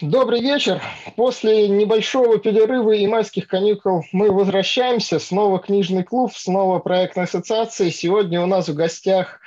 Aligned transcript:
добрый 0.00 0.40
вечер. 0.40 0.82
После 1.16 1.68
небольшого 1.68 2.38
перерыва 2.38 2.92
и 2.92 3.06
майских 3.06 3.48
каникул 3.48 4.04
мы 4.12 4.30
возвращаемся. 4.30 5.18
Снова 5.18 5.58
книжный 5.58 6.04
клуб, 6.04 6.32
снова 6.34 6.78
проектная 6.78 7.24
ассоциация. 7.24 7.90
Сегодня 7.90 8.42
у 8.42 8.46
нас 8.46 8.68
в 8.68 8.74
гостях 8.74 9.40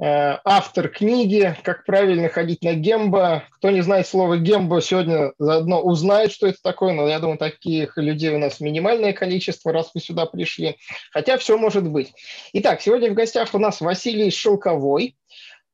э, 0.00 0.38
автор 0.44 0.88
книги 0.88 1.56
«Как 1.62 1.84
правильно 1.84 2.28
ходить 2.28 2.62
на 2.62 2.74
гембо». 2.74 3.44
Кто 3.52 3.70
не 3.70 3.82
знает 3.82 4.06
слова 4.06 4.36
гембо, 4.36 4.80
сегодня 4.80 5.32
заодно 5.38 5.80
узнает, 5.80 6.32
что 6.32 6.46
это 6.46 6.58
такое. 6.62 6.92
Но 6.94 7.06
я 7.08 7.20
думаю, 7.20 7.38
таких 7.38 7.96
людей 7.96 8.30
у 8.30 8.38
нас 8.38 8.60
минимальное 8.60 9.12
количество, 9.12 9.72
раз 9.72 9.90
вы 9.94 10.00
сюда 10.00 10.26
пришли. 10.26 10.76
Хотя 11.12 11.38
все 11.38 11.56
может 11.56 11.88
быть. 11.88 12.12
Итак, 12.52 12.80
сегодня 12.80 13.10
в 13.10 13.14
гостях 13.14 13.54
у 13.54 13.58
нас 13.58 13.80
Василий 13.80 14.30
Шелковой. 14.30 15.16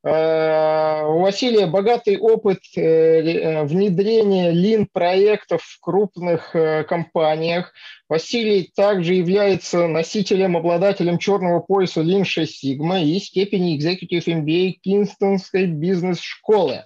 Э, 0.01 1.03
у 1.05 1.19
Василия 1.19 1.67
богатый 1.67 2.17
опыт 2.17 2.59
э, 2.75 2.81
э, 2.81 3.63
внедрения 3.65 4.51
лин-проектов 4.51 5.61
в 5.61 5.79
крупных 5.81 6.55
компаниях. 6.87 7.73
Василий 8.07 8.71
также 8.75 9.13
является 9.15 9.87
носителем, 9.87 10.55
обладателем 10.55 11.17
черного 11.17 11.59
пояса 11.59 12.01
Lean 12.01 12.23
6 12.23 12.63
Sigma 12.63 13.03
и 13.03 13.19
степени 13.19 13.77
Executive 13.77 14.25
MBA 14.25 14.71
Кинстонской 14.81 15.65
бизнес-школы. 15.65 16.85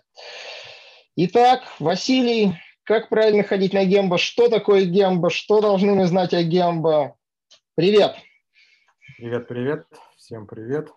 Итак, 1.15 1.61
Василий, 1.79 2.53
как 2.83 3.09
правильно 3.09 3.43
ходить 3.43 3.73
на 3.73 3.85
гембо? 3.85 4.17
Что 4.17 4.49
такое 4.49 4.85
гембо? 4.85 5.29
Что 5.29 5.61
должны 5.61 5.93
мы 5.93 6.07
знать 6.07 6.33
о 6.33 6.41
гембо? 6.41 7.15
Привет! 7.75 8.15
Привет, 9.17 9.47
привет. 9.47 9.85
Всем 10.17 10.47
привет. 10.47 10.89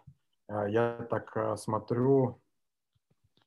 А, 0.48 0.68
я 0.68 1.06
так 1.10 1.36
а, 1.36 1.56
смотрю, 1.56 2.40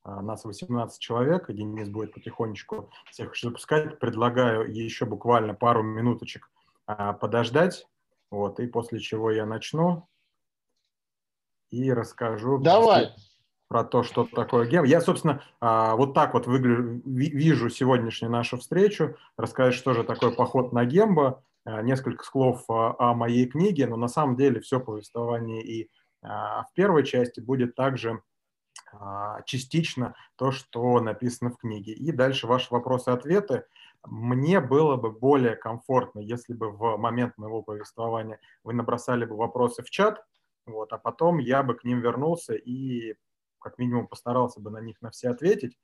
а, 0.02 0.22
нас 0.22 0.44
18 0.44 1.00
человек, 1.00 1.48
и 1.48 1.54
Денис 1.54 1.88
будет 1.88 2.12
потихонечку 2.12 2.90
всех 3.10 3.36
запускать. 3.36 3.98
Предлагаю 3.98 4.70
еще 4.72 5.06
буквально 5.06 5.54
пару 5.54 5.82
минуточек 5.82 6.50
подождать, 7.20 7.86
вот, 8.30 8.58
и 8.58 8.66
после 8.66 8.98
чего 8.98 9.30
я 9.30 9.46
начну 9.46 10.08
и 11.70 11.92
расскажу 11.92 12.58
Давай. 12.58 13.14
про 13.68 13.84
то, 13.84 14.02
что 14.02 14.24
такое 14.24 14.66
гем. 14.66 14.82
Я, 14.82 15.00
собственно, 15.00 15.40
вот 15.60 16.14
так 16.14 16.34
вот 16.34 16.48
выгляжу, 16.48 17.00
вижу 17.04 17.68
сегодняшнюю 17.68 18.32
нашу 18.32 18.58
встречу, 18.58 19.14
рассказать, 19.36 19.74
что 19.74 19.94
же 19.94 20.02
такое 20.02 20.32
поход 20.32 20.72
на 20.72 20.84
гембо, 20.84 21.44
несколько 21.64 22.24
слов 22.24 22.64
о 22.66 23.14
моей 23.14 23.46
книге, 23.46 23.86
но 23.86 23.94
на 23.94 24.08
самом 24.08 24.34
деле 24.34 24.60
все 24.60 24.80
повествование 24.80 25.62
и 25.62 25.88
в 26.22 26.68
первой 26.74 27.04
части 27.04 27.40
будет 27.40 27.74
также 27.74 28.22
а, 28.92 29.42
частично 29.42 30.14
то, 30.36 30.50
что 30.50 31.00
написано 31.00 31.50
в 31.50 31.58
книге. 31.58 31.92
И 31.92 32.12
дальше 32.12 32.46
ваши 32.46 32.72
вопросы-ответы. 32.72 33.66
Мне 34.04 34.60
было 34.60 34.96
бы 34.96 35.10
более 35.10 35.56
комфортно, 35.56 36.20
если 36.20 36.54
бы 36.54 36.70
в 36.70 36.96
момент 36.96 37.36
моего 37.36 37.62
повествования 37.62 38.40
вы 38.64 38.72
набросали 38.72 39.26
бы 39.26 39.36
вопросы 39.36 39.82
в 39.82 39.90
чат, 39.90 40.24
вот, 40.66 40.92
а 40.92 40.98
потом 40.98 41.38
я 41.38 41.62
бы 41.62 41.74
к 41.74 41.84
ним 41.84 42.00
вернулся 42.00 42.54
и 42.54 43.14
как 43.58 43.78
минимум 43.78 44.08
постарался 44.08 44.60
бы 44.60 44.70
на 44.70 44.78
них 44.78 45.00
на 45.02 45.10
все 45.10 45.28
ответить. 45.28 45.78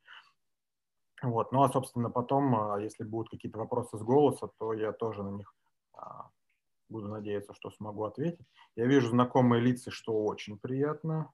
Вот. 1.23 1.53
Ну 1.53 1.63
а, 1.63 1.69
собственно, 1.69 2.11
потом, 2.11 2.55
а, 2.57 2.81
если 2.81 3.05
будут 3.05 3.31
какие-то 3.31 3.59
вопросы 3.59 3.99
с 3.99 4.03
голоса, 4.03 4.49
то 4.59 4.73
я 4.73 4.93
тоже 4.93 5.23
на 5.23 5.31
них 5.31 5.55
Буду 6.89 7.09
надеяться, 7.09 7.55
что 7.55 7.71
смогу 7.71 8.05
ответить. 8.05 8.47
Я 8.77 8.87
вижу 8.87 9.09
знакомые 9.09 9.61
лица, 9.61 9.91
что 9.91 10.25
очень 10.25 10.59
приятно. 10.59 11.33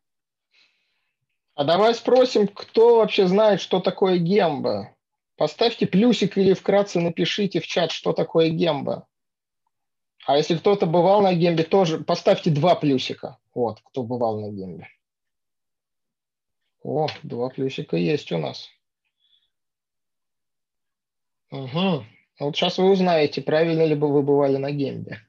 А 1.55 1.65
давай 1.65 1.95
спросим, 1.95 2.49
кто 2.49 2.97
вообще 2.97 3.27
знает, 3.27 3.61
что 3.61 3.81
такое 3.81 4.19
гемба? 4.19 4.97
Поставьте 5.37 5.87
плюсик 5.87 6.39
или 6.39 6.55
вкратце 6.55 7.01
напишите 7.01 7.61
в 7.61 7.67
чат, 7.67 7.91
что 7.91 8.13
такое 8.13 8.49
гемба. 8.49 9.07
А 10.25 10.37
если 10.37 10.57
кто-то 10.57 10.87
бывал 10.87 11.21
на 11.21 11.35
гембе, 11.35 11.65
тоже 11.65 12.03
поставьте 12.03 12.51
два 12.51 12.75
плюсика. 12.75 13.39
Вот, 13.55 13.81
кто 13.81 14.03
бывал 14.03 14.41
на 14.41 14.51
гембе. 14.51 14.89
О, 16.83 17.09
два 17.23 17.49
плюсика 17.51 17.97
есть 17.97 18.33
у 18.33 18.39
нас. 18.39 18.69
Угу. 21.51 22.05
Вот 22.39 22.57
сейчас 22.57 22.79
вы 22.79 22.91
узнаете, 22.91 23.43
правильно 23.43 23.85
ли 23.85 23.95
бы 23.95 24.13
вы 24.13 24.23
бывали 24.23 24.57
на 24.57 24.71
гембе. 24.73 25.21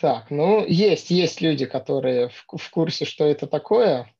Так, 0.00 0.30
ну, 0.30 0.64
есть, 0.66 1.10
есть 1.10 1.42
люди, 1.42 1.66
которые 1.66 2.30
в, 2.30 2.56
в 2.56 2.70
курсе, 2.70 3.04
что 3.04 3.26
это 3.26 3.46
такое. 3.46 4.10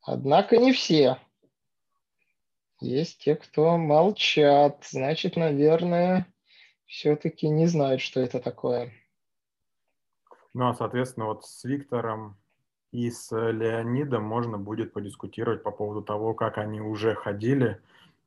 Однако 0.00 0.56
не 0.56 0.72
все. 0.72 1.18
Есть 2.80 3.18
те, 3.18 3.36
кто 3.36 3.76
молчат. 3.76 4.86
Значит, 4.88 5.36
наверное, 5.36 6.26
все-таки 6.90 7.48
не 7.48 7.66
знают, 7.66 8.00
что 8.00 8.20
это 8.20 8.40
такое. 8.40 8.92
Ну, 10.52 10.68
а, 10.68 10.74
соответственно, 10.74 11.26
вот 11.26 11.44
с 11.44 11.64
Виктором 11.64 12.36
и 12.90 13.08
с 13.10 13.30
Леонидом 13.30 14.24
можно 14.24 14.58
будет 14.58 14.92
подискутировать 14.92 15.62
по 15.62 15.70
поводу 15.70 16.02
того, 16.02 16.34
как 16.34 16.58
они 16.58 16.80
уже 16.80 17.14
ходили, 17.14 17.80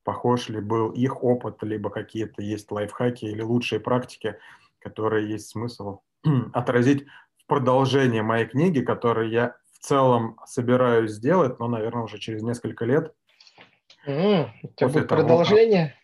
похож 0.06 0.48
ли 0.48 0.62
был 0.62 0.92
их 0.92 1.22
опыт, 1.22 1.62
либо 1.62 1.90
какие-то 1.90 2.42
есть 2.42 2.72
лайфхаки 2.72 3.26
или 3.26 3.42
лучшие 3.42 3.82
практики, 3.82 4.38
которые 4.80 5.30
есть 5.30 5.50
смысл 5.50 6.00
отразить 6.54 7.06
в 7.38 7.46
продолжение 7.46 8.24
моей 8.24 8.46
книги, 8.46 8.80
которую 8.80 9.30
я 9.30 9.58
в 9.74 9.80
целом 9.80 10.40
собираюсь 10.46 11.12
сделать, 11.12 11.60
но, 11.60 11.68
наверное, 11.68 12.04
уже 12.04 12.18
через 12.18 12.42
несколько 12.42 12.86
лет. 12.86 13.14
Mm, 14.08 14.48
у 14.64 14.68
тебя 14.70 14.88
будет 14.88 15.08
того, 15.10 15.22
продолжение? 15.22 15.98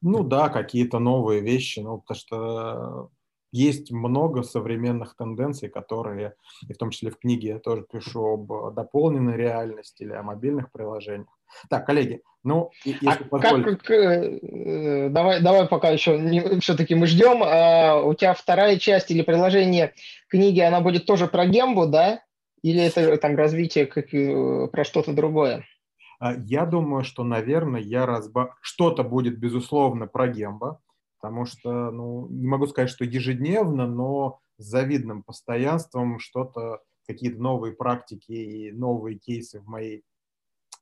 Ну 0.00 0.22
да, 0.22 0.48
какие-то 0.48 0.98
новые 0.98 1.40
вещи, 1.40 1.80
ну 1.80 1.98
потому 1.98 2.18
что 2.18 3.10
есть 3.50 3.90
много 3.90 4.42
современных 4.42 5.16
тенденций, 5.16 5.68
которые, 5.68 6.34
и 6.68 6.72
в 6.72 6.76
том 6.76 6.90
числе 6.90 7.10
в 7.10 7.18
книге 7.18 7.48
я 7.48 7.58
тоже 7.58 7.84
пишу 7.90 8.34
об 8.34 8.74
дополненной 8.74 9.36
реальности 9.36 10.02
или 10.02 10.12
о 10.12 10.22
мобильных 10.22 10.70
приложениях. 10.70 11.28
Так, 11.70 11.86
коллеги, 11.86 12.20
ну, 12.44 12.70
если 12.84 13.24
а 13.24 13.28
позволите... 13.28 13.76
как, 13.76 13.90
э, 13.90 15.08
давай, 15.08 15.42
давай 15.42 15.66
пока 15.66 15.90
еще 15.90 16.18
не, 16.18 16.60
все-таки 16.60 16.94
мы 16.94 17.06
ждем. 17.06 17.42
А, 17.42 18.02
у 18.02 18.12
тебя 18.14 18.34
вторая 18.34 18.78
часть 18.78 19.10
или 19.10 19.22
приложение 19.22 19.94
книги, 20.28 20.60
она 20.60 20.80
будет 20.80 21.06
тоже 21.06 21.26
про 21.26 21.46
гембу, 21.46 21.86
да? 21.86 22.22
Или 22.62 22.82
это 22.82 23.16
там 23.16 23.36
развитие 23.36 23.86
как, 23.86 24.10
про 24.70 24.84
что-то 24.84 25.12
другое? 25.12 25.64
А, 26.18 26.34
я 26.34 26.66
думаю, 26.66 27.04
что, 27.04 27.24
наверное, 27.24 27.80
я 27.80 28.06
разба... 28.06 28.56
что-то 28.60 29.04
будет, 29.04 29.38
безусловно, 29.38 30.06
про 30.06 30.28
гембо, 30.28 30.80
потому 31.20 31.46
что, 31.46 31.90
ну, 31.90 32.28
не 32.28 32.46
могу 32.46 32.66
сказать, 32.66 32.90
что 32.90 33.04
ежедневно, 33.04 33.86
но 33.86 34.40
с 34.58 34.64
завидным 34.64 35.22
постоянством 35.22 36.18
что-то, 36.18 36.80
какие-то 37.06 37.40
новые 37.40 37.74
практики 37.74 38.32
и 38.32 38.72
новые 38.72 39.18
кейсы 39.18 39.60
в 39.60 39.66
моей 39.66 40.04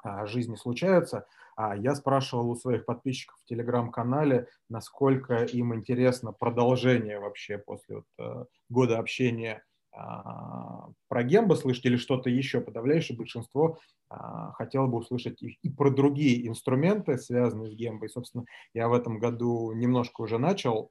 а, 0.03 0.27
жизни 0.27 0.57
случаются. 0.57 1.27
А 1.57 1.77
я 1.77 1.95
спрашивал 1.95 2.51
у 2.51 2.57
своих 2.57 2.85
подписчиков 2.85 3.39
в 3.43 3.47
телеграм-канале, 3.47 4.49
насколько 4.69 5.45
им 5.45 5.75
интересно 5.75 6.33
продолжение 6.33 7.19
вообще 7.19 7.57
после 7.57 7.97
вот, 7.97 8.05
э, 8.19 8.45
года 8.69 8.99
общения 8.99 9.65
про 9.97 11.23
гембо 11.23 11.55
слышать 11.55 11.87
или 11.87 11.97
что-то 11.97 12.29
еще. 12.29 12.61
Подавляющее 12.61 13.17
большинство 13.17 13.79
а, 14.09 14.53
хотело 14.53 14.87
бы 14.87 14.99
услышать 14.99 15.43
и, 15.43 15.59
и 15.63 15.71
про 15.71 15.91
другие 15.91 16.47
инструменты, 16.47 17.17
связанные 17.19 17.71
с 17.71 17.75
гембо. 17.75 18.07
И, 18.07 18.11
собственно, 18.11 18.45
я 18.75 18.89
в 18.89 18.93
этом 18.93 19.19
году 19.19 19.73
немножко 19.73 20.23
уже 20.23 20.39
начал 20.39 20.91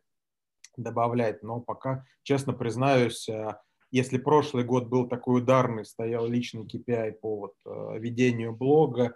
добавлять, 0.75 1.43
но 1.43 1.61
пока, 1.61 2.05
честно 2.23 2.53
признаюсь, 2.53 3.29
а, 3.29 3.61
если 3.91 4.17
прошлый 4.17 4.63
год 4.63 4.87
был 4.87 5.07
такой 5.07 5.41
ударный, 5.41 5.85
стоял 5.85 6.27
личный 6.27 6.65
KPI 6.65 7.13
по 7.21 7.37
вот, 7.37 7.53
э, 7.65 7.99
ведению 7.99 8.53
блога, 8.53 9.15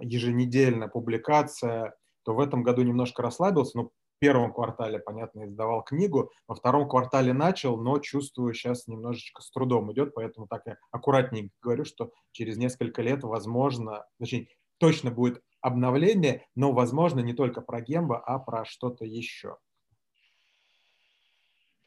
еженедельная 0.00 0.86
публикация, 0.88 1.94
то 2.22 2.34
в 2.34 2.40
этом 2.40 2.62
году 2.62 2.82
немножко 2.82 3.22
расслабился, 3.22 3.78
но 3.78 3.90
первом 4.18 4.52
квартале, 4.52 4.98
понятно, 4.98 5.44
издавал 5.44 5.82
книгу, 5.82 6.30
во 6.46 6.54
втором 6.54 6.88
квартале 6.88 7.32
начал, 7.32 7.76
но 7.76 7.98
чувствую, 7.98 8.54
сейчас 8.54 8.86
немножечко 8.86 9.42
с 9.42 9.50
трудом 9.50 9.92
идет, 9.92 10.14
поэтому 10.14 10.46
так 10.46 10.62
я 10.66 10.76
аккуратненько 10.90 11.54
говорю, 11.62 11.84
что 11.84 12.10
через 12.32 12.56
несколько 12.56 13.02
лет, 13.02 13.22
возможно, 13.22 14.04
точнее, 14.18 14.48
точно 14.78 15.10
будет 15.10 15.42
обновление, 15.60 16.46
но, 16.54 16.72
возможно, 16.72 17.20
не 17.20 17.34
только 17.34 17.60
про 17.60 17.80
гембо, 17.80 18.18
а 18.18 18.38
про 18.38 18.64
что-то 18.64 19.04
еще. 19.04 19.56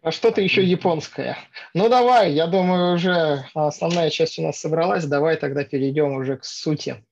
А 0.01 0.11
что-то 0.11 0.41
еще 0.41 0.63
японское. 0.63 1.37
Ну 1.75 1.87
давай, 1.87 2.33
я 2.33 2.47
думаю, 2.47 2.95
уже 2.95 3.45
основная 3.53 4.09
часть 4.09 4.39
у 4.39 4.41
нас 4.41 4.59
собралась. 4.59 5.05
Давай 5.05 5.37
тогда 5.37 5.63
перейдем 5.63 6.13
уже 6.13 6.37
к 6.37 6.43
сути 6.43 7.05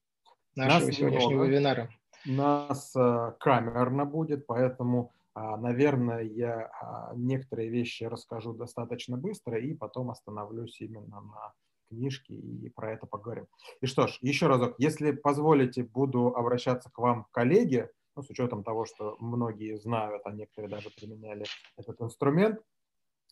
нашего 0.55 0.87
нас 0.87 0.95
сегодняшнего 0.95 1.43
много. 1.43 1.45
вебинара. 1.45 1.98
У 2.27 2.31
нас 2.31 2.93
э, 2.95 3.33
камерно 3.39 4.05
будет, 4.05 4.45
поэтому, 4.45 5.13
а, 5.33 5.57
наверное, 5.57 6.21
я 6.21 6.69
а, 6.81 7.13
некоторые 7.15 7.69
вещи 7.69 8.03
расскажу 8.03 8.53
достаточно 8.53 9.17
быстро 9.17 9.59
и 9.59 9.73
потом 9.73 10.11
остановлюсь 10.11 10.81
именно 10.81 11.21
на 11.21 11.53
книжке 11.89 12.33
и 12.33 12.69
про 12.69 12.93
это 12.93 13.07
поговорим. 13.07 13.47
И 13.81 13.85
что 13.85 14.07
ж, 14.07 14.17
еще 14.21 14.47
разок, 14.47 14.75
если 14.77 15.11
позволите, 15.11 15.83
буду 15.83 16.27
обращаться 16.35 16.89
к 16.91 16.97
вам, 16.97 17.25
коллеги, 17.31 17.89
ну, 18.15 18.23
с 18.23 18.29
учетом 18.29 18.63
того, 18.63 18.85
что 18.85 19.15
многие 19.19 19.77
знают, 19.77 20.21
а 20.25 20.31
некоторые 20.31 20.69
даже 20.69 20.89
применяли 20.89 21.45
этот 21.77 22.01
инструмент. 22.01 22.59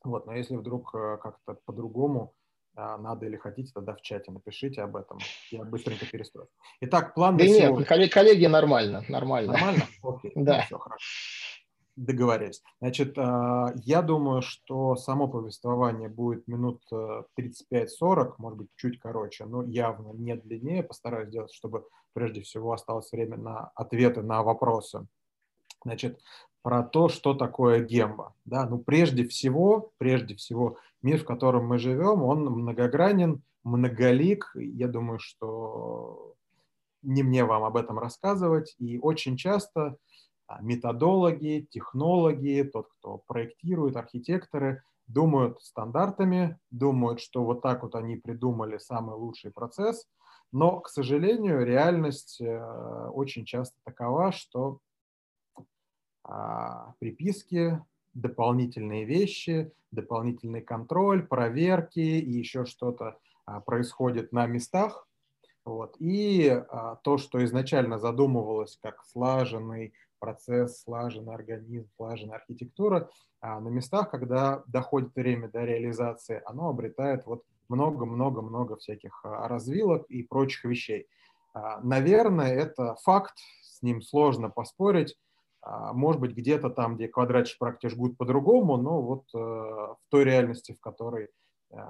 Вот, 0.04 0.26
но 0.26 0.34
если 0.34 0.56
вдруг 0.56 0.94
э, 0.96 1.18
как-то 1.22 1.56
по-другому 1.66 2.34
надо 2.78 3.26
или 3.26 3.38
хотите, 3.38 3.72
тогда 3.74 3.94
в 3.94 4.02
чате 4.02 4.32
напишите 4.32 4.82
об 4.82 4.96
этом. 4.96 5.18
Я 5.52 5.64
быстренько 5.64 6.06
перестрою. 6.06 6.48
Итак, 6.82 7.14
план 7.16 7.38
да 7.38 7.44
на 7.44 7.48
нет, 7.48 7.62
сегодня. 7.64 7.86
коллеги, 7.86 8.10
коллеги 8.10 8.46
нормально, 8.46 9.04
нормально. 9.10 9.54
Нормально? 9.54 9.84
Окей. 10.04 10.32
Да. 10.36 10.62
Все, 10.62 10.78
хорошо. 10.78 11.06
Договорились. 11.96 12.62
Значит, 12.80 13.18
а, 13.18 13.74
я 13.78 14.04
думаю, 14.04 14.44
что 14.44 14.96
само 14.96 15.28
повествование 15.28 16.10
будет 16.10 16.48
минут 16.48 16.84
35-40, 16.92 17.64
э, 17.72 18.34
может 18.38 18.60
быть, 18.60 18.68
чуть 18.76 19.00
короче, 19.00 19.46
но 19.46 19.64
явно 19.64 20.12
не 20.14 20.36
длиннее. 20.36 20.84
Постараюсь 20.84 21.30
сделать, 21.30 21.52
чтобы 21.52 21.88
прежде 22.14 22.42
всего 22.42 22.74
осталось 22.74 23.12
время 23.12 23.38
на 23.38 23.72
ответы 23.74 24.22
на 24.22 24.44
вопросы. 24.44 25.08
Значит, 25.84 26.20
про 26.68 26.84
то, 26.84 27.08
что 27.08 27.34
такое 27.34 27.82
гемба. 27.82 28.34
Да? 28.44 28.68
Ну, 28.68 28.78
прежде 28.78 29.26
всего, 29.26 29.92
прежде 30.00 30.36
всего, 30.36 30.78
мир, 31.02 31.22
в 31.22 31.24
котором 31.24 31.66
мы 31.66 31.78
живем, 31.78 32.24
он 32.24 32.44
многогранен, 32.44 33.42
многолик. 33.64 34.52
Я 34.54 34.90
думаю, 34.90 35.18
что 35.18 36.34
не 37.04 37.24
мне 37.24 37.46
вам 37.46 37.64
об 37.64 37.78
этом 37.78 37.98
рассказывать. 37.98 38.76
И 38.80 39.00
очень 39.00 39.38
часто 39.38 39.96
а, 40.46 40.62
методологи, 40.62 41.66
технологи, 41.72 42.70
тот, 42.74 42.90
кто 43.00 43.22
проектирует, 43.28 43.96
архитекторы, 43.96 44.84
думают 45.08 45.62
стандартами, 45.62 46.60
думают, 46.70 47.22
что 47.22 47.46
вот 47.46 47.62
так 47.62 47.84
вот 47.84 47.96
они 47.96 48.18
придумали 48.18 48.78
самый 48.78 49.16
лучший 49.16 49.52
процесс, 49.52 50.06
но, 50.52 50.82
к 50.82 50.90
сожалению, 50.90 51.66
реальность 51.66 52.42
э, 52.42 53.10
очень 53.14 53.46
часто 53.46 53.78
такова, 53.86 54.34
что 54.34 54.80
приписки, 57.00 57.82
дополнительные 58.14 59.06
вещи, 59.06 59.72
дополнительный 59.92 60.62
контроль, 60.62 61.26
проверки 61.26 62.00
и 62.00 62.32
еще 62.32 62.66
что-то 62.66 63.18
а, 63.46 63.62
происходит 63.62 64.32
на 64.32 64.46
местах. 64.46 65.08
Вот. 65.64 65.96
И 66.00 66.64
то, 67.04 67.18
что 67.18 67.44
изначально 67.44 68.00
задумывалось 68.00 68.78
как 68.82 69.04
слаженный 69.04 69.94
процесс, 70.20 70.82
слаженный 70.82 71.34
организм, 71.34 71.90
слаженная 71.98 72.38
архитектура, 72.38 73.10
а 73.42 73.60
на 73.60 73.70
местах, 73.70 74.10
когда 74.10 74.64
доходит 74.68 75.16
время 75.16 75.50
до 75.50 75.64
реализации, 75.64 76.42
оно 76.46 76.70
обретает 76.70 77.26
вот 77.26 77.44
много-много-много 77.70 78.78
всяких 78.78 79.22
а, 79.24 79.48
развилок 79.48 80.06
и 80.10 80.24
прочих 80.24 80.64
вещей. 80.66 81.08
А, 81.54 81.80
наверное, 81.82 82.54
это 82.54 82.96
факт, 83.04 83.38
с 83.62 83.82
ним 83.82 84.02
сложно 84.02 84.50
поспорить. 84.50 85.16
А, 85.68 85.92
может 85.92 86.22
быть, 86.22 86.34
где-то 86.34 86.70
там, 86.70 86.96
где 86.96 87.10
квадратчик 87.10 87.60
практически 87.60 87.94
жгут 87.94 88.18
по-другому, 88.18 88.78
но 88.78 89.02
вот 89.02 89.26
э, 89.34 89.38
в 89.38 90.00
той 90.10 90.24
реальности, 90.24 90.72
в 90.72 90.80
которой 90.80 91.30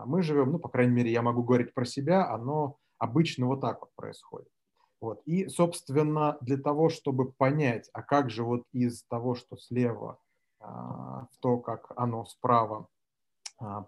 мы 0.07 0.24
живем, 0.24 0.53
ну, 0.53 0.57
по 0.57 0.69
крайней 0.69 0.94
мере, 0.94 1.12
я 1.12 1.21
могу 1.21 1.44
говорить 1.44 1.75
про 1.75 1.85
себя, 1.85 2.27
оно 2.27 2.77
обычно 2.97 3.45
вот 3.45 3.62
так 3.62 3.81
вот 3.81 3.91
происходит. 3.95 4.50
Вот. 5.00 5.21
И, 5.25 5.47
собственно, 5.50 6.39
для 6.41 6.57
того, 6.57 6.89
чтобы 6.89 7.31
понять, 7.31 7.88
а 7.94 8.01
как 8.01 8.31
же 8.31 8.44
вот 8.44 8.63
из 8.71 9.03
того, 9.03 9.35
что 9.35 9.56
слева, 9.56 10.18
а, 10.59 11.27
в 11.31 11.38
то, 11.39 11.59
как 11.59 11.91
оно 11.95 12.25
справа, 12.25 12.88
а, 13.59 13.85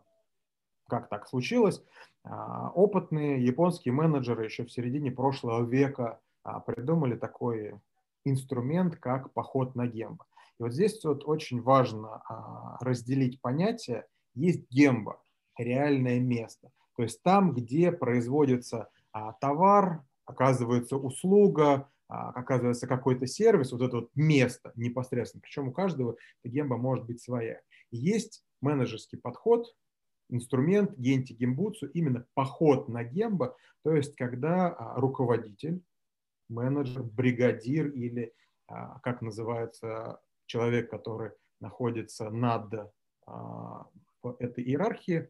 как 0.88 1.10
так 1.10 1.28
случилось, 1.28 1.84
опытные 2.24 3.44
японские 3.44 3.94
менеджеры 3.94 4.46
еще 4.46 4.66
в 4.66 4.72
середине 4.72 5.12
прошлого 5.12 5.64
века 5.66 6.20
придумали 6.66 7.16
такой 7.16 7.80
инструмент, 8.26 8.96
как 8.98 9.34
поход 9.34 9.76
на 9.76 9.88
гембо. 9.88 10.26
И 10.60 10.64
вот 10.64 10.74
здесь 10.74 11.04
вот 11.04 11.24
очень 11.26 11.62
важно 11.62 12.22
разделить 12.82 13.42
понятия. 13.42 14.06
Есть 14.36 14.70
гембо, 14.70 15.22
реальное 15.58 16.20
место. 16.20 16.72
То 16.96 17.04
есть 17.04 17.22
там, 17.24 17.54
где 17.54 17.92
производится 17.92 18.90
товар, 19.40 20.04
оказывается 20.26 20.98
услуга, 20.98 21.90
а, 22.10 22.30
оказывается 22.32 22.88
какой-то 22.88 23.28
сервис, 23.28 23.72
вот 23.72 23.82
это 23.82 23.98
вот 23.98 24.10
место 24.16 24.72
непосредственно. 24.76 25.42
Причем 25.42 25.68
у 25.68 25.72
каждого 25.72 26.16
гемба 26.44 26.76
может 26.76 27.06
быть 27.06 27.22
своя. 27.22 27.62
Есть 27.92 28.44
менеджерский 28.62 29.20
подход, 29.20 29.76
инструмент 30.28 30.98
генти 30.98 31.34
гембуцу, 31.34 31.88
именно 31.88 32.26
поход 32.34 32.90
на 32.90 33.04
гемба, 33.04 33.56
то 33.84 33.94
есть 33.94 34.16
когда 34.16 34.70
а, 34.70 35.00
руководитель, 35.00 35.84
менеджер, 36.50 37.04
бригадир 37.04 37.88
или, 37.88 38.34
а, 38.68 39.00
как 39.00 39.22
называется, 39.22 40.20
человек, 40.46 40.90
который 40.90 41.32
находится 41.60 42.30
над 42.30 42.74
этой 44.40 44.64
иерархией, 44.64 45.30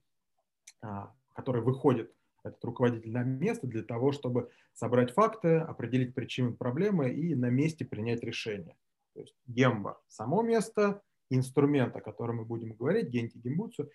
который 1.34 1.62
выходит 1.62 2.14
этот 2.44 2.64
руководитель 2.64 3.12
на 3.12 3.24
место 3.24 3.68
для 3.68 3.84
того, 3.84 4.12
чтобы 4.12 4.52
собрать 4.74 5.12
факты, 5.12 5.58
определить 5.58 6.16
причины 6.16 6.54
проблемы 6.54 7.10
и 7.10 7.36
на 7.36 7.50
месте 7.50 7.86
принять 7.86 8.24
решение. 8.24 8.78
То 9.14 9.22
есть 9.22 9.36
гемба– 9.48 10.02
само 10.08 10.42
место, 10.42 11.02
инструмент, 11.30 11.96
о 11.96 12.02
котором 12.02 12.38
мы 12.38 12.46
будем 12.46 12.74
говорить, 12.74 13.10
генти 13.10 13.38
гембуцу, 13.38 13.90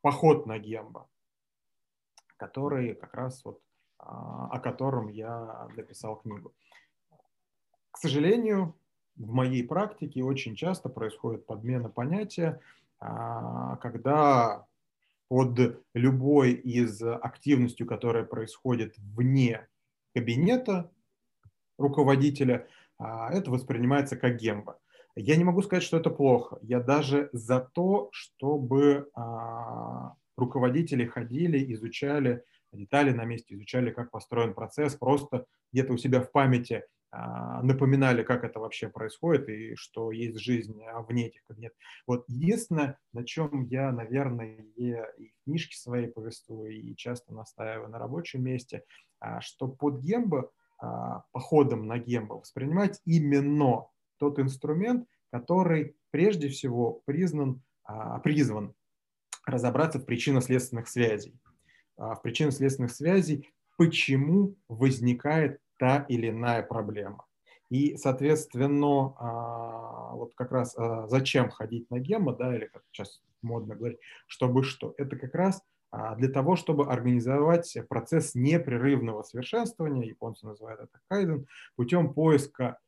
поход 0.00 0.46
на 0.46 0.58
гемба, 0.58 1.08
который 2.36 2.94
как 2.94 3.14
раз 3.14 3.44
вот, 3.44 3.60
а, 3.98 4.48
о 4.48 4.60
котором 4.60 5.08
я 5.08 5.68
написал 5.76 6.16
книгу. 6.16 6.54
К 7.90 7.98
сожалению, 7.98 8.76
в 9.16 9.32
моей 9.32 9.64
практике 9.64 10.22
очень 10.22 10.54
часто 10.54 10.88
происходит 10.88 11.46
подмена 11.46 11.88
понятия, 11.88 12.60
а, 13.00 13.76
когда 13.76 14.66
под 15.28 15.84
любой 15.94 16.52
из 16.52 17.02
активностью, 17.02 17.86
которая 17.86 18.24
происходит 18.24 18.94
вне 18.98 19.66
кабинета 20.14 20.90
руководителя, 21.78 22.66
а, 22.98 23.30
это 23.32 23.50
воспринимается 23.50 24.16
как 24.16 24.36
гемба. 24.36 24.78
Я 25.14 25.36
не 25.36 25.44
могу 25.44 25.62
сказать, 25.62 25.82
что 25.82 25.96
это 25.96 26.10
плохо. 26.10 26.58
Я 26.62 26.80
даже 26.80 27.28
за 27.32 27.60
то, 27.60 28.08
чтобы 28.12 29.10
а, 29.14 30.14
руководители 30.36 31.06
ходили, 31.06 31.72
изучали 31.74 32.44
детали 32.72 33.10
на 33.10 33.24
месте, 33.24 33.54
изучали, 33.54 33.90
как 33.90 34.10
построен 34.10 34.54
процесс, 34.54 34.94
просто 34.94 35.46
где-то 35.72 35.94
у 35.94 35.96
себя 35.96 36.20
в 36.20 36.30
памяти 36.30 36.84
напоминали, 37.10 38.22
как 38.22 38.44
это 38.44 38.60
вообще 38.60 38.88
происходит 38.88 39.48
и 39.48 39.74
что 39.76 40.12
есть 40.12 40.38
жизнь 40.38 40.82
а 40.84 41.00
вне 41.00 41.28
этих 41.28 41.42
кабинетов. 41.44 41.78
Вот 42.06 42.24
единственное, 42.28 42.98
на 43.14 43.24
чем 43.24 43.64
я, 43.64 43.92
наверное, 43.92 44.56
и 44.76 44.92
в 44.92 45.44
книжке 45.44 45.76
своей 45.76 46.08
повествую, 46.08 46.72
и 46.72 46.94
часто 46.96 47.32
настаиваю 47.32 47.88
на 47.88 47.98
рабочем 47.98 48.42
месте, 48.42 48.84
а, 49.20 49.40
что 49.40 49.68
под 49.68 50.00
гембо, 50.00 50.50
походом 51.32 51.88
на 51.88 51.98
гембо 51.98 52.34
воспринимать 52.34 53.00
именно 53.04 53.86
тот 54.18 54.38
инструмент, 54.38 55.08
который 55.32 55.96
прежде 56.10 56.48
всего 56.48 57.02
признан, 57.04 57.62
призван 58.22 58.74
разобраться 59.44 59.98
в 59.98 60.04
причинно-следственных 60.04 60.88
связей. 60.88 61.34
В 61.96 62.20
причинно-следственных 62.22 62.92
связей, 62.92 63.48
почему 63.76 64.54
возникает 64.68 65.60
та 65.78 66.04
или 66.08 66.28
иная 66.28 66.62
проблема. 66.62 67.24
И, 67.70 67.96
соответственно, 67.96 69.14
а, 69.18 70.14
вот 70.14 70.34
как 70.34 70.52
раз 70.52 70.74
а, 70.76 71.06
зачем 71.08 71.50
ходить 71.50 71.90
на 71.90 71.98
геммо, 71.98 72.34
да, 72.34 72.56
или 72.56 72.66
как 72.66 72.82
сейчас 72.90 73.22
модно 73.42 73.76
говорить, 73.76 73.98
чтобы 74.26 74.62
что? 74.62 74.94
Это 74.96 75.16
как 75.16 75.34
раз 75.34 75.62
а, 75.90 76.14
для 76.16 76.28
того, 76.30 76.56
чтобы 76.56 76.86
организовать 76.86 77.76
процесс 77.88 78.34
непрерывного 78.34 79.22
совершенствования, 79.22 80.06
японцы 80.06 80.46
называют 80.46 80.80
это 80.80 80.98
кайден, 81.08 81.46
путем 81.76 82.14
поиска 82.14 82.78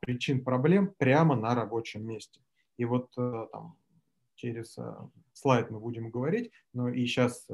причин 0.00 0.42
проблем 0.42 0.94
прямо 0.96 1.34
на 1.36 1.54
рабочем 1.54 2.06
месте. 2.06 2.40
И 2.78 2.86
вот 2.86 3.10
там, 3.14 3.76
через 4.36 4.78
слайд 5.34 5.70
мы 5.70 5.78
будем 5.78 6.10
говорить, 6.10 6.52
но 6.72 6.88
и 6.88 7.04
сейчас 7.04 7.46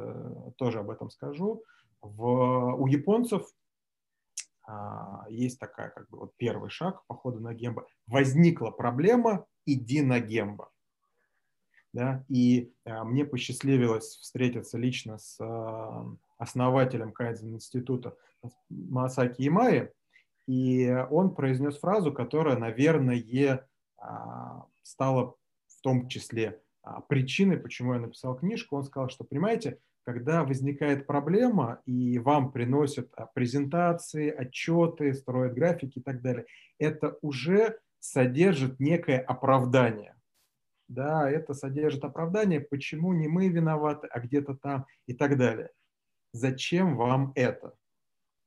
тоже 0.56 0.78
об 0.78 0.90
этом 0.90 1.10
скажу. 1.10 1.64
В, 2.02 2.76
у 2.76 2.86
японцев 2.86 3.48
есть 5.28 5.59
такая, 5.59 5.90
как 5.90 6.09
бы, 6.09 6.18
вот 6.21 6.33
первый 6.37 6.71
шаг 6.71 7.04
по 7.06 7.14
ходу 7.14 7.40
на 7.40 7.52
гембо. 7.54 7.87
Возникла 8.06 8.71
проблема, 8.71 9.47
иди 9.66 10.02
на 10.02 10.21
гембо. 10.21 10.71
Да? 11.92 12.25
И 12.28 12.73
а, 12.85 13.04
мне 13.04 13.25
посчастливилось 13.25 14.16
встретиться 14.16 14.78
лично 14.78 15.16
с 15.18 15.38
а, 15.40 16.04
основателем 16.38 17.12
Кайдзен 17.12 17.54
института 17.54 18.16
Масаки 18.68 19.47
Имаи. 19.47 19.92
И 20.47 20.90
он 21.11 21.35
произнес 21.35 21.78
фразу, 21.78 22.12
которая, 22.12 22.59
наверное, 22.59 23.16
а, 23.97 24.66
стала 24.83 25.37
в 25.68 25.80
том 25.83 26.09
числе 26.09 26.61
а, 26.83 27.00
причиной, 27.00 27.59
почему 27.59 27.94
я 27.94 28.00
написал 28.00 28.37
книжку. 28.37 28.76
Он 28.76 28.85
сказал, 28.85 29.09
что, 29.09 29.25
понимаете, 29.25 29.78
когда 30.04 30.44
возникает 30.44 31.06
проблема, 31.06 31.80
и 31.87 32.18
вам 32.18 32.52
приносят 32.52 33.11
а, 33.16 33.26
презентации, 33.26 34.30
отчеты, 34.30 35.14
строят 35.14 35.54
графики 35.54 35.99
и 35.99 36.02
так 36.02 36.20
далее, 36.20 36.46
это 36.78 37.18
уже 37.23 37.78
содержит 38.00 38.80
некое 38.80 39.18
оправдание. 39.18 40.14
Да, 40.88 41.30
это 41.30 41.54
содержит 41.54 42.04
оправдание, 42.04 42.61
почему 42.61 43.14
не 43.14 43.26
мы 43.26 43.49
виноваты, 43.49 44.06
а 44.08 44.20
где-то 44.20 44.54
там 44.54 44.87
и 45.06 45.14
так 45.14 45.38
далее. 45.38 45.70
Зачем 46.32 46.96
вам 46.96 47.32
это? 47.34 47.75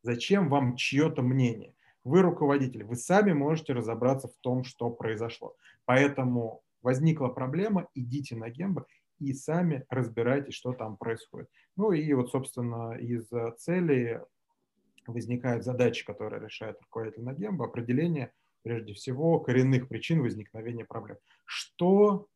Зачем 0.03 0.49
вам 0.49 0.75
чье-то 0.75 1.23
мнение? 1.23 1.73
Вы 2.03 2.21
руководитель, 2.21 2.83
вы 2.83 2.95
сами 2.95 3.33
можете 3.33 3.73
разобраться 3.73 4.27
в 4.27 4.35
том, 4.41 4.63
что 4.63 4.91
произошло. 4.91 5.55
Поэтому 5.85 6.61
возникла 6.83 7.29
проблема, 7.29 7.87
идите 7.95 8.35
на 8.35 8.49
Гембо 8.49 8.85
и 9.19 9.33
сами 9.33 9.85
разбирайтесь, 9.89 10.53
что 10.53 10.73
там 10.73 10.97
происходит. 10.97 11.49
Ну 11.75 11.91
и 11.91 12.11
вот, 12.13 12.31
собственно, 12.31 12.93
из 12.97 13.27
цели 13.57 14.23
возникают 15.07 15.63
задачи, 15.63 16.05
которые 16.05 16.43
решает 16.43 16.79
руководитель 16.81 17.23
на 17.23 17.33
Гембо, 17.33 17.65
определение, 17.65 18.33
прежде 18.63 18.93
всего, 18.93 19.39
коренных 19.39 19.87
причин 19.87 20.21
возникновения 20.21 20.85
проблем. 20.85 21.17
Что 21.45 22.27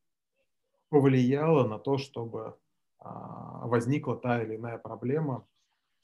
повлияло 0.89 1.67
на 1.67 1.79
то, 1.79 1.97
чтобы 1.97 2.55
а, 3.00 3.67
возникла 3.67 4.15
та 4.17 4.43
или 4.43 4.55
иная 4.55 4.77
проблема 4.77 5.47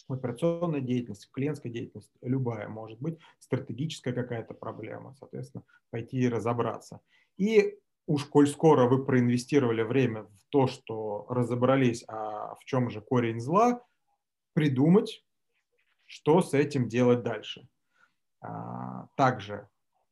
в 0.07 0.13
операционной 0.13 0.81
деятельности, 0.81 1.27
в 1.27 1.31
клиентской 1.31 1.69
деятельности, 1.69 2.11
любая 2.21 2.67
может 2.69 2.99
быть, 2.99 3.19
стратегическая 3.39 4.13
какая-то 4.13 4.53
проблема, 4.53 5.13
соответственно, 5.19 5.63
пойти 5.89 6.17
и 6.17 6.29
разобраться. 6.29 7.01
И 7.37 7.77
уж 8.07 8.25
коль 8.25 8.47
скоро 8.47 8.87
вы 8.87 9.05
проинвестировали 9.05 9.83
время 9.83 10.23
в 10.23 10.49
то, 10.49 10.67
что 10.67 11.27
разобрались, 11.29 12.03
а 12.07 12.55
в 12.55 12.63
чем 12.65 12.89
же 12.89 13.01
корень 13.01 13.39
зла, 13.39 13.83
придумать, 14.53 15.23
что 16.05 16.41
с 16.41 16.53
этим 16.53 16.87
делать 16.87 17.21
дальше. 17.21 17.67
А, 18.41 19.07
также 19.17 19.67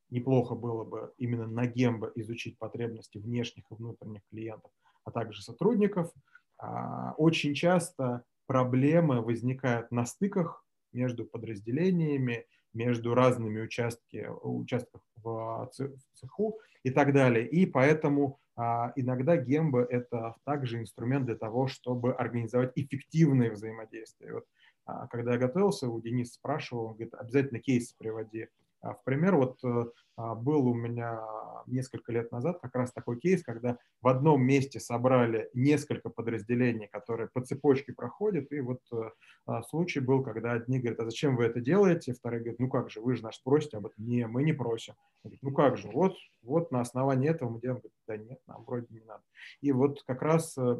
неплохо 0.09 0.55
было 0.55 0.83
бы 0.83 1.13
именно 1.17 1.47
на 1.47 1.65
Гембо 1.65 2.11
изучить 2.15 2.59
потребности 2.59 3.17
внешних 3.17 3.63
и 3.71 3.75
внутренних 3.75 4.21
клиентов, 4.29 4.71
а 5.05 5.11
также 5.11 5.41
сотрудников. 5.41 6.11
А, 6.57 7.13
очень 7.17 7.55
часто 7.55 8.23
проблемы 8.45 9.21
возникают 9.21 9.89
на 9.91 10.05
стыках 10.05 10.65
между 10.91 11.25
подразделениями, 11.25 12.45
между 12.75 13.15
разными 13.15 13.61
участки, 13.61 14.27
участков 14.43 15.01
в 15.23 15.71
цеху 16.13 16.59
и 16.83 16.91
так 16.91 17.13
далее. 17.13 17.47
И 17.47 17.65
поэтому 17.65 18.39
а, 18.55 18.93
иногда 18.95 19.37
гембо– 19.37 19.83
это 19.89 20.35
также 20.45 20.79
инструмент 20.79 21.25
для 21.25 21.35
того, 21.35 21.67
чтобы 21.67 22.13
организовать 22.13 22.71
эффективное 22.75 23.51
взаимодействие. 23.51 24.33
Вот, 24.35 24.45
а, 24.85 25.07
когда 25.07 25.33
я 25.33 25.37
готовился, 25.39 25.89
у 25.89 25.99
Дениса 26.01 26.33
спрашивал, 26.33 26.85
он 26.85 26.93
говорит, 26.93 27.13
обязательно 27.15 27.59
кейсы 27.59 27.95
приводи. 27.97 28.47
А, 28.85 28.93
в 28.93 29.03
пример, 29.03 29.35
вот 29.35 29.57
э, 29.63 29.85
а, 30.15 30.35
был 30.35 30.67
у 30.67 30.73
меня 30.75 31.19
несколько 31.65 32.11
лет 32.11 32.31
назад 32.31 32.59
как 32.61 32.75
раз 32.75 32.91
такой 32.93 33.19
кейс, 33.19 33.41
когда 33.41 33.79
в 33.99 34.07
одном 34.07 34.43
месте 34.43 34.79
собрали 34.79 35.49
несколько 35.55 36.09
подразделений, 36.09 36.87
которые 36.87 37.27
по 37.33 37.41
цепочке 37.41 37.93
проходят, 37.93 38.51
и 38.51 38.59
вот 38.59 38.81
э, 38.93 39.09
а, 39.47 39.63
случай 39.63 40.01
был, 40.01 40.21
когда 40.23 40.51
одни 40.51 40.79
говорят, 40.79 40.99
а 40.99 41.05
зачем 41.05 41.35
вы 41.35 41.45
это 41.45 41.61
делаете, 41.61 42.13
вторые 42.13 42.41
говорят, 42.41 42.59
ну 42.59 42.69
как 42.69 42.91
же, 42.91 43.01
вы 43.01 43.15
же 43.15 43.23
нас 43.23 43.39
просите 43.39 43.77
об 43.77 43.87
этом. 43.87 44.05
Не, 44.05 44.27
мы 44.27 44.43
не 44.43 44.53
просим. 44.53 44.93
Говорят, 45.23 45.41
ну 45.41 45.51
как 45.51 45.77
же, 45.77 45.89
вот, 45.89 46.15
вот 46.43 46.71
на 46.71 46.81
основании 46.81 47.29
этого 47.29 47.49
мы 47.49 47.59
делаем. 47.59 47.79
Говорят, 47.79 47.97
да 48.07 48.17
нет, 48.17 48.39
нам 48.45 48.63
вроде 48.65 48.87
не 48.91 49.01
надо. 49.01 49.23
И 49.61 49.71
вот 49.71 50.03
как 50.03 50.21
раз 50.21 50.55
э, 50.59 50.79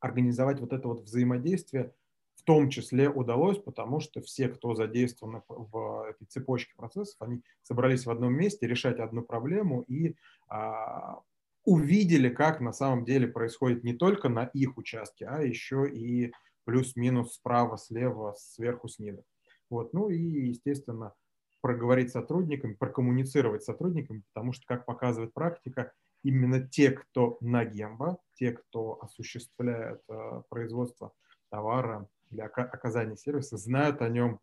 организовать 0.00 0.60
вот 0.60 0.72
это 0.72 0.88
вот 0.88 1.02
взаимодействие– 1.02 1.92
том 2.44 2.70
числе 2.70 3.08
удалось, 3.08 3.58
потому 3.58 4.00
что 4.00 4.20
все, 4.20 4.48
кто 4.48 4.74
задействован 4.74 5.42
в 5.48 6.08
этой 6.08 6.26
цепочке 6.26 6.74
процессов, 6.76 7.16
они 7.20 7.42
собрались 7.62 8.06
в 8.06 8.10
одном 8.10 8.34
месте 8.34 8.66
решать 8.66 8.98
одну 8.98 9.22
проблему 9.22 9.82
и 9.82 10.16
а, 10.48 11.20
увидели, 11.64 12.28
как 12.28 12.60
на 12.60 12.72
самом 12.72 13.04
деле 13.04 13.26
происходит 13.26 13.84
не 13.84 13.94
только 13.94 14.28
на 14.28 14.44
их 14.44 14.78
участке, 14.78 15.26
а 15.26 15.42
еще 15.42 15.90
и 15.90 16.32
плюс-минус 16.64 17.34
справа, 17.34 17.76
слева, 17.76 18.34
сверху, 18.38 18.88
снизу. 18.88 19.24
Вот. 19.68 19.92
Ну 19.92 20.08
и, 20.08 20.18
естественно, 20.18 21.14
проговорить 21.60 22.10
с 22.10 22.12
сотрудниками, 22.12 22.74
прокоммуницировать 22.74 23.62
с 23.62 23.66
сотрудниками, 23.66 24.22
потому 24.32 24.52
что, 24.52 24.64
как 24.66 24.84
показывает 24.84 25.34
практика, 25.34 25.92
именно 26.22 26.60
те, 26.60 26.92
кто 26.92 27.38
на 27.40 27.64
гембо, 27.64 28.18
те, 28.34 28.52
кто 28.52 28.98
осуществляет 29.02 30.02
э, 30.08 30.42
производство 30.48 31.12
товара 31.50 32.08
для 32.30 32.46
оказания 32.46 33.16
сервиса 33.16 33.56
знают 33.56 34.02
о 34.02 34.08
нем 34.08 34.40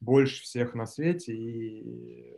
больше 0.00 0.42
всех 0.42 0.74
на 0.74 0.86
свете, 0.86 1.34
и 1.34 2.36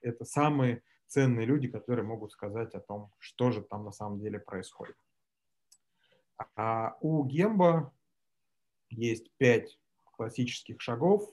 это 0.00 0.24
самые 0.24 0.82
ценные 1.06 1.46
люди, 1.46 1.68
которые 1.68 2.04
могут 2.04 2.32
сказать 2.32 2.74
о 2.74 2.80
том, 2.80 3.12
что 3.18 3.50
же 3.50 3.62
там 3.62 3.84
на 3.84 3.92
самом 3.92 4.20
деле 4.20 4.38
происходит. 4.38 4.96
А 6.56 6.96
у 7.00 7.24
Гемба 7.24 7.92
есть 8.90 9.30
пять 9.36 9.78
классических 10.16 10.80
шагов. 10.80 11.32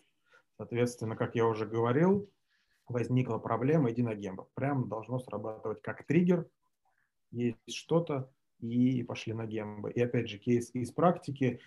Соответственно, 0.58 1.15
как 1.15 1.36
я 1.36 1.46
уже 1.46 1.65
говорил, 1.65 2.29
возникла 2.88 3.38
проблема, 3.39 3.91
иди 3.91 4.03
на 4.03 4.13
Гемба. 4.13 4.48
Прям 4.53 4.89
должно 4.89 5.20
срабатывать 5.20 5.81
как 5.81 6.05
триггер. 6.05 6.48
Есть 7.31 7.74
что-то, 7.74 8.31
и 8.60 9.03
пошли 9.03 9.34
на 9.34 9.46
Гемба. 9.46 9.89
И 9.89 10.01
опять 10.01 10.29
же, 10.29 10.38
кейс 10.38 10.70
из 10.74 10.91
практики. 10.91 11.60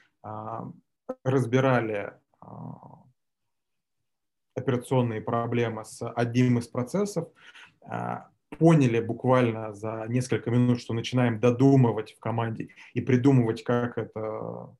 Разбирали 1.22 2.12
а, 2.40 3.02
операционные 4.54 5.20
проблемы 5.20 5.84
с 5.84 6.06
одним 6.08 6.58
из 6.58 6.68
процессов, 6.68 7.28
а, 7.82 8.28
поняли 8.58 9.00
буквально 9.00 9.74
за 9.74 10.06
несколько 10.08 10.50
минут, 10.50 10.80
что 10.80 10.94
начинаем 10.94 11.40
додумывать 11.40 12.14
в 12.14 12.20
команде 12.20 12.68
и 12.92 13.00
придумывать, 13.00 13.64
как 13.64 13.98
это, 13.98 14.74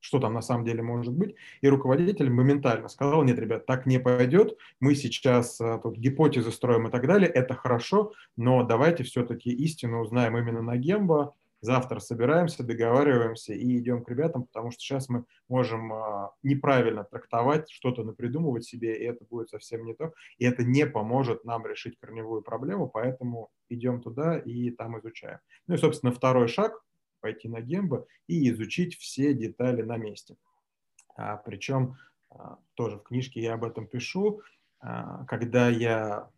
что 0.00 0.18
там 0.18 0.34
на 0.34 0.42
самом 0.42 0.64
деле 0.64 0.82
может 0.82 1.14
быть. 1.14 1.34
И 1.62 1.68
руководитель 1.68 2.30
моментально 2.30 2.88
сказал, 2.88 3.22
нет, 3.22 3.38
ребят, 3.38 3.66
так 3.66 3.86
не 3.86 3.98
пойдет, 3.98 4.56
мы 4.78 4.94
сейчас 4.94 5.60
а, 5.60 5.78
тут 5.78 5.96
гипотезы 5.96 6.52
строим 6.52 6.88
и 6.88 6.90
так 6.90 7.06
далее, 7.06 7.30
это 7.30 7.54
хорошо, 7.54 8.12
но 8.36 8.62
давайте 8.62 9.04
все-таки 9.04 9.50
истину 9.50 10.00
узнаем 10.00 10.36
именно 10.36 10.62
на 10.62 10.76
Гембо, 10.76 11.34
завтра 11.60 12.00
собираемся, 12.00 12.64
договариваемся 12.64 13.52
и 13.52 13.78
идем 13.78 14.04
к 14.04 14.10
ребятам, 14.10 14.44
потому 14.44 14.70
что 14.70 14.80
сейчас 14.80 15.08
мы 15.08 15.24
можем 15.48 15.92
а, 15.92 16.32
неправильно 16.42 17.04
трактовать, 17.04 17.70
что-то 17.70 18.02
напридумывать 18.04 18.64
себе, 18.64 18.96
и 18.98 19.04
это 19.04 19.24
будет 19.24 19.50
совсем 19.50 19.84
не 19.84 19.94
то, 19.94 20.12
и 20.38 20.44
это 20.44 20.64
не 20.64 20.86
поможет 20.86 21.44
нам 21.44 21.66
решить 21.66 21.98
корневую 21.98 22.42
проблему, 22.42 22.88
поэтому 22.88 23.50
идем 23.68 24.00
туда 24.00 24.38
и 24.38 24.70
там 24.70 24.98
изучаем. 24.98 25.38
Ну 25.66 25.74
и, 25.74 25.78
собственно, 25.78 26.12
второй 26.12 26.48
шаг– 26.48 26.80
пойти 27.20 27.48
на 27.48 27.60
гембо 27.60 28.06
и 28.26 28.48
изучить 28.50 28.96
все 28.96 29.34
детали 29.34 29.82
на 29.82 29.98
месте. 29.98 30.36
А, 31.14 31.36
причем 31.36 31.96
а, 32.30 32.58
тоже 32.74 32.96
в 32.96 33.02
книжке 33.02 33.42
я 33.42 33.54
об 33.54 33.64
этом 33.64 33.86
пишу, 33.86 34.40
когда 35.26 35.68
я 35.68 36.30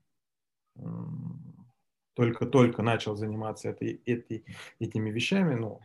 только-только 2.14 2.82
начал 2.82 3.16
заниматься 3.16 3.68
этой, 3.68 4.00
этой, 4.06 4.44
этими 4.78 5.10
вещами, 5.10 5.54
ну, 5.54 5.80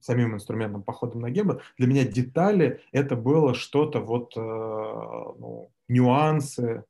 самим 0.00 0.34
инструментом 0.34 0.82
походом 0.82 1.20
на 1.20 1.30
гембо, 1.30 1.60
для 1.78 1.86
меня 1.86 2.04
детали 2.04 2.80
это 2.92 3.16
было 3.16 3.54
что-то 3.54 4.00
вот, 4.00 4.36
э, 4.36 4.40
ну, 4.40 5.70
нюансы, 5.88 6.84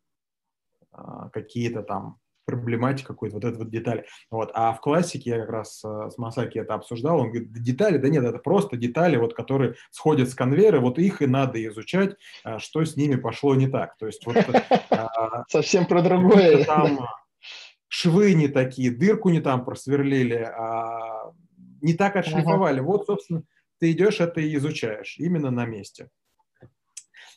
э, 0.92 0.99
какие-то 1.33 1.83
там 1.83 2.18
проблематика 2.47 3.14
какой-то, 3.14 3.37
вот 3.37 3.44
это 3.44 3.59
вот 3.59 3.71
детали. 3.71 4.04
Вот. 4.30 4.50
А 4.54 4.75
в 4.75 4.80
классике 4.80 5.30
я 5.30 5.40
как 5.40 5.49
раз 5.49 5.83
э, 5.85 6.11
с 6.11 6.18
Масаки 6.18 6.59
это 6.59 6.75
обсуждал, 6.75 7.21
он 7.21 7.30
говорит, 7.30 7.52
детали, 7.52 7.99
да 7.99 8.09
нет, 8.09 8.25
это 8.25 8.38
просто 8.38 8.76
детали, 8.76 9.16
вот, 9.16 9.35
которые 9.35 9.76
сходят 9.90 10.28
с 10.28 10.35
конвейера, 10.35 10.80
вот 10.80 10.99
их 10.99 11.23
и 11.23 11.26
надо 11.26 11.64
изучать, 11.66 12.16
что 12.59 12.85
с 12.85 12.97
ними 12.97 13.16
пошло 13.16 13.54
не 13.54 13.68
так. 13.68 13.97
То 13.97 14.06
есть 14.06 14.25
вот... 14.26 14.37
Совсем 15.49 15.87
про 15.87 16.02
другое. 16.02 16.64
Там, 16.66 17.06
швы 17.94 18.34
не 18.34 18.48
такие, 18.48 18.90
дырку 18.90 19.30
не 19.30 19.40
там 19.40 19.64
просверлили, 19.64 20.52
а 20.58 21.32
не 21.80 21.94
так 21.94 22.16
отшлифовали. 22.16 22.80
Ага. 22.80 22.86
Вот, 22.86 23.06
собственно, 23.06 23.44
ты 23.78 23.92
идешь 23.92 24.20
это 24.20 24.40
и 24.40 24.56
изучаешь 24.56 25.16
именно 25.18 25.52
на 25.52 25.64
месте. 25.64 26.10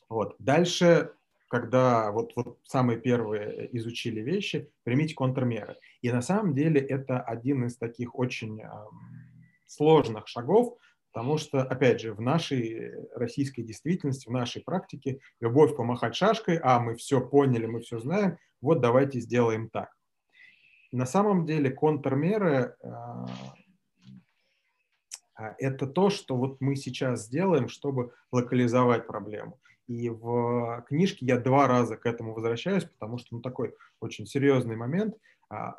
Вот. 0.09 0.35
Дальше, 0.39 1.11
когда 1.47 2.11
вот, 2.11 2.31
вот 2.35 2.57
самые 2.63 2.99
первые 2.99 3.69
изучили 3.77 4.21
вещи, 4.21 4.71
примите 4.83 5.13
контрмеры. 5.13 5.77
И 6.01 6.11
на 6.11 6.23
самом 6.23 6.55
деле 6.55 6.81
это 6.81 7.21
один 7.21 7.65
из 7.65 7.77
таких 7.77 8.17
очень 8.17 8.59
э, 8.61 8.67
сложных 9.67 10.27
шагов, 10.27 10.75
Потому 11.13 11.39
что, 11.39 11.63
опять 11.63 11.99
же, 11.99 12.13
в 12.13 12.21
нашей 12.21 12.91
российской 13.15 13.63
действительности, 13.63 14.27
в 14.27 14.31
нашей 14.31 14.61
практике 14.61 15.19
любовь 15.39 15.75
помахать 15.75 16.15
шашкой, 16.15 16.59
а 16.61 16.79
мы 16.79 16.95
все 16.95 17.21
поняли, 17.21 17.65
мы 17.65 17.79
все 17.79 17.97
знаем, 17.97 18.37
вот 18.61 18.81
давайте 18.81 19.19
сделаем 19.19 19.67
так. 19.69 19.96
На 20.91 21.05
самом 21.05 21.45
деле 21.45 21.69
контрмеры 21.69 22.75
а, 22.81 23.25
а, 25.35 25.55
это 25.59 25.85
то, 25.85 26.09
что 26.09 26.35
вот 26.35 26.61
мы 26.61 26.75
сейчас 26.75 27.25
сделаем, 27.25 27.67
чтобы 27.67 28.13
локализовать 28.31 29.05
проблему. 29.07 29.59
И 29.87 30.09
в 30.09 30.83
книжке 30.87 31.25
я 31.25 31.37
два 31.37 31.67
раза 31.67 31.95
к 31.95 32.05
этому 32.05 32.33
возвращаюсь, 32.33 32.83
потому 32.83 33.17
что 33.17 33.35
ну, 33.35 33.41
такой 33.41 33.73
очень 34.01 34.25
серьезный 34.25 34.75
момент. 34.75 35.15
А, 35.49 35.75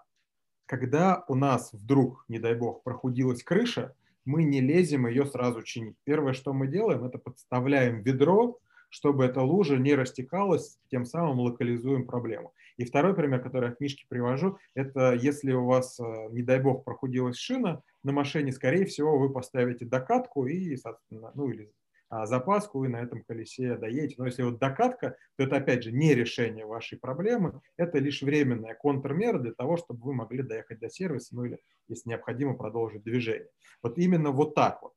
когда 0.66 1.24
у 1.28 1.34
нас 1.34 1.72
вдруг, 1.72 2.24
не 2.28 2.38
дай 2.38 2.54
бог, 2.54 2.82
прохудилась 2.82 3.42
крыша, 3.42 3.94
мы 4.24 4.44
не 4.44 4.60
лезем 4.60 5.06
ее 5.06 5.24
сразу 5.26 5.62
чинить. 5.62 5.96
Первое, 6.04 6.34
что 6.34 6.52
мы 6.52 6.68
делаем, 6.68 7.04
это 7.04 7.18
подставляем 7.18 8.02
ведро, 8.02 8.58
чтобы 8.90 9.24
эта 9.24 9.42
лужа 9.42 9.76
не 9.76 9.94
растекалась, 9.94 10.78
тем 10.90 11.04
самым 11.04 11.40
локализуем 11.40 12.06
проблему. 12.06 12.52
И 12.78 12.84
второй 12.84 13.14
пример, 13.14 13.42
который 13.42 13.66
я 13.66 13.74
в 13.74 13.76
книжке 13.76 14.06
привожу, 14.08 14.58
это 14.74 15.12
если 15.12 15.52
у 15.52 15.66
вас, 15.66 15.98
э, 16.00 16.28
не 16.30 16.42
дай 16.42 16.60
бог, 16.60 16.84
прохудилась 16.84 17.36
шина 17.36 17.82
на 18.04 18.12
машине, 18.12 18.52
скорее 18.52 18.86
всего, 18.86 19.18
вы 19.18 19.30
поставите 19.30 19.84
докатку 19.84 20.46
и, 20.46 20.76
ну 21.10 21.50
или 21.50 21.72
а, 22.08 22.24
запаску, 22.24 22.84
и 22.84 22.88
на 22.88 23.02
этом 23.02 23.22
колесе 23.22 23.76
доедете. 23.76 24.14
Но 24.18 24.26
если 24.26 24.42
вот 24.42 24.58
докатка, 24.58 25.16
то 25.36 25.42
это, 25.42 25.56
опять 25.56 25.82
же, 25.82 25.92
не 25.92 26.14
решение 26.14 26.64
вашей 26.64 26.98
проблемы, 26.98 27.60
это 27.76 27.98
лишь 27.98 28.22
временная 28.22 28.74
контрмера 28.74 29.38
для 29.38 29.52
того, 29.52 29.76
чтобы 29.76 30.00
вы 30.04 30.14
могли 30.14 30.42
доехать 30.42 30.78
до 30.78 30.88
сервиса, 30.88 31.34
ну 31.34 31.44
или, 31.44 31.58
если 31.88 32.08
необходимо, 32.10 32.54
продолжить 32.54 33.02
движение. 33.02 33.50
Вот 33.82 33.98
именно 33.98 34.30
вот 34.30 34.54
так 34.54 34.80
вот, 34.82 34.94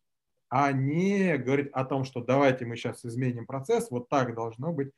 а 0.49 0.71
не 0.71 1.37
говорить 1.37 1.69
о 1.73 1.83
том, 1.83 2.03
что 2.03 2.21
давайте 2.21 2.65
мы 2.65 2.75
сейчас 2.75 3.03
изменим 3.05 3.45
процесс, 3.45 3.89
вот 3.91 4.07
так 4.07 4.33
должно 4.35 4.71
быть. 4.71 4.91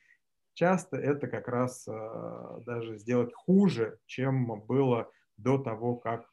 Часто 0.53 0.97
это 0.97 1.27
как 1.27 1.47
раз 1.47 1.87
э, 1.87 2.59
даже 2.65 2.97
сделать 2.97 3.33
хуже, 3.33 3.97
чем 4.05 4.61
было 4.61 5.09
до 5.37 5.57
того, 5.57 5.95
как 5.95 6.29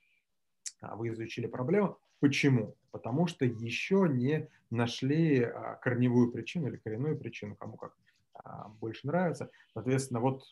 а, 0.81 0.97
вы 0.97 1.09
изучили 1.09 1.47
проблему. 1.47 1.99
Почему? 2.21 2.77
Потому 2.91 3.27
что 3.27 3.45
еще 3.45 4.07
не 4.11 4.49
нашли 4.71 5.43
а, 5.43 5.77
корневую 5.77 6.31
причину 6.33 6.69
или 6.69 6.77
коренную 6.77 7.19
причину, 7.19 7.57
кому 7.57 7.77
как 7.77 7.97
а, 8.35 8.69
больше 8.69 9.07
нравится. 9.07 9.51
Соответственно, 9.73 10.21
вот 10.21 10.45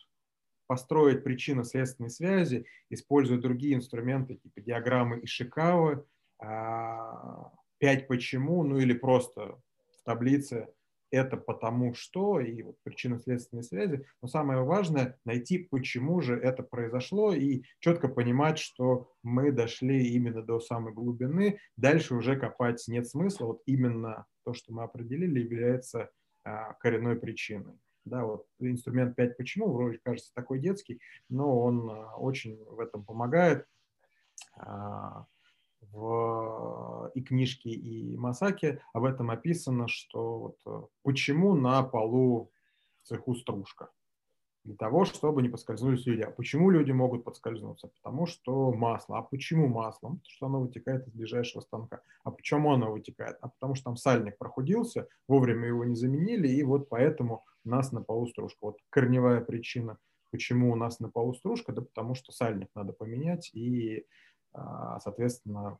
построить 0.67 1.23
причинно-следственные 1.23 2.09
связи, 2.09 2.65
используя 2.89 3.39
другие 3.39 3.75
инструменты, 3.75 4.35
типа 4.35 4.61
диаграммы 4.61 5.19
Ишикавы, 5.23 6.05
а, 6.39 7.51
пять 7.77 8.07
почему, 8.07 8.63
ну 8.63 8.77
или 8.77 8.93
просто 8.93 9.59
в 9.99 10.03
таблице 10.03 10.69
это 11.11 11.37
потому 11.37 11.93
что, 11.93 12.39
и 12.39 12.61
вот 12.61 12.75
причинно-следственные 12.83 13.63
связи. 13.63 14.05
Но 14.21 14.27
самое 14.27 14.63
важное– 14.63 15.17
найти, 15.25 15.57
почему 15.57 16.21
же 16.21 16.35
это 16.35 16.63
произошло, 16.63 17.33
и 17.33 17.63
четко 17.79 18.07
понимать, 18.07 18.59
что 18.59 19.11
мы 19.23 19.51
дошли 19.51 20.07
именно 20.09 20.41
до 20.41 20.59
самой 20.59 20.93
глубины. 20.93 21.59
Дальше 21.77 22.15
уже 22.15 22.35
копать 22.35 22.83
нет 22.87 23.07
смысла. 23.07 23.47
Вот 23.47 23.61
именно 23.65 24.25
то, 24.43 24.53
что 24.53 24.73
мы 24.73 24.83
определили, 24.83 25.39
является 25.39 26.09
а, 26.43 26.73
коренной 26.73 27.15
причиной. 27.15 27.79
Да, 28.05 28.25
вот 28.25 28.47
инструмент 28.59 29.15
5 29.15 29.37
почему, 29.37 29.71
вроде 29.71 29.99
кажется 30.03 30.31
такой 30.33 30.59
детский, 30.59 30.99
но 31.29 31.61
он 31.61 31.89
а, 31.89 32.15
очень 32.15 32.57
в 32.65 32.79
этом 32.79 33.03
помогает. 33.03 33.65
А, 34.55 35.25
в 35.81 37.11
и 37.13 37.21
книжке, 37.21 37.69
и 37.69 38.17
Масаке 38.17 38.81
об 38.93 39.05
этом 39.05 39.31
описано, 39.31 39.87
что 39.87 40.39
вот 40.39 40.57
э, 40.65 40.87
почему 41.03 41.55
на 41.55 41.83
полу 41.83 42.51
в 43.01 43.07
цеху 43.07 43.35
стружка. 43.35 43.89
Для 44.65 44.75
того, 44.75 45.05
чтобы 45.05 45.41
не 45.41 45.49
поскользнулись 45.49 46.05
люди. 46.05 46.21
А 46.21 46.31
почему 46.31 46.69
люди 46.69 46.91
могут 46.91 47.23
подскользнуться? 47.23 47.87
Потому 47.87 48.27
что 48.27 48.73
масло. 48.73 49.17
А 49.17 49.21
почему 49.21 49.67
масло? 49.67 50.09
Потому 50.09 50.21
что 50.27 50.45
оно 50.47 50.61
вытекает 50.61 51.07
из 51.07 51.13
ближайшего 51.13 51.61
станка. 51.61 52.01
А 52.23 52.31
почему 52.31 52.73
оно 52.73 52.91
вытекает? 52.91 53.37
А 53.41 53.47
потому 53.47 53.75
что 53.75 53.85
там 53.85 53.95
сальник 53.95 54.37
прохудился, 54.37 55.07
вовремя 55.27 55.69
его 55.69 55.85
не 55.85 55.95
заменили, 55.95 56.49
и 56.49 56.61
вот 56.63 56.89
поэтому 56.89 57.45
у 57.63 57.69
нас 57.69 57.91
на 57.91 58.01
полу 58.01 58.27
стружка. 58.27 58.57
Вот 58.61 58.79
корневая 58.89 59.41
причина, 59.41 59.97
почему 60.29 60.71
у 60.71 60.75
нас 60.75 60.99
на 60.99 61.09
полу 61.09 61.33
стружка, 61.33 61.71
да 61.71 61.81
потому 61.81 62.13
что 62.13 62.31
сальник 62.31 62.69
надо 62.75 62.93
поменять, 62.93 63.49
и 63.53 64.05
соответственно, 64.53 65.79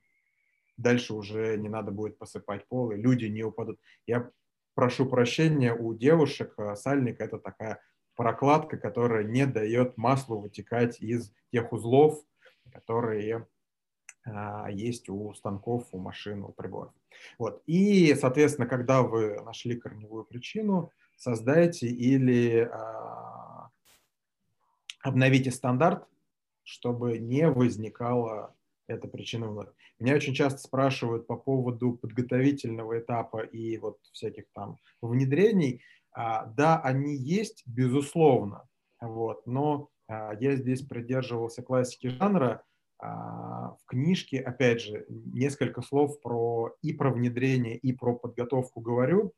дальше 0.79 1.13
уже 1.13 1.57
не 1.57 1.69
надо 1.69 1.91
будет 1.91 2.17
посыпать 2.17 2.67
пол, 2.67 2.91
и 2.91 2.97
люди 2.97 3.25
не 3.25 3.43
упадут. 3.43 3.79
Я 4.07 4.31
прошу 4.73 5.05
прощения 5.05 5.73
у 5.73 5.93
девушек, 5.93 6.53
а, 6.57 6.75
сальник– 6.75 7.19
это 7.19 7.37
такая 7.37 7.81
прокладка, 8.15 8.77
которая 8.77 9.23
не 9.23 9.45
дает 9.45 9.97
маслу 9.97 10.39
вытекать 10.39 11.01
из 11.01 11.33
тех 11.51 11.73
узлов, 11.73 12.23
которые 12.71 13.47
а, 14.25 14.69
есть 14.71 15.09
у 15.09 15.33
станков, 15.33 15.87
у 15.91 15.99
машин, 15.99 16.43
у 16.43 16.53
приборов. 16.53 16.93
Вот. 17.37 17.61
И, 17.65 18.15
соответственно, 18.15 18.67
когда 18.67 19.01
вы 19.01 19.41
нашли 19.41 19.75
корневую 19.75 20.23
причину, 20.23 20.91
создайте 21.17 21.87
или 21.87 22.69
а, 22.71 23.69
обновите 25.01 25.51
стандарт, 25.51 26.07
чтобы 26.63 27.19
не 27.19 27.49
возникало 27.49 28.55
это 28.89 29.07
причина 29.07 29.47
вновь. 29.47 29.69
Меня 29.99 30.15
очень 30.15 30.33
часто 30.33 30.59
спрашивают 30.59 31.27
по 31.27 31.35
поводу 31.35 31.93
подготовительного 31.93 32.99
этапа 32.99 33.41
и 33.41 33.77
вот 33.77 33.99
всяких 34.11 34.45
там 34.53 34.77
внедрений. 35.01 35.81
А, 36.11 36.45
да, 36.45 36.79
они 36.79 37.15
есть, 37.15 37.63
безусловно, 37.65 38.67
вот, 38.99 39.45
но 39.45 39.89
а, 40.07 40.33
я 40.39 40.55
здесь 40.55 40.81
придерживался 40.81 41.61
классики 41.61 42.07
жанра. 42.07 42.63
А, 43.01 43.75
в 43.81 43.85
книжке, 43.85 44.39
опять 44.39 44.81
же, 44.81 45.05
несколько 45.07 45.81
слов 45.81 46.19
про 46.21 46.75
и 46.81 46.91
про 46.91 47.11
внедрение, 47.11 47.77
и 47.77 47.93
про 47.93 48.15
подготовку 48.15 48.81
говорю, 48.81 49.33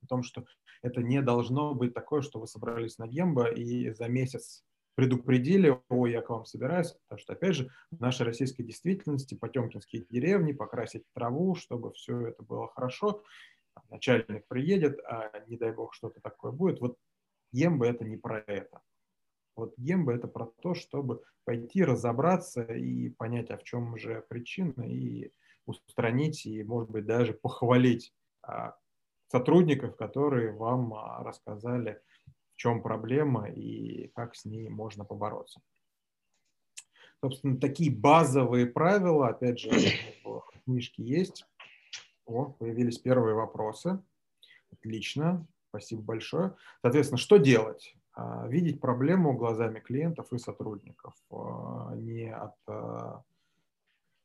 о 0.00 0.06
том, 0.06 0.22
что 0.22 0.44
это 0.82 1.02
не 1.02 1.22
должно 1.22 1.74
быть 1.74 1.94
такое, 1.94 2.22
что 2.22 2.40
вы 2.40 2.46
собрались 2.46 2.98
на 2.98 3.06
Гембо 3.06 3.46
и 3.46 3.90
за 3.90 4.08
месяц 4.08 4.64
предупредили, 4.94 5.78
о, 5.88 6.06
я 6.06 6.20
к 6.20 6.30
вам 6.30 6.44
собираюсь, 6.44 6.92
потому 6.92 7.18
что, 7.18 7.32
опять 7.32 7.54
же, 7.54 7.70
в 7.90 8.00
нашей 8.00 8.26
российской 8.26 8.62
действительности 8.62 9.34
потемкинские 9.34 10.04
деревни, 10.08 10.52
покрасить 10.52 11.04
траву, 11.14 11.54
чтобы 11.54 11.92
все 11.92 12.28
это 12.28 12.42
было 12.42 12.68
хорошо, 12.68 13.22
начальник 13.90 14.46
приедет, 14.48 15.00
а 15.04 15.30
не 15.46 15.56
дай 15.56 15.72
бог 15.72 15.94
что-то 15.94 16.20
такое 16.20 16.52
будет. 16.52 16.80
Вот 16.80 16.98
Емба 17.52 17.86
это 17.86 18.04
не 18.04 18.16
про 18.16 18.38
это. 18.46 18.80
Вот 19.56 19.74
Емба 19.76 20.14
это 20.14 20.28
про 20.28 20.46
то, 20.46 20.74
чтобы 20.74 21.22
пойти 21.44 21.84
разобраться 21.84 22.62
и 22.62 23.10
понять, 23.10 23.50
а 23.50 23.58
в 23.58 23.64
чем 23.64 23.96
же 23.96 24.24
причина, 24.28 24.82
и 24.82 25.30
устранить, 25.66 26.46
и, 26.46 26.62
может 26.64 26.90
быть, 26.90 27.06
даже 27.06 27.34
похвалить 27.34 28.12
а, 28.42 28.76
сотрудников, 29.28 29.96
которые 29.96 30.52
вам 30.52 30.94
а, 30.94 31.22
рассказали 31.22 32.00
чем 32.62 32.80
проблема 32.80 33.50
и 33.50 34.06
как 34.14 34.36
с 34.36 34.44
ней 34.44 34.68
можно 34.68 35.04
побороться. 35.04 35.60
Собственно, 37.20 37.58
такие 37.58 37.90
базовые 37.90 38.66
правила, 38.66 39.28
опять 39.30 39.58
же, 39.58 39.70
в 40.22 40.44
книжке 40.64 41.02
есть. 41.02 41.44
О, 42.24 42.52
появились 42.52 42.98
первые 42.98 43.34
вопросы. 43.34 44.00
Отлично, 44.70 45.44
спасибо 45.70 46.02
большое. 46.02 46.54
Соответственно, 46.82 47.18
что 47.18 47.36
делать? 47.36 47.96
А, 48.14 48.46
видеть 48.46 48.80
проблему 48.80 49.32
глазами 49.32 49.80
клиентов 49.80 50.32
и 50.32 50.38
сотрудников. 50.38 51.14
А, 51.32 51.96
не 51.96 52.32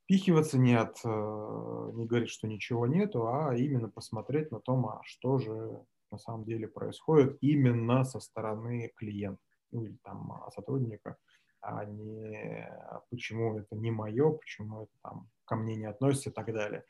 отпихиваться, 0.06 0.60
не, 0.60 0.76
от, 0.76 1.04
не 1.04 2.06
говорить, 2.06 2.30
что 2.30 2.47
ничего 2.47 2.86
нету, 2.86 3.28
а 3.28 3.56
именно 3.56 3.89
посмотреть 3.89 4.52
на 4.52 4.60
том, 4.60 4.86
а 4.86 5.02
что 5.06 5.39
же 5.39 5.84
на 6.11 6.17
самом 6.17 6.45
деле 6.45 6.67
происходит 6.67 7.37
именно 7.41 8.03
со 8.03 8.19
стороны 8.19 8.91
клиента 8.95 9.41
ну, 9.71 9.83
или 9.83 9.97
там 10.03 10.31
а, 10.31 10.51
сотрудника, 10.51 11.17
а 11.61 11.85
не 11.85 12.69
почему 13.09 13.57
это 13.59 13.75
не 13.75 13.91
мое, 13.91 14.31
почему 14.31 14.83
это 14.83 14.91
там 15.01 15.29
ко 15.45 15.55
мне 15.55 15.75
не 15.75 15.85
относится 15.85 16.29
и 16.29 16.33
так 16.33 16.53
далее. 16.53 16.83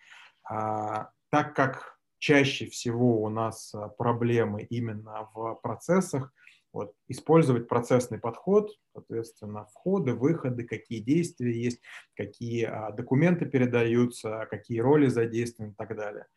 А, 0.44 1.10
так 1.30 1.56
как 1.56 1.98
чаще 2.20 2.68
всего 2.68 3.22
у 3.22 3.30
нас 3.30 3.74
а, 3.74 3.90
проблемы 3.90 4.64
именно 4.64 5.30
в 5.34 5.56
процессах, 5.56 6.32
вот, 6.74 6.94
использовать 7.08 7.68
процессный 7.68 8.20
подход, 8.20 8.72
соответственно, 8.94 9.66
входы, 9.66 10.14
выходы, 10.14 10.64
какие 10.64 11.00
действия 11.00 11.52
есть, 11.52 11.82
какие 12.16 12.66
а, 12.66 12.92
документы 12.92 13.46
передаются, 13.46 14.48
какие 14.50 14.80
роли 14.80 15.08
задействованы 15.08 15.72
и 15.72 15.76
так 15.76 15.96
далее. 15.96 16.28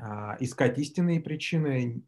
А, 0.00 0.36
искать 0.40 0.78
истинные 0.78 1.20
причины, 1.20 2.02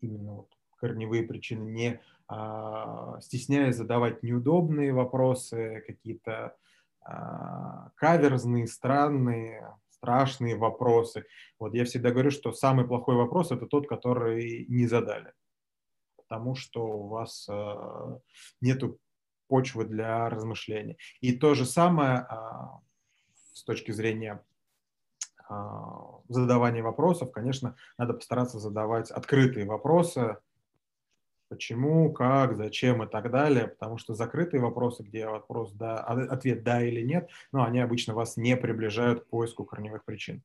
именно 0.00 0.32
вот 0.32 0.56
корневые 0.76 1.22
причины, 1.22 1.64
не 1.64 2.00
а, 2.28 3.20
стесняясь 3.20 3.76
задавать 3.76 4.22
неудобные 4.22 4.92
вопросы, 4.92 5.84
какие-то 5.86 6.56
а, 7.02 7.90
каверзные, 7.96 8.66
странные, 8.66 9.76
страшные 9.90 10.56
вопросы. 10.56 11.26
Вот 11.58 11.74
я 11.74 11.84
всегда 11.84 12.10
говорю, 12.10 12.30
что 12.30 12.52
самый 12.52 12.86
плохой 12.86 13.16
вопрос– 13.16 13.50
это 13.52 13.66
тот, 13.66 13.86
который 13.86 14.64
не 14.68 14.86
задали, 14.86 15.34
потому 16.16 16.54
что 16.54 16.86
у 16.86 17.08
вас 17.08 17.48
нету 18.62 18.98
почвы 19.46 19.84
для 19.84 20.30
размышления. 20.30 20.96
И 21.20 21.36
то 21.36 21.54
же 21.54 21.66
самое 21.66 22.26
с 23.52 23.62
точки 23.64 23.90
зрения 23.90 24.42
э, 25.50 25.54
задавания 26.28 26.82
вопросов, 26.82 27.32
конечно, 27.32 27.76
надо 27.98 28.14
постараться 28.14 28.58
задавать 28.58 29.10
открытые 29.10 29.66
вопросы, 29.66 30.38
почему, 31.50 32.12
как, 32.12 32.56
зачем 32.56 33.02
и 33.02 33.08
так 33.08 33.30
далее, 33.30 33.68
потому 33.68 33.98
что 33.98 34.14
закрытые 34.14 34.62
вопросы, 34.62 35.02
где 35.02 35.26
вопрос 35.26 35.72
да, 35.72 35.98
ответ 35.98 36.62
да 36.62 36.80
или 36.80 37.02
нет, 37.02 37.28
ну, 37.52 37.62
они 37.62 37.80
обычно 37.80 38.14
вас 38.14 38.36
не 38.36 38.56
приближают 38.56 39.24
к 39.24 39.26
поиску 39.26 39.64
корневых 39.64 40.04
причин. 40.04 40.42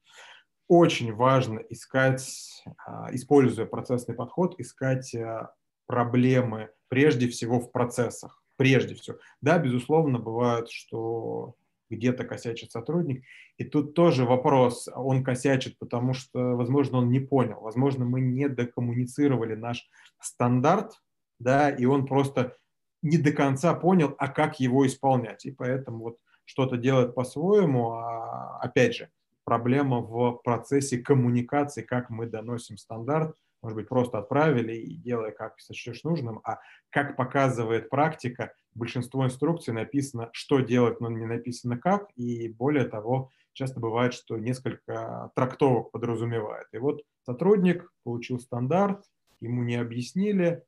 Очень 0.68 1.14
важно 1.14 1.60
искать, 1.70 2.64
а, 2.86 3.10
используя 3.14 3.68
процессный 3.68 4.16
подход, 4.16 4.60
искать 4.60 5.14
а, 5.14 5.54
проблемы 5.86 6.72
прежде 6.88 7.28
всего 7.28 7.60
в 7.60 7.72
процессах, 7.72 8.42
прежде 8.56 8.96
всего. 8.96 9.18
Да, 9.42 9.60
безусловно, 9.60 10.18
бывает, 10.18 10.70
что 10.70 11.54
где-то 11.90 12.24
косячит 12.24 12.72
сотрудник. 12.72 13.24
И 13.58 13.64
тут 13.64 13.94
тоже 13.94 14.26
вопрос, 14.26 14.90
он 14.94 15.24
косячит, 15.24 15.78
потому 15.78 16.14
что, 16.14 16.56
возможно, 16.56 17.00
он 17.00 17.10
не 17.10 17.20
понял, 17.20 17.60
возможно, 17.62 18.06
мы 18.06 18.22
не 18.22 18.50
докоммуницировали 18.50 19.56
наш 19.56 19.88
стандарт, 20.20 21.02
да, 21.40 21.70
и 21.70 21.86
он 21.86 22.06
просто 22.06 22.58
не 23.02 23.18
до 23.18 23.32
конца 23.32 23.74
понял, 23.74 24.16
а 24.18 24.28
как 24.28 24.60
его 24.60 24.86
исполнять. 24.88 25.46
И 25.46 25.52
поэтому 25.52 26.04
вот 26.04 26.18
что-то 26.46 26.78
делает 26.78 27.14
по-своему, 27.14 27.92
а 27.92 28.60
опять 28.62 28.96
же, 28.96 29.10
проблема 29.44 30.00
в 30.00 30.42
процессе 30.44 30.98
коммуникации, 30.98 31.82
как 31.82 32.10
мы 32.10 32.26
доносим 32.26 32.78
стандарт, 32.78 33.36
может 33.66 33.78
быть, 33.78 33.90
просто 33.90 34.20
отправили 34.20 34.76
и 34.76 34.96
делая, 34.96 35.32
как 35.32 35.60
сочтешь 35.60 36.04
нужным, 36.04 36.40
а 36.44 36.60
как 36.92 37.16
показывает 37.16 37.90
практика, 37.90 38.54
большинство 38.76 39.26
инструкций 39.26 39.74
написано, 39.74 40.30
что 40.34 40.60
делать, 40.60 41.02
но 41.02 41.10
не 41.10 41.26
написано 41.26 41.80
как, 41.80 42.12
и 42.16 42.48
более 42.48 42.86
того, 42.86 43.32
часто 43.54 43.80
бывает, 43.80 44.14
что 44.14 44.38
несколько 44.38 45.32
трактовок 45.34 45.90
подразумевает. 45.90 46.68
И 46.74 46.78
вот 46.78 47.02
сотрудник 47.24 47.92
получил 48.04 48.40
стандарт, 48.40 49.04
ему 49.40 49.64
не 49.64 49.78
объяснили, 49.78 50.64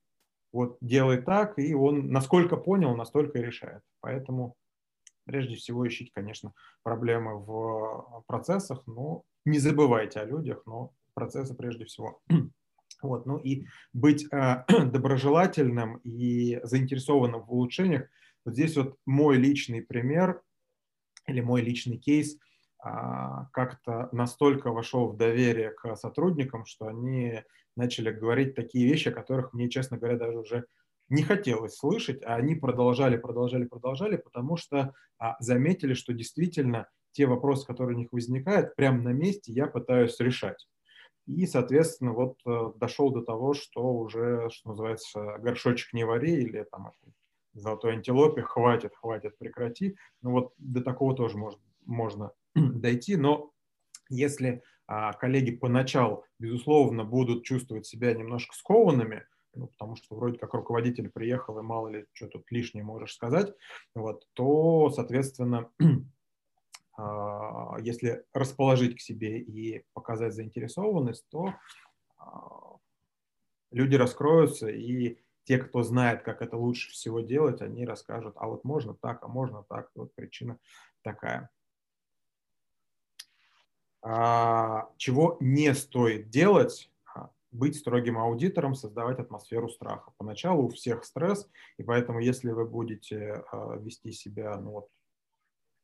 вот 0.51 0.79
делай 0.81 1.21
так, 1.21 1.59
и 1.59 1.75
он 1.75 2.07
насколько 2.09 2.57
понял, 2.57 2.95
настолько 2.95 3.37
и 3.37 3.43
решает. 3.43 3.83
Поэтому 4.01 4.55
прежде 5.25 5.53
всего 5.53 5.87
ищите, 5.87 6.09
конечно, 6.15 6.51
проблемы 6.81 7.37
в 7.37 8.23
процессах, 8.25 8.81
но 8.87 9.21
не 9.45 9.59
забывайте 9.59 10.19
о 10.19 10.25
людях, 10.25 10.63
но 10.65 10.93
процессы 11.13 11.53
прежде 11.53 11.85
всего. 11.85 12.19
Вот, 13.01 13.25
ну 13.25 13.37
и 13.37 13.65
быть 13.93 14.27
э, 14.31 14.63
доброжелательным 14.85 15.97
и 15.97 16.59
заинтересованным 16.63 17.43
в 17.43 17.51
улучшениях. 17.51 18.07
Вот 18.45 18.53
здесь 18.53 18.75
вот 18.77 18.97
мой 19.05 19.37
личный 19.37 19.81
пример 19.81 20.41
или 21.27 21.41
мой 21.41 21.61
личный 21.61 21.97
кейс 21.97 22.35
э, 22.35 22.89
как-то 23.53 24.09
настолько 24.11 24.71
вошел 24.71 25.09
в 25.09 25.17
доверие 25.17 25.71
к 25.71 25.95
сотрудникам, 25.95 26.65
что 26.65 26.87
они 26.87 27.43
начали 27.75 28.11
говорить 28.11 28.55
такие 28.55 28.87
вещи, 28.87 29.09
о 29.09 29.13
которых 29.13 29.53
мне, 29.53 29.69
честно 29.69 29.97
говоря, 29.97 30.17
даже 30.17 30.39
уже 30.39 30.65
не 31.09 31.23
хотелось 31.23 31.77
слышать, 31.77 32.21
а 32.23 32.35
они 32.35 32.55
продолжали, 32.55 33.17
продолжали, 33.17 33.65
продолжали, 33.65 34.17
потому 34.17 34.57
что 34.57 34.93
а, 35.19 35.37
заметили, 35.39 35.93
что 35.93 36.13
действительно 36.13 36.89
те 37.11 37.25
вопросы, 37.25 37.65
которые 37.65 37.95
у 37.95 37.99
них 37.99 38.11
возникают, 38.11 38.75
прямо 38.75 39.01
на 39.01 39.13
месте 39.13 39.53
я 39.53 39.67
пытаюсь 39.67 40.19
решать. 40.19 40.67
И, 41.27 41.45
соответственно, 41.45 42.13
вот 42.13 42.37
э, 42.45 42.71
дошел 42.77 43.11
до 43.11 43.21
того, 43.21 43.53
что 43.53 43.81
уже, 43.81 44.49
что 44.49 44.69
называется, 44.69 45.37
горшочек 45.39 45.93
не 45.93 46.05
вари 46.05 46.33
или 46.33 46.63
там 46.63 46.91
золотой 47.53 47.93
антилопе, 47.93 48.43
хватит, 48.43 48.95
хватит, 48.95 49.37
прекрати. 49.37 49.97
Ну 50.21 50.31
вот 50.31 50.53
до 50.57 50.81
такого 50.81 51.15
тоже 51.15 51.37
может, 51.37 51.59
можно 51.85 52.31
дойти, 52.55 53.17
но 53.17 53.51
если 54.09 54.63
а, 54.87 55.11
коллеги 55.13 55.51
поначалу, 55.51 56.23
безусловно, 56.39 57.03
будут 57.03 57.43
чувствовать 57.43 57.85
себя 57.85 58.13
немножко 58.13 58.55
скованными, 58.55 59.25
ну, 59.53 59.67
потому 59.67 59.95
что 59.95 60.15
вроде 60.15 60.37
как 60.37 60.53
руководитель 60.53 61.09
приехал, 61.09 61.59
и 61.59 61.63
мало 61.63 61.89
ли, 61.89 62.05
что 62.13 62.27
тут 62.27 62.49
лишнее 62.51 62.85
можешь 62.85 63.13
сказать, 63.13 63.53
вот, 63.95 64.25
то, 64.33 64.89
соответственно, 64.91 65.69
если 67.79 68.25
расположить 68.33 68.97
к 68.97 69.01
себе 69.01 69.39
и 69.39 69.83
показать 69.93 70.33
заинтересованность, 70.33 71.25
то 71.29 71.53
а, 72.17 72.77
люди 73.71 73.95
раскроются, 73.95 74.67
и 74.67 75.19
те, 75.43 75.59
кто 75.59 75.83
знает, 75.83 76.23
как 76.23 76.41
это 76.41 76.57
лучше 76.57 76.91
всего 76.91 77.21
делать, 77.21 77.61
они 77.61 77.85
расскажут, 77.85 78.35
а 78.37 78.47
вот 78.47 78.63
можно 78.63 78.95
так, 78.95 79.23
а 79.23 79.27
можно 79.27 79.63
так, 79.69 79.89
вот 79.95 80.13
причина 80.15 80.57
такая. 81.03 81.49
А, 84.01 84.89
чего 84.97 85.37
не 85.39 85.73
стоит 85.73 86.29
делать, 86.29 86.91
быть 87.51 87.77
строгим 87.77 88.17
аудитором, 88.17 88.75
создавать 88.75 89.19
атмосферу 89.19 89.69
страха. 89.69 90.11
Поначалу 90.17 90.65
у 90.65 90.69
всех 90.69 91.03
стресс, 91.03 91.49
и 91.77 91.83
поэтому 91.83 92.19
если 92.19 92.51
вы 92.51 92.65
будете 92.65 93.43
вести 93.79 94.11
себя 94.11 94.57
ну, 94.57 94.71
вот, 94.71 94.89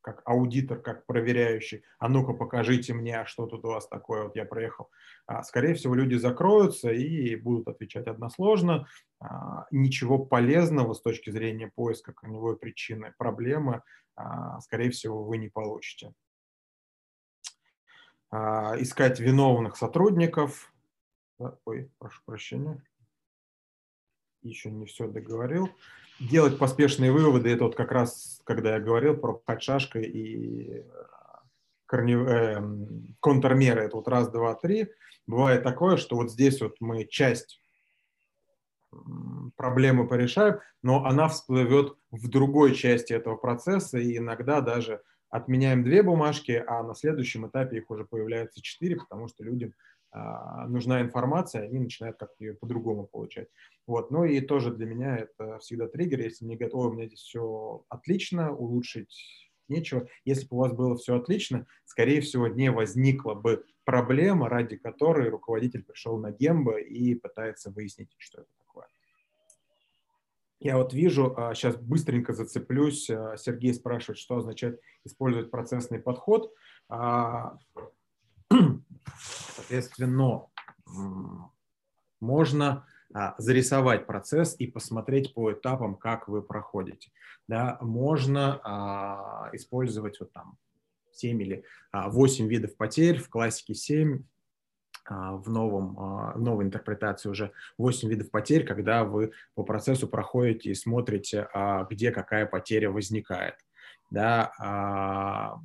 как 0.04 0.20
аудитор, 0.26 0.80
как 0.80 1.06
проверяющий, 1.06 1.82
а 1.98 2.08
ну-ка 2.08 2.34
покажите 2.34 2.92
мне, 2.92 3.20
а 3.20 3.26
что 3.26 3.46
тут 3.46 3.64
у 3.64 3.68
вас 3.68 3.88
такое, 3.88 4.24
вот 4.24 4.36
я 4.36 4.44
проехал. 4.44 4.90
А, 5.26 5.42
скорее 5.42 5.74
всего, 5.74 5.94
люди 5.94 6.16
закроются 6.16 6.90
и 6.90 7.34
будут 7.36 7.68
отвечать 7.68 8.06
односложно. 8.06 8.86
А, 9.18 9.66
ничего 9.70 10.18
полезного 10.18 10.92
с 10.92 11.00
точки 11.00 11.30
зрения 11.30 11.72
поиска 11.74 12.12
корневой 12.12 12.58
причины 12.58 13.14
проблемы, 13.16 13.82
скорее 14.60 14.90
всего, 14.90 15.24
вы 15.24 15.38
не 15.38 15.48
получите. 15.48 16.12
Искать 18.30 19.18
виновных 19.18 19.76
сотрудников. 19.76 20.72
Ой, 21.64 21.90
прошу 21.98 22.20
прощения. 22.24 22.80
Еще 24.42 24.70
не 24.70 24.86
все 24.86 25.08
договорил 25.08 25.68
делать 26.20 26.58
поспешные 26.58 27.12
выводы, 27.12 27.50
это 27.50 27.64
вот 27.64 27.74
как 27.74 27.92
раз, 27.92 28.40
когда 28.44 28.74
я 28.74 28.80
говорил 28.80 29.16
про 29.16 29.34
пхать 29.34 29.62
шашкой 29.62 30.04
и 30.04 30.78
э, 30.78 30.84
корнев... 31.86 32.26
э, 32.28 32.62
контрмеры, 33.20 33.82
это 33.82 33.96
вот 33.96 34.08
раз, 34.08 34.30
два, 34.30 34.54
три, 34.54 34.88
бывает 35.26 35.62
такое, 35.62 35.96
что 35.96 36.16
вот 36.16 36.30
здесь 36.30 36.60
вот 36.60 36.76
мы 36.80 37.04
часть 37.04 37.60
проблемы 39.56 40.06
порешаем, 40.06 40.60
но 40.82 41.04
она 41.04 41.28
всплывет 41.28 41.96
в 42.10 42.28
другой 42.28 42.74
части 42.74 43.12
этого 43.12 43.36
процесса, 43.36 43.98
и 43.98 44.18
иногда 44.18 44.60
даже 44.60 45.02
отменяем 45.30 45.82
две 45.82 46.02
бумажки, 46.02 46.62
а 46.64 46.82
на 46.84 46.94
следующем 46.94 47.48
этапе 47.48 47.78
их 47.78 47.90
уже 47.90 48.04
появляется 48.04 48.62
четыре, 48.62 48.96
потому 48.96 49.28
что 49.28 49.42
людям 49.42 49.72
нужна 50.68 51.00
информация, 51.00 51.62
они 51.62 51.80
начинают 51.80 52.18
как-то 52.18 52.44
ее 52.44 52.54
по-другому 52.54 53.06
получать. 53.06 53.48
Вот. 53.86 54.10
Ну 54.10 54.24
и 54.24 54.40
тоже 54.40 54.72
для 54.72 54.86
меня 54.86 55.16
это 55.16 55.58
всегда 55.58 55.88
триггер, 55.88 56.20
если 56.20 56.44
мне 56.44 56.56
говорят, 56.56 56.74
ой, 56.74 56.88
у 56.88 56.92
меня 56.92 57.06
здесь 57.06 57.20
все 57.20 57.84
отлично, 57.88 58.54
улучшить 58.54 59.44
нечего. 59.68 60.06
Если 60.24 60.46
бы 60.46 60.56
у 60.56 60.60
вас 60.60 60.72
было 60.72 60.96
все 60.96 61.16
отлично, 61.16 61.66
скорее 61.84 62.20
всего, 62.20 62.48
не 62.48 62.70
возникла 62.70 63.34
бы 63.34 63.64
проблема, 63.84 64.48
ради 64.48 64.76
которой 64.76 65.28
руководитель 65.28 65.82
пришел 65.82 66.18
на 66.18 66.30
Гембо 66.30 66.78
и 66.78 67.14
пытается 67.14 67.70
выяснить, 67.70 68.14
что 68.18 68.42
это 68.42 68.50
такое. 68.58 68.86
Я 70.60 70.78
вот 70.78 70.94
вижу, 70.94 71.34
сейчас 71.54 71.74
а, 71.74 71.78
быстренько 71.78 72.32
зацеплюсь, 72.32 73.10
а, 73.10 73.36
Сергей 73.36 73.74
спрашивает, 73.74 74.18
что 74.18 74.36
означает 74.36 74.80
использовать 75.04 75.50
процессный 75.50 76.00
подход. 76.00 76.52
Соответственно, 79.56 80.46
можно 82.20 82.86
а, 83.12 83.34
зарисовать 83.38 84.06
процесс 84.06 84.56
и 84.58 84.66
посмотреть 84.66 85.34
по 85.34 85.52
этапам, 85.52 85.94
как 85.94 86.26
вы 86.26 86.42
проходите. 86.42 87.12
Да, 87.46 87.78
можно 87.80 88.60
а, 88.64 89.50
использовать 89.52 90.18
вот 90.18 90.32
там 90.32 90.56
7 91.12 91.42
или 91.42 91.64
а, 91.92 92.08
8 92.10 92.48
видов 92.48 92.76
потерь, 92.76 93.18
в 93.18 93.28
классике 93.28 93.74
7, 93.74 94.24
а, 95.06 95.36
в 95.36 95.48
новом, 95.48 95.98
а, 95.98 96.36
новой 96.36 96.64
интерпретации 96.64 97.28
уже 97.28 97.52
8 97.78 98.08
видов 98.08 98.30
потерь, 98.30 98.64
когда 98.64 99.04
вы 99.04 99.32
по 99.54 99.62
процессу 99.62 100.08
проходите 100.08 100.70
и 100.70 100.74
смотрите, 100.74 101.48
а, 101.54 101.84
где 101.84 102.10
какая 102.10 102.46
потеря 102.46 102.90
возникает. 102.90 103.54
Да, 104.10 104.52
а, 104.58 105.60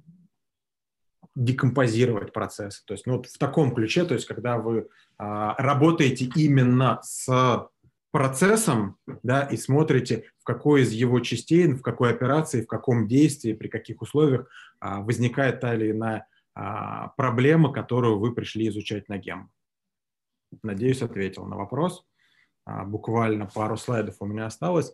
декомпозировать 1.39 2.33
процессы. 2.33 2.83
То 2.85 2.93
есть 2.93 3.07
ну, 3.07 3.17
вот 3.17 3.27
в 3.27 3.37
таком 3.37 3.73
ключе, 3.73 4.03
то 4.03 4.13
есть 4.13 4.27
когда 4.27 4.57
вы 4.57 4.89
а, 5.17 5.55
работаете 5.57 6.29
именно 6.35 6.99
с 7.01 7.69
процессом, 8.11 8.97
да, 9.23 9.43
и 9.43 9.55
смотрите, 9.55 10.25
в 10.39 10.43
какой 10.43 10.81
из 10.81 10.91
его 10.91 11.19
частей, 11.21 11.71
в 11.71 11.81
какой 11.81 12.11
операции, 12.11 12.61
в 12.61 12.67
каком 12.67 13.07
действии, 13.07 13.53
при 13.53 13.69
каких 13.69 14.01
условиях 14.01 14.49
а, 14.79 15.01
возникает 15.01 15.61
та 15.61 15.75
или 15.75 15.91
иная 15.91 16.27
а, 16.55 17.09
проблема, 17.09 17.71
которую 17.71 18.19
вы 18.19 18.33
пришли 18.33 18.67
изучать 18.67 19.07
на 19.07 19.17
гем. 19.17 19.49
Надеюсь, 20.61 21.01
ответил 21.01 21.45
на 21.45 21.55
вопрос. 21.55 22.05
А, 22.65 22.83
буквально 22.83 23.45
пару 23.45 23.77
слайдов 23.77 24.15
у 24.19 24.25
меня 24.25 24.47
осталось. 24.47 24.93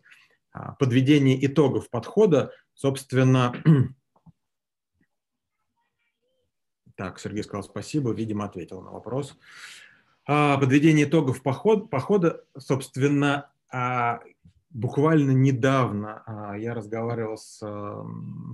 А, 0.51 0.73
подведение 0.73 1.43
итогов 1.43 1.89
подхода, 1.89 2.51
собственно, 2.75 3.55
так, 6.95 7.19
Сергей 7.19 7.43
сказал 7.43 7.63
спасибо, 7.63 8.12
видимо, 8.12 8.45
ответил 8.45 8.81
на 8.81 8.91
вопрос. 8.91 9.38
Подведение 10.25 11.05
итогов 11.05 11.43
поход, 11.43 11.89
похода, 11.89 12.43
собственно, 12.58 13.51
буквально 14.71 15.31
недавно 15.31 16.55
я 16.58 16.73
разговаривал 16.73 17.38
с 17.38 17.60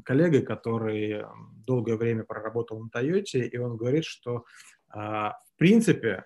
коллегой, 0.03 0.41
который 0.41 1.23
долгое 1.65 1.95
время 1.95 2.23
проработал 2.23 2.79
на 2.79 2.89
Тойоте, 2.89 3.45
и 3.45 3.57
он 3.57 3.77
говорит, 3.77 4.03
что 4.03 4.43
в 4.93 5.57
принципе 5.57 6.25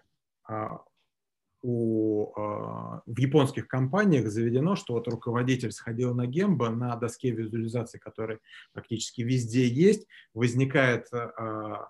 у, 1.67 2.32
а, 2.36 3.01
в 3.08 3.19
японских 3.19 3.67
компаниях 3.67 4.28
заведено, 4.28 4.75
что 4.75 4.93
вот 4.93 5.08
руководитель 5.08 5.71
сходил 5.71 6.13
на 6.13 6.28
гембо, 6.28 6.69
на 6.69 6.95
доске 6.95 7.32
визуализации, 7.32 7.97
которая 7.97 8.39
практически 8.71 9.21
везде 9.21 9.67
есть, 9.67 10.08
возникает 10.36 11.08
а, 11.12 11.89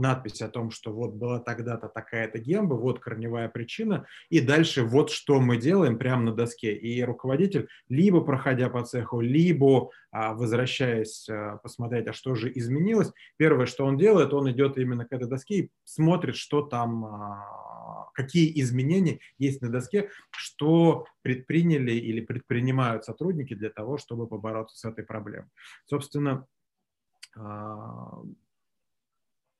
надпись 0.00 0.42
о 0.42 0.48
том, 0.48 0.70
что 0.70 0.92
вот 0.92 1.12
была 1.12 1.38
тогда-то 1.38 1.88
такая-то 1.88 2.38
гемба, 2.38 2.74
вот 2.74 3.00
корневая 3.00 3.48
причина, 3.48 4.06
и 4.28 4.40
дальше 4.40 4.82
вот 4.82 5.10
что 5.10 5.40
мы 5.40 5.56
делаем 5.56 5.98
прямо 5.98 6.22
на 6.22 6.32
доске. 6.32 6.74
И 6.74 7.02
руководитель, 7.02 7.68
либо 7.88 8.20
проходя 8.22 8.68
по 8.68 8.82
цеху, 8.82 9.20
либо 9.20 9.90
а, 10.12 10.34
возвращаясь 10.34 11.28
а, 11.28 11.58
посмотреть, 11.58 12.08
а 12.08 12.12
что 12.12 12.34
же 12.34 12.50
изменилось, 12.52 13.12
первое, 13.36 13.66
что 13.66 13.84
он 13.84 13.96
делает, 13.96 14.32
он 14.32 14.50
идет 14.50 14.76
именно 14.76 15.04
к 15.04 15.12
этой 15.12 15.28
доске 15.28 15.54
и 15.54 15.70
смотрит, 15.84 16.34
что 16.34 16.62
там, 16.62 17.04
а, 17.04 18.10
какие 18.14 18.60
изменения 18.60 19.20
есть 19.38 19.62
на 19.62 19.68
доске, 19.68 20.10
что 20.30 21.06
предприняли 21.22 21.92
или 21.92 22.20
предпринимают 22.20 23.04
сотрудники 23.04 23.54
для 23.54 23.70
того, 23.70 23.98
чтобы 23.98 24.26
побороться 24.26 24.76
с 24.76 24.84
этой 24.84 25.04
проблемой. 25.04 25.48
Собственно, 25.86 26.46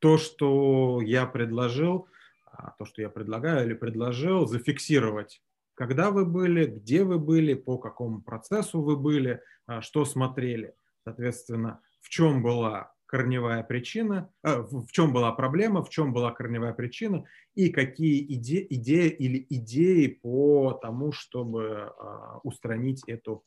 то, 0.00 0.18
что 0.18 1.00
я 1.02 1.26
предложил, 1.26 2.08
а, 2.44 2.72
то, 2.72 2.84
что 2.84 3.02
я 3.02 3.08
предлагаю 3.08 3.66
или 3.66 3.74
предложил, 3.74 4.46
зафиксировать, 4.46 5.42
когда 5.74 6.10
вы 6.10 6.26
были, 6.26 6.66
где 6.66 7.04
вы 7.04 7.18
были, 7.18 7.54
по 7.54 7.78
какому 7.78 8.20
процессу 8.20 8.82
вы 8.82 8.96
были, 8.96 9.42
а, 9.66 9.80
что 9.82 10.04
смотрели. 10.04 10.74
Соответственно, 11.04 11.80
в 12.00 12.08
чем 12.08 12.42
была 12.42 12.92
корневая 13.06 13.62
причина, 13.62 14.30
э, 14.42 14.60
в 14.60 14.90
чем 14.92 15.12
была 15.12 15.32
проблема, 15.32 15.82
в 15.82 15.90
чем 15.90 16.12
была 16.12 16.30
корневая 16.32 16.72
причина 16.72 17.24
и 17.54 17.70
какие 17.70 18.22
иде, 18.22 18.64
идеи 18.70 19.08
или 19.08 19.46
идеи 19.50 20.06
по 20.06 20.72
тому, 20.72 21.12
чтобы 21.12 21.62
э, 21.62 22.38
устранить 22.44 23.02
эту 23.08 23.44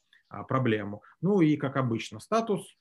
проблему. 0.48 1.04
Ну 1.22 1.42
и, 1.42 1.56
как 1.56 1.78
обычно, 1.78 2.20
статус, 2.20 2.76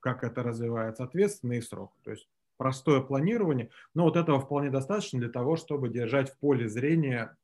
как 0.00 0.24
это 0.24 0.42
развивается, 0.42 1.04
ответственный 1.04 1.62
срок. 1.62 1.94
То 2.02 2.10
есть 2.10 2.28
простое 2.56 3.00
планирование, 3.00 3.70
но 3.94 4.04
вот 4.04 4.16
этого 4.16 4.40
вполне 4.40 4.70
достаточно 4.70 5.18
для 5.18 5.28
того, 5.28 5.56
чтобы 5.56 5.88
держать 5.88 6.30
в 6.30 6.38
поле 6.38 6.68
зрения 6.68 7.36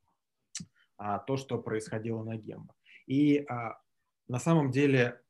а, 0.97 1.19
то, 1.19 1.37
что 1.37 1.59
происходило 1.59 2.23
на 2.23 2.37
Гембо. 2.37 2.75
И 3.07 3.45
а, 3.49 3.79
на 4.29 4.39
самом 4.39 4.71
деле 4.71 5.21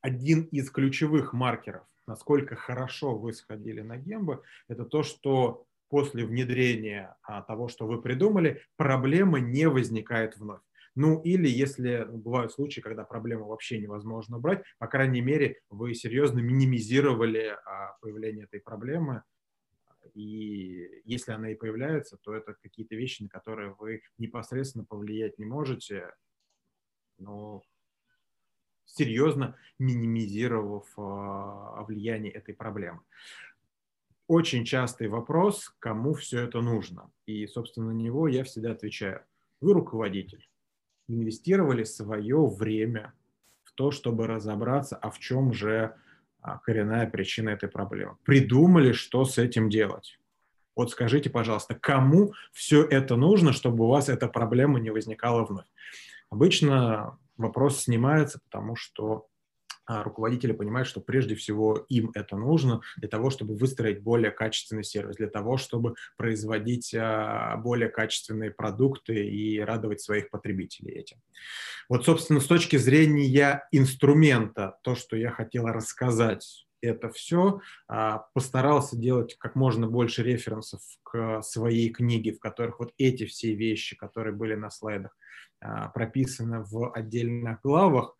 один 0.00 0.42
из 0.44 0.70
ключевых 0.70 1.32
маркеров, 1.32 1.84
насколько 2.06 2.56
хорошо 2.56 3.16
вы 3.16 3.32
сходили 3.32 3.80
на 3.80 3.96
Гембо, 3.96 4.42
это 4.68 4.84
то, 4.84 5.02
что 5.02 5.66
после 5.88 6.24
внедрения 6.24 7.16
а, 7.22 7.42
того, 7.42 7.68
что 7.68 7.86
вы 7.86 8.02
придумали, 8.02 8.62
проблема 8.76 9.40
не 9.40 9.68
возникает 9.68 10.36
вновь. 10.36 10.60
Ну 10.94 11.20
или 11.22 11.48
если 11.48 12.04
бывают 12.04 12.52
случаи, 12.52 12.80
когда 12.80 13.04
проблему 13.04 13.46
вообще 13.46 13.80
невозможно 13.80 14.36
убрать, 14.36 14.62
по 14.78 14.86
крайней 14.86 15.20
мере, 15.20 15.60
вы 15.68 15.94
серьезно 15.94 16.38
минимизировали 16.38 17.56
а, 17.64 17.96
появление 18.00 18.44
этой 18.44 18.60
проблемы, 18.60 19.24
и 20.14 21.02
если 21.04 21.32
она 21.32 21.50
и 21.50 21.56
появляется, 21.56 22.16
то 22.22 22.32
это 22.32 22.54
какие-то 22.54 22.94
вещи, 22.94 23.22
на 23.22 23.28
которые 23.28 23.74
вы 23.78 24.02
непосредственно 24.18 24.84
повлиять 24.84 25.38
не 25.38 25.44
можете, 25.44 26.14
но 27.18 27.62
серьезно 28.84 29.56
минимизировав 29.80 30.86
а, 30.96 31.82
влияние 31.82 32.32
этой 32.32 32.54
проблемы. 32.54 33.00
Очень 34.28 34.64
частый 34.64 35.08
вопрос, 35.08 35.74
кому 35.80 36.14
все 36.14 36.42
это 36.42 36.60
нужно. 36.60 37.10
И, 37.26 37.46
собственно, 37.48 37.88
на 37.88 37.96
него 37.96 38.28
я 38.28 38.44
всегда 38.44 38.70
отвечаю. 38.70 39.24
Вы 39.60 39.74
руководитель 39.74 40.48
инвестировали 41.08 41.84
свое 41.84 42.46
время 42.46 43.12
в 43.64 43.72
то, 43.72 43.90
чтобы 43.90 44.26
разобраться, 44.26 44.96
а 44.96 45.10
в 45.10 45.18
чем 45.18 45.52
же 45.52 45.94
а, 46.40 46.58
коренная 46.58 47.08
причина 47.08 47.50
этой 47.50 47.68
проблемы. 47.68 48.16
Придумали, 48.24 48.92
что 48.92 49.24
с 49.24 49.38
этим 49.38 49.68
делать. 49.68 50.18
Вот 50.76 50.90
скажите, 50.90 51.30
пожалуйста, 51.30 51.74
кому 51.74 52.34
все 52.52 52.84
это 52.84 53.16
нужно, 53.16 53.52
чтобы 53.52 53.84
у 53.84 53.88
вас 53.88 54.08
эта 54.08 54.28
проблема 54.28 54.80
не 54.80 54.90
возникала 54.90 55.44
вновь? 55.44 55.66
Обычно 56.30 57.18
вопрос 57.36 57.82
снимается, 57.82 58.40
потому 58.40 58.76
что 58.76 59.26
руководители 59.86 60.52
понимают, 60.52 60.88
что 60.88 61.00
прежде 61.00 61.34
всего 61.34 61.84
им 61.88 62.10
это 62.14 62.36
нужно 62.36 62.80
для 62.96 63.08
того, 63.08 63.30
чтобы 63.30 63.56
выстроить 63.56 64.02
более 64.02 64.30
качественный 64.30 64.84
сервис, 64.84 65.16
для 65.16 65.28
того, 65.28 65.56
чтобы 65.56 65.94
производить 66.16 66.94
а, 66.94 67.56
более 67.56 67.88
качественные 67.88 68.50
продукты 68.50 69.26
и 69.26 69.60
радовать 69.60 70.00
своих 70.00 70.30
потребителей 70.30 70.92
этим. 70.92 71.18
Вот, 71.88 72.04
собственно, 72.04 72.40
с 72.40 72.46
точки 72.46 72.76
зрения 72.76 73.66
инструмента, 73.72 74.78
то, 74.82 74.94
что 74.94 75.16
я 75.16 75.30
хотела 75.30 75.72
рассказать, 75.72 76.66
это 76.80 77.10
все, 77.10 77.60
а, 77.88 78.24
постарался 78.34 78.96
делать 78.96 79.36
как 79.38 79.54
можно 79.54 79.86
больше 79.86 80.22
референсов 80.22 80.80
к 81.02 81.42
своей 81.42 81.90
книге, 81.90 82.32
в 82.32 82.40
которых 82.40 82.78
вот 82.80 82.92
эти 82.98 83.26
все 83.26 83.54
вещи, 83.54 83.96
которые 83.96 84.34
были 84.34 84.54
на 84.54 84.70
слайдах, 84.70 85.16
прописаны 85.94 86.62
в 86.62 86.92
отдельных 86.92 87.62
главах, 87.62 88.14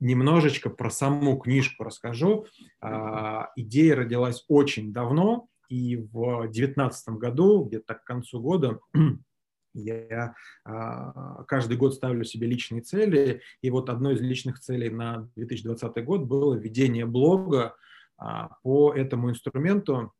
немножечко 0.00 0.70
про 0.70 0.90
саму 0.90 1.36
книжку 1.38 1.84
расскажу. 1.84 2.46
А, 2.80 3.50
идея 3.56 3.96
родилась 3.96 4.44
очень 4.48 4.92
давно, 4.92 5.48
и 5.68 5.96
в 5.96 6.42
2019 6.42 7.08
году, 7.10 7.64
где-то 7.64 7.94
к 7.94 8.04
концу 8.04 8.40
года, 8.40 8.78
я 9.74 10.34
а, 10.64 11.44
каждый 11.44 11.76
год 11.76 11.94
ставлю 11.94 12.24
себе 12.24 12.46
личные 12.46 12.82
цели, 12.82 13.42
и 13.62 13.70
вот 13.70 13.90
одной 13.90 14.14
из 14.14 14.20
личных 14.20 14.60
целей 14.60 14.90
на 14.90 15.28
2020 15.36 16.04
год 16.04 16.22
было 16.22 16.54
ведение 16.54 17.06
блога 17.06 17.76
а, 18.18 18.56
по 18.62 18.92
этому 18.92 19.30
инструменту, 19.30 20.12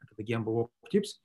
это 0.00 0.22
Gamble 0.22 0.68
Tips. 0.92 1.20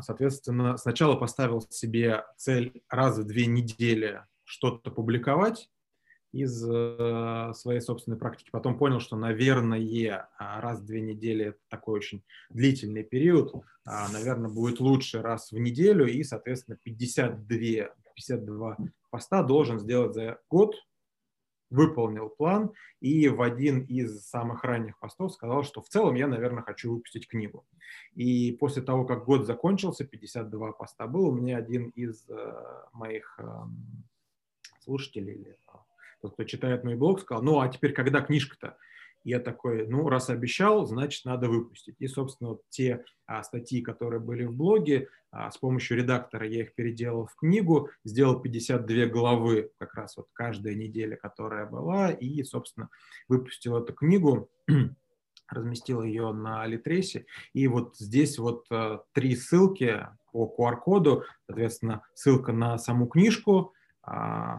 Соответственно, 0.00 0.78
сначала 0.78 1.14
поставил 1.14 1.60
себе 1.60 2.24
цель 2.36 2.82
раз 2.88 3.18
в 3.18 3.24
две 3.24 3.44
недели 3.46 4.24
что-то 4.44 4.90
публиковать, 4.90 5.68
из 6.32 6.64
э, 6.68 7.52
своей 7.54 7.80
собственной 7.80 8.18
практики. 8.18 8.50
Потом 8.50 8.78
понял, 8.78 9.00
что, 9.00 9.16
наверное, 9.16 10.28
а, 10.38 10.60
раз 10.60 10.80
в 10.80 10.84
две 10.84 11.00
недели 11.00 11.46
это 11.46 11.58
такой 11.68 11.96
очень 11.96 12.22
длительный 12.50 13.04
период. 13.04 13.54
А, 13.84 14.10
наверное, 14.12 14.50
будет 14.50 14.80
лучше 14.80 15.22
раз 15.22 15.52
в 15.52 15.58
неделю. 15.58 16.06
И, 16.06 16.22
соответственно, 16.24 16.78
52, 16.82 17.88
52 18.14 18.76
поста 19.10 19.42
должен 19.42 19.78
сделать 19.78 20.14
за 20.14 20.38
год. 20.50 20.74
Выполнил 21.68 22.28
план 22.28 22.72
и 23.00 23.28
в 23.28 23.42
один 23.42 23.80
из 23.80 24.24
самых 24.24 24.62
ранних 24.62 25.00
постов 25.00 25.32
сказал, 25.32 25.64
что 25.64 25.82
в 25.82 25.88
целом 25.88 26.14
я, 26.14 26.28
наверное, 26.28 26.62
хочу 26.62 26.92
выпустить 26.92 27.26
книгу. 27.26 27.66
И 28.14 28.52
после 28.52 28.82
того, 28.82 29.04
как 29.04 29.24
год 29.24 29.46
закончился, 29.46 30.04
52 30.04 30.72
поста 30.72 31.08
был, 31.08 31.32
меня 31.32 31.58
один 31.58 31.88
из 31.88 32.24
э, 32.28 32.84
моих 32.92 33.36
эм, 33.40 34.04
слушателей 34.78 35.56
тот, 36.20 36.34
кто 36.34 36.44
читает 36.44 36.84
мой 36.84 36.96
блог, 36.96 37.20
сказал, 37.20 37.42
ну 37.42 37.60
а 37.60 37.68
теперь 37.68 37.92
когда 37.92 38.20
книжка-то? 38.20 38.76
Я 39.26 39.40
такой, 39.40 39.88
ну, 39.88 40.08
раз 40.08 40.30
обещал, 40.30 40.86
значит, 40.86 41.24
надо 41.24 41.48
выпустить. 41.48 41.96
И, 41.98 42.06
собственно, 42.06 42.50
вот 42.50 42.62
те 42.68 43.04
а, 43.26 43.42
статьи, 43.42 43.82
которые 43.82 44.20
были 44.20 44.44
в 44.44 44.54
блоге, 44.54 45.08
а, 45.32 45.50
с 45.50 45.58
помощью 45.58 45.96
редактора 45.96 46.46
я 46.46 46.62
их 46.62 46.76
переделал 46.76 47.26
в 47.26 47.34
книгу, 47.34 47.90
сделал 48.04 48.40
52 48.40 49.06
главы, 49.06 49.72
как 49.78 49.94
раз 49.94 50.16
вот 50.16 50.28
каждая 50.32 50.76
неделя, 50.76 51.16
которая 51.16 51.66
была, 51.66 52.12
и, 52.12 52.44
собственно, 52.44 52.88
выпустил 53.26 53.76
эту 53.76 53.94
книгу, 53.94 54.48
разместил 55.48 56.04
ее 56.04 56.32
на 56.32 56.64
Литресе. 56.64 57.26
И 57.52 57.66
вот 57.66 57.96
здесь 57.96 58.38
вот 58.38 58.66
а, 58.70 59.02
три 59.12 59.34
ссылки 59.34 60.06
по 60.30 60.54
QR-коду, 60.56 61.24
соответственно, 61.46 62.02
ссылка 62.14 62.52
на 62.52 62.78
саму 62.78 63.08
книжку, 63.08 63.72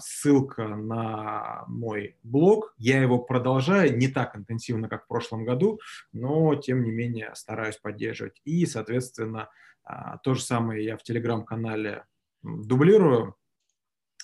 ссылка 0.02 0.68
на 0.68 1.64
мой 1.68 2.18
блог. 2.24 2.74
Я 2.78 3.02
его 3.02 3.20
продолжаю 3.20 3.98
не 3.98 4.08
так 4.08 4.36
интенсивно, 4.36 4.90
как 4.90 5.06
в 5.06 5.08
прошлом 5.08 5.46
году, 5.46 5.80
но 6.12 6.56
тем 6.56 6.84
не 6.84 6.92
менее 6.92 7.32
стараюсь 7.36 7.78
поддерживать. 7.78 8.42
И, 8.44 8.66
соответственно, 8.66 9.50
а, 9.84 10.18
то 10.18 10.34
же 10.34 10.42
самое 10.42 10.84
я 10.84 10.98
в 10.98 11.04
телеграм-канале 11.04 12.04
дублирую. 12.44 13.36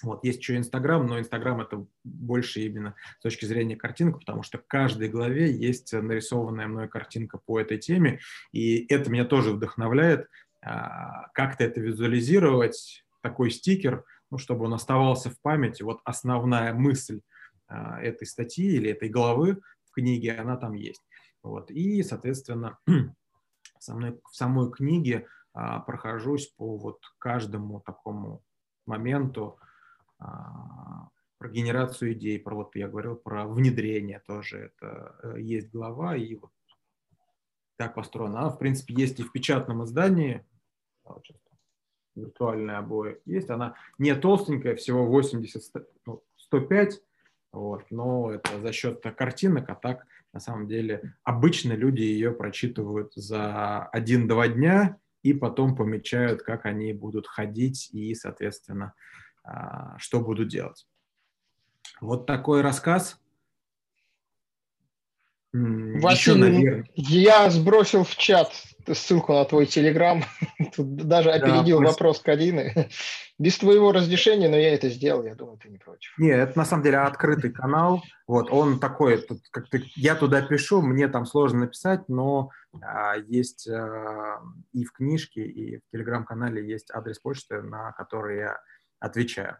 Вот, 0.01 0.25
есть 0.25 0.39
еще 0.39 0.57
Инстаграм, 0.57 1.05
но 1.05 1.17
Инстаграм 1.17 1.61
это 1.61 1.85
больше 2.03 2.59
именно 2.59 2.95
с 3.19 3.21
точки 3.21 3.45
зрения 3.45 3.77
картинок, 3.77 4.19
потому 4.19 4.43
что 4.43 4.57
в 4.57 4.67
каждой 4.67 5.07
главе 5.07 5.49
есть 5.49 5.93
нарисованная 5.93 6.67
мной 6.67 6.89
картинка 6.89 7.37
по 7.37 7.61
этой 7.61 7.77
теме, 7.77 8.19
и 8.51 8.85
это 8.93 9.09
меня 9.09 9.23
тоже 9.23 9.51
вдохновляет 9.51 10.27
а, 10.61 11.29
как-то 11.33 11.63
это 11.63 11.79
визуализировать, 11.79 13.05
такой 13.21 13.49
стикер, 13.51 14.03
ну, 14.33 14.39
чтобы 14.39 14.65
он 14.65 14.73
оставался 14.73 15.29
в 15.29 15.39
памяти. 15.41 15.83
Вот 15.83 15.99
основная 16.05 16.73
мысль 16.73 17.21
а, 17.67 18.01
этой 18.01 18.25
статьи 18.25 18.65
или 18.65 18.89
этой 18.89 19.07
главы 19.07 19.61
в 19.85 19.91
книге, 19.91 20.33
она 20.33 20.57
там 20.57 20.73
есть. 20.73 21.03
Вот. 21.43 21.69
И, 21.69 22.01
соответственно, 22.01 22.79
со 23.79 23.93
мной, 23.93 24.19
в 24.31 24.35
самой 24.35 24.71
книге 24.71 25.27
а, 25.53 25.81
прохожусь 25.81 26.47
по 26.47 26.77
вот 26.77 26.99
каждому 27.19 27.79
такому 27.81 28.43
моменту 28.87 29.59
а, 30.17 31.09
про 31.37 31.49
генерацию 31.49 32.13
идей, 32.13 32.39
про 32.39 32.55
вот 32.55 32.75
я 32.75 32.87
говорил 32.87 33.15
про 33.15 33.45
внедрение 33.45 34.19
тоже, 34.25 34.71
это 34.71 35.15
э, 35.21 35.41
есть 35.41 35.69
глава, 35.69 36.15
и 36.15 36.35
вот 36.35 36.49
так 37.75 37.93
построена. 37.93 38.39
Она, 38.39 38.49
в 38.49 38.57
принципе, 38.57 38.95
есть 38.95 39.19
и 39.19 39.23
в 39.23 39.31
печатном 39.31 39.83
издании, 39.83 40.43
виртуальные 42.15 42.77
обои 42.77 43.19
есть. 43.25 43.49
Она 43.49 43.75
не 43.97 44.15
толстенькая, 44.15 44.75
всего 44.75 45.05
80, 45.05 45.61
105, 46.37 47.01
ну, 47.53 47.59
вот, 47.59 47.83
но 47.91 48.31
это 48.31 48.59
за 48.59 48.71
счет 48.71 49.01
картинок, 49.01 49.69
а 49.69 49.75
так 49.75 50.05
на 50.33 50.39
самом 50.39 50.67
деле 50.67 51.15
обычно 51.23 51.73
люди 51.73 52.01
ее 52.01 52.31
прочитывают 52.31 53.13
за 53.13 53.85
один-два 53.85 54.47
дня 54.47 54.97
и 55.21 55.33
потом 55.33 55.75
помечают, 55.75 56.41
как 56.41 56.65
они 56.65 56.93
будут 56.93 57.27
ходить 57.27 57.89
и, 57.91 58.13
соответственно, 58.15 58.93
а, 59.43 59.97
что 59.99 60.19
будут 60.19 60.49
делать. 60.49 60.87
Вот 62.01 62.25
такой 62.25 62.61
рассказ. 62.61 63.19
Василий, 65.53 66.39
наверное... 66.39 66.85
я 66.95 67.49
сбросил 67.49 68.03
в 68.03 68.15
чат 68.15 68.51
ссылку 68.91 69.33
на 69.33 69.45
твой 69.45 69.65
телеграм. 69.65 70.23
Тут 70.75 70.95
даже 70.95 71.31
опередил 71.31 71.79
да, 71.79 71.87
вопрос 71.87 72.19
Карины. 72.19 72.89
Без 73.39 73.57
твоего 73.57 73.91
разрешения, 73.91 74.49
но 74.49 74.57
я 74.57 74.73
это 74.73 74.89
сделал, 74.89 75.23
я 75.23 75.35
думаю, 75.35 75.57
ты 75.57 75.69
не 75.69 75.77
против. 75.77 76.11
Не, 76.17 76.29
это 76.29 76.57
на 76.57 76.65
самом 76.65 76.83
деле 76.83 76.97
открытый 76.97 77.51
канал. 77.51 78.03
Вот 78.27 78.51
он 78.51 78.79
такой, 78.79 79.17
тут, 79.21 79.39
как 79.51 79.69
ты, 79.69 79.83
я 79.95 80.15
туда 80.15 80.41
пишу, 80.41 80.81
мне 80.81 81.07
там 81.07 81.25
сложно 81.25 81.61
написать, 81.61 82.07
но 82.07 82.49
а, 82.81 83.15
есть 83.17 83.67
а, 83.67 84.39
и 84.71 84.85
в 84.85 84.91
книжке, 84.91 85.43
и 85.43 85.77
в 85.77 85.81
телеграм-канале 85.91 86.65
есть 86.65 86.91
адрес 86.91 87.19
почты, 87.19 87.61
на 87.61 87.91
который 87.93 88.39
я 88.39 88.57
отвечаю. 88.99 89.57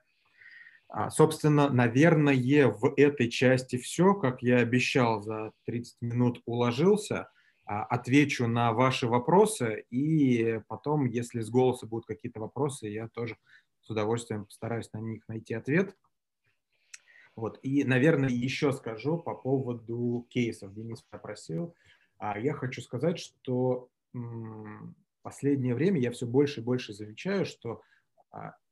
А, 0.96 1.10
собственно, 1.10 1.70
наверное, 1.72 2.68
в 2.68 2.94
этой 2.98 3.28
части 3.28 3.78
все, 3.78 4.14
как 4.14 4.44
я 4.44 4.58
обещал, 4.58 5.24
за 5.24 5.52
30 5.66 5.98
минут 6.02 6.42
уложился. 6.46 7.32
А, 7.66 7.84
отвечу 7.84 8.46
на 8.46 8.74
ваши 8.74 9.08
вопросы, 9.08 9.86
и 9.90 10.62
потом, 10.68 11.06
если 11.06 11.42
с 11.42 11.50
голоса 11.50 11.88
будут 11.88 12.06
какие-то 12.06 12.40
вопросы, 12.40 12.90
я 12.90 13.08
тоже 13.08 13.38
с 13.82 13.90
удовольствием 13.90 14.46
постараюсь 14.46 14.94
на 14.94 15.00
них 15.00 15.28
найти 15.28 15.56
ответ. 15.56 15.98
Вот. 17.36 17.58
И, 17.64 17.84
наверное, 17.84 18.30
еще 18.30 18.72
скажу 18.72 19.18
по 19.18 19.34
поводу 19.34 20.28
кейсов. 20.30 20.76
Денис 20.76 21.02
попросил. 21.10 21.74
А 22.20 22.38
я 22.38 22.54
хочу 22.54 22.84
сказать, 22.84 23.18
что 23.18 23.90
последнее 25.24 25.74
время 25.74 26.00
я 26.00 26.12
все 26.12 26.28
больше 26.28 26.62
и 26.62 26.64
больше 26.64 26.94
замечаю, 26.94 27.48
что 27.48 27.82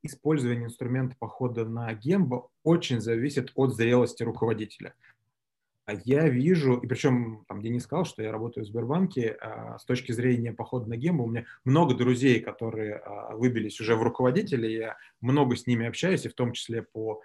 использование 0.03 0.65
инструмента 0.65 1.15
похода 1.19 1.65
на 1.65 1.93
гембо 1.93 2.49
очень 2.63 3.01
зависит 3.01 3.51
от 3.55 3.73
зрелости 3.75 4.23
руководителя. 4.23 4.95
А 5.85 5.93
я 6.05 6.29
вижу, 6.29 6.75
и 6.75 6.87
причем 6.87 7.43
там 7.47 7.61
Денис 7.61 7.83
сказал, 7.83 8.05
что 8.05 8.21
я 8.21 8.31
работаю 8.31 8.63
в 8.63 8.67
Сбербанке, 8.67 9.35
а, 9.41 9.79
с 9.79 9.83
точки 9.83 10.11
зрения 10.11 10.53
похода 10.53 10.87
на 10.87 10.95
гембо, 10.95 11.23
у 11.23 11.27
меня 11.27 11.45
много 11.65 11.95
друзей, 11.95 12.39
которые 12.39 12.97
а, 12.97 13.35
выбились 13.35 13.79
уже 13.81 13.95
в 13.95 14.03
руководители, 14.03 14.67
я 14.67 14.97
много 15.21 15.55
с 15.55 15.65
ними 15.65 15.87
общаюсь, 15.87 16.25
и 16.25 16.29
в 16.29 16.35
том 16.35 16.53
числе 16.53 16.83
по 16.83 17.21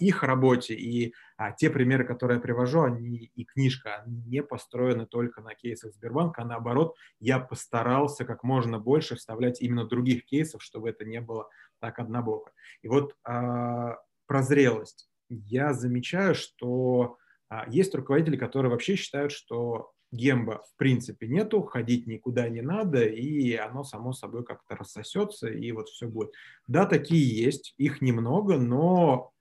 их 0.00 0.24
работе, 0.24 0.74
и 0.74 1.14
те 1.56 1.70
примеры, 1.70 2.04
которые 2.04 2.36
я 2.36 2.42
привожу, 2.42 2.82
они 2.82 3.30
и 3.32 3.44
книжка, 3.44 4.02
они 4.02 4.22
не 4.26 4.42
построены 4.42 5.06
только 5.06 5.40
на 5.40 5.54
кейсах 5.54 5.92
Сбербанка, 5.94 6.42
а 6.42 6.44
наоборот, 6.44 6.96
я 7.20 7.38
постарался 7.38 8.24
как 8.24 8.42
можно 8.42 8.80
больше 8.80 9.14
вставлять 9.14 9.62
именно 9.62 9.84
других 9.84 10.24
кейсов, 10.24 10.64
чтобы 10.64 10.90
это 10.90 11.04
не 11.04 11.20
было 11.20 11.48
так 11.80 11.98
однобоко. 11.98 12.52
И 12.82 12.88
вот 12.88 13.14
про 13.22 14.42
зрелость. 14.42 15.08
Я 15.28 15.72
замечаю, 15.74 16.34
что 16.34 17.18
а 17.50 17.64
есть 17.68 17.94
руководители, 17.94 18.36
которые 18.36 18.70
вообще 18.70 18.94
считают, 18.94 19.32
что 19.32 19.92
гемба 20.10 20.62
в 20.62 20.76
принципе 20.76 21.28
нету, 21.28 21.62
ходить 21.62 22.06
никуда 22.06 22.48
не 22.48 22.60
надо, 22.60 23.04
и 23.04 23.54
оно 23.54 23.84
само 23.84 24.12
собой 24.12 24.44
как-то 24.44 24.76
рассосется, 24.76 25.48
и 25.48 25.72
вот 25.72 25.88
все 25.88 26.08
будет. 26.08 26.32
Да, 26.66 26.86
такие 26.86 27.26
есть, 27.42 27.74
их 27.78 28.02
немного, 28.02 28.58
но 28.58 29.32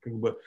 как 0.00 0.14
бы 0.14 0.40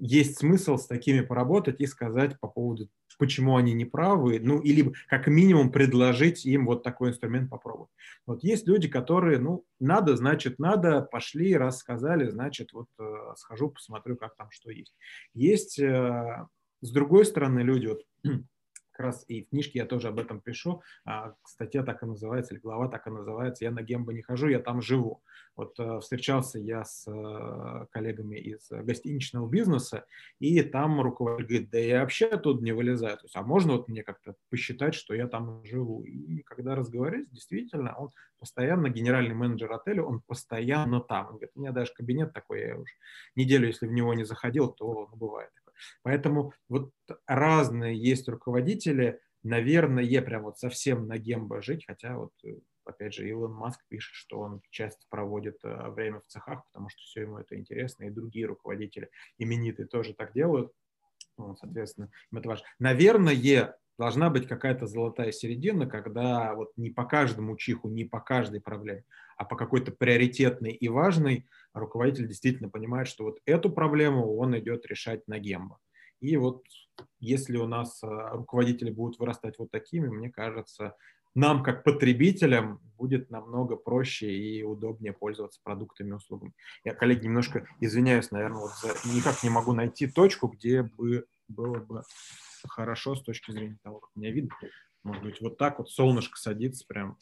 есть 0.00 0.38
смысл 0.38 0.76
с 0.76 0.86
такими 0.86 1.20
поработать 1.20 1.80
и 1.80 1.86
сказать 1.86 2.38
по 2.40 2.48
поводу, 2.48 2.88
почему 3.18 3.56
они 3.56 3.72
неправы, 3.72 4.38
ну, 4.40 4.60
или 4.60 4.92
как 5.08 5.26
минимум 5.26 5.72
предложить 5.72 6.44
им 6.44 6.66
вот 6.66 6.82
такой 6.82 7.10
инструмент 7.10 7.50
попробовать. 7.50 7.90
Вот 8.26 8.42
есть 8.44 8.66
люди, 8.66 8.88
которые, 8.88 9.38
ну, 9.38 9.64
надо, 9.80 10.16
значит, 10.16 10.58
надо, 10.58 11.00
пошли, 11.02 11.56
рассказали, 11.56 12.28
значит, 12.28 12.72
вот 12.72 12.88
э, 12.98 13.04
схожу, 13.36 13.70
посмотрю, 13.70 14.16
как 14.16 14.36
там 14.36 14.50
что 14.50 14.70
есть. 14.70 14.94
Есть, 15.34 15.78
э, 15.78 16.46
с 16.82 16.90
другой 16.90 17.24
стороны, 17.24 17.60
люди, 17.60 17.86
вот 17.86 18.02
как 18.96 19.06
раз 19.06 19.24
и 19.28 19.44
в 19.44 19.50
книжке 19.50 19.80
я 19.80 19.86
тоже 19.86 20.08
об 20.08 20.18
этом 20.18 20.40
пишу. 20.40 20.82
А, 21.04 21.34
статья 21.44 21.82
так 21.82 22.02
и 22.02 22.06
называется, 22.06 22.54
или 22.54 22.60
глава 22.60 22.88
так 22.88 23.06
и 23.06 23.10
называется 23.10 23.64
«Я 23.64 23.70
на 23.70 23.82
Гембо 23.82 24.12
не 24.12 24.22
хожу, 24.22 24.48
я 24.48 24.58
там 24.58 24.80
живу». 24.80 25.22
Вот 25.54 25.78
э, 25.78 26.00
встречался 26.00 26.58
я 26.58 26.84
с 26.84 27.06
э, 27.10 27.86
коллегами 27.90 28.38
из 28.38 28.68
гостиничного 28.70 29.48
бизнеса, 29.48 30.04
и 30.38 30.62
там 30.62 31.00
руководитель 31.00 31.46
говорит, 31.46 31.70
да 31.70 31.78
я 31.78 32.00
вообще 32.00 32.26
оттуда 32.26 32.62
не 32.62 32.72
вылезаю. 32.72 33.16
То 33.16 33.24
есть, 33.24 33.36
а 33.36 33.42
можно 33.42 33.72
вот 33.72 33.88
мне 33.88 34.02
как-то 34.02 34.34
посчитать, 34.50 34.94
что 34.94 35.14
я 35.14 35.28
там 35.28 35.64
живу? 35.64 36.02
И 36.02 36.42
когда 36.42 36.74
разговариваешь, 36.74 37.28
действительно, 37.30 37.94
он 37.96 38.10
постоянно, 38.38 38.88
генеральный 38.88 39.34
менеджер 39.34 39.72
отеля, 39.72 40.02
он 40.02 40.20
постоянно 40.20 41.00
там. 41.00 41.26
Он 41.26 41.32
говорит, 41.32 41.52
у 41.54 41.60
меня 41.60 41.72
даже 41.72 41.92
кабинет 41.94 42.32
такой, 42.32 42.60
я 42.60 42.76
уже 42.76 42.92
неделю, 43.34 43.66
если 43.66 43.86
в 43.86 43.92
него 43.92 44.12
не 44.14 44.24
заходил, 44.24 44.68
то 44.68 45.08
ну, 45.10 45.16
бывает. 45.16 45.50
Поэтому 46.02 46.52
вот 46.68 46.92
разные 47.26 47.96
есть 47.96 48.28
руководители, 48.28 49.20
наверное, 49.42 50.04
прям 50.22 50.44
вот 50.44 50.58
совсем 50.58 51.06
на 51.06 51.18
гембо 51.18 51.62
жить, 51.62 51.84
хотя 51.86 52.16
вот 52.16 52.32
э, 52.44 52.56
опять 52.84 53.14
же, 53.14 53.28
Илон 53.28 53.52
Маск 53.52 53.80
пишет, 53.88 54.14
что 54.14 54.40
он 54.40 54.60
часто 54.70 55.04
проводит 55.08 55.58
э, 55.64 55.90
время 55.90 56.20
в 56.20 56.26
цехах, 56.26 56.64
потому 56.72 56.88
что 56.88 57.00
все 57.02 57.22
ему 57.22 57.38
это 57.38 57.56
интересно, 57.56 58.04
и 58.04 58.10
другие 58.10 58.46
руководители 58.46 59.10
именитые 59.38 59.86
тоже 59.86 60.14
так 60.14 60.32
делают. 60.32 60.72
Ну, 61.38 61.54
соответственно, 61.56 62.10
это 62.32 62.48
важно. 62.48 62.66
Наверное, 62.78 63.34
должна 63.98 64.30
быть 64.30 64.46
какая-то 64.46 64.86
золотая 64.86 65.32
середина, 65.32 65.86
когда 65.86 66.54
вот 66.54 66.72
не 66.76 66.90
по 66.90 67.04
каждому 67.04 67.56
чиху, 67.56 67.88
не 67.88 68.04
по 68.04 68.20
каждой 68.20 68.60
проблеме, 68.60 69.04
а 69.36 69.44
по 69.44 69.56
какой-то 69.56 69.92
приоритетной 69.92 70.72
и 70.72 70.88
важной 70.88 71.46
руководитель 71.72 72.28
действительно 72.28 72.68
понимает, 72.68 73.08
что 73.08 73.24
вот 73.24 73.40
эту 73.46 73.70
проблему 73.70 74.36
он 74.36 74.58
идет 74.58 74.86
решать 74.86 75.26
на 75.28 75.38
гембо. 75.38 75.78
И 76.20 76.36
вот 76.36 76.64
если 77.20 77.56
у 77.56 77.66
нас 77.66 78.02
а, 78.02 78.30
руководители 78.30 78.90
будут 78.90 79.18
вырастать 79.18 79.58
вот 79.58 79.70
такими, 79.70 80.08
мне 80.08 80.30
кажется, 80.30 80.96
нам, 81.34 81.62
как 81.62 81.84
потребителям, 81.84 82.80
будет 82.96 83.30
намного 83.30 83.76
проще 83.76 84.32
и 84.32 84.62
удобнее 84.62 85.12
пользоваться 85.12 85.60
продуктами 85.62 86.10
и 86.10 86.12
услугами. 86.14 86.54
Я, 86.82 86.94
коллеги, 86.94 87.26
немножко 87.26 87.68
извиняюсь, 87.78 88.30
наверное, 88.30 88.62
вот 88.62 88.72
за... 88.80 88.88
никак 89.14 89.42
не 89.42 89.50
могу 89.50 89.74
найти 89.74 90.06
точку, 90.06 90.48
где 90.48 90.82
бы 90.82 91.26
было 91.48 91.78
бы 91.78 92.02
хорошо 92.66 93.14
с 93.14 93.22
точки 93.22 93.50
зрения 93.50 93.78
того, 93.82 94.00
как 94.00 94.10
меня 94.14 94.30
видно. 94.30 94.54
Может 95.02 95.22
быть, 95.22 95.40
вот 95.40 95.58
так 95.58 95.78
вот 95.78 95.90
солнышко 95.90 96.38
садится 96.38 96.84
прям, 96.86 97.18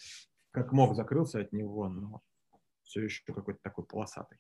как 0.51 0.73
мог 0.73 0.95
закрылся 0.95 1.41
от 1.41 1.53
него, 1.53 1.89
но 1.89 2.23
все 2.83 3.03
еще 3.03 3.23
какой-то 3.27 3.61
такой 3.63 3.85
полосатый. 3.85 4.39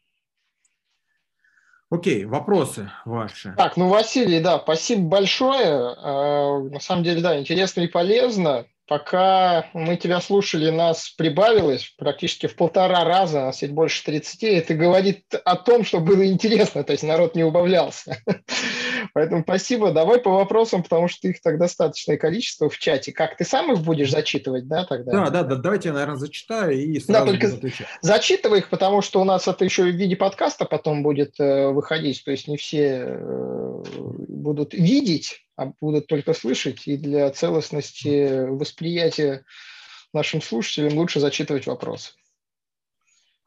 Окей, 1.91 2.25
вопросы 2.25 2.91
ваши. 3.05 3.55
Так, 3.57 3.77
ну, 3.77 3.89
Василий, 3.89 4.41
да, 4.41 4.59
спасибо 4.59 5.03
большое. 5.03 5.95
А, 5.97 6.59
на 6.59 6.81
самом 6.81 7.05
деле, 7.05 7.21
да, 7.23 7.39
интересно 7.39 7.83
и 7.83 7.89
полезно. 7.89 8.67
Пока 8.87 9.67
мы 9.73 9.97
тебя 9.97 10.21
слушали, 10.21 10.71
нас 10.71 11.11
прибавилось 11.11 11.95
практически 11.97 12.47
в 12.47 12.57
полтора 12.57 13.05
раза, 13.05 13.41
нас 13.41 13.63
ведь 13.63 13.73
больше 13.73 14.05
30. 14.05 14.43
Это 14.45 14.75
говорит 14.75 15.25
о 15.45 15.57
том, 15.57 15.85
что 15.85 16.01
было 16.01 16.27
интересно, 16.27 16.85
то 16.85 16.93
есть 16.93 17.05
народ 17.05 17.35
не 17.35 17.45
убавлялся. 17.45 18.19
Поэтому 19.15 19.43
спасибо. 19.43 19.93
Давай 19.93 20.21
по 20.21 20.31
вопросам, 20.31 20.83
потому 20.83 21.09
что 21.09 21.29
их 21.29 21.41
так 21.41 21.59
достаточное 21.59 22.17
количество 22.17 22.69
в 22.69 22.79
чате. 22.79 23.13
Как 23.13 23.37
ты 23.37 23.45
сам 23.45 23.73
их 23.73 23.81
будешь 23.81 24.11
зачитывать, 24.11 24.67
да, 24.67 24.85
тогда? 24.85 25.13
Да, 25.13 25.31
да, 25.31 25.43
да. 25.43 25.57
Давайте 25.57 25.89
я, 25.89 25.95
наверное, 25.95 26.17
зачитаю 26.17 26.73
и 26.73 26.99
сразу 27.01 27.27
да, 27.27 27.31
только 27.31 27.49
отвечать. 27.49 27.87
Зачитывай 28.01 28.59
их, 28.61 28.71
потому 28.71 29.03
что 29.03 29.21
у 29.21 29.25
нас 29.25 29.47
это 29.49 29.65
еще 29.65 29.85
в 29.85 29.95
виде 29.95 30.17
подкаста 30.17 30.65
потом 30.65 31.03
будет 31.03 31.39
э, 31.39 31.69
выходить. 31.69 32.25
То 32.25 32.31
есть 32.31 32.49
не 32.49 32.57
все 32.57 33.05
э, 33.07 33.83
будут 34.29 34.75
видеть, 34.75 35.44
а 35.57 35.67
будут 35.81 36.07
только 36.07 36.35
слышать. 36.35 36.87
И 36.87 36.97
для 36.97 37.31
целостности 37.31 38.47
восприятия 38.49 39.45
нашим 40.13 40.41
слушателям 40.41 40.97
лучше 40.99 41.21
зачитывать 41.21 41.67
вопросы. 41.67 42.13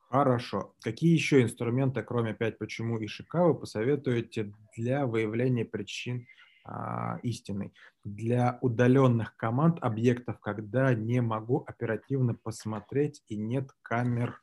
Хорошо. 0.09 0.73
Какие 0.81 1.13
еще 1.13 1.41
инструменты, 1.41 2.01
кроме 2.01 2.33
5 2.33 2.57
почему 2.57 2.97
и 2.97 3.07
ШК, 3.07 3.35
вы 3.35 3.55
посоветуете 3.55 4.53
для 4.77 5.05
выявления 5.05 5.65
причин 5.65 6.25
а, 6.63 7.19
истины? 7.23 7.73
Для 8.05 8.57
удаленных 8.61 9.35
команд 9.35 9.79
объектов, 9.81 10.39
когда 10.39 10.93
не 10.93 11.21
могу 11.21 11.65
оперативно 11.67 12.35
посмотреть 12.35 13.21
и 13.27 13.35
нет 13.35 13.69
камер 13.81 14.41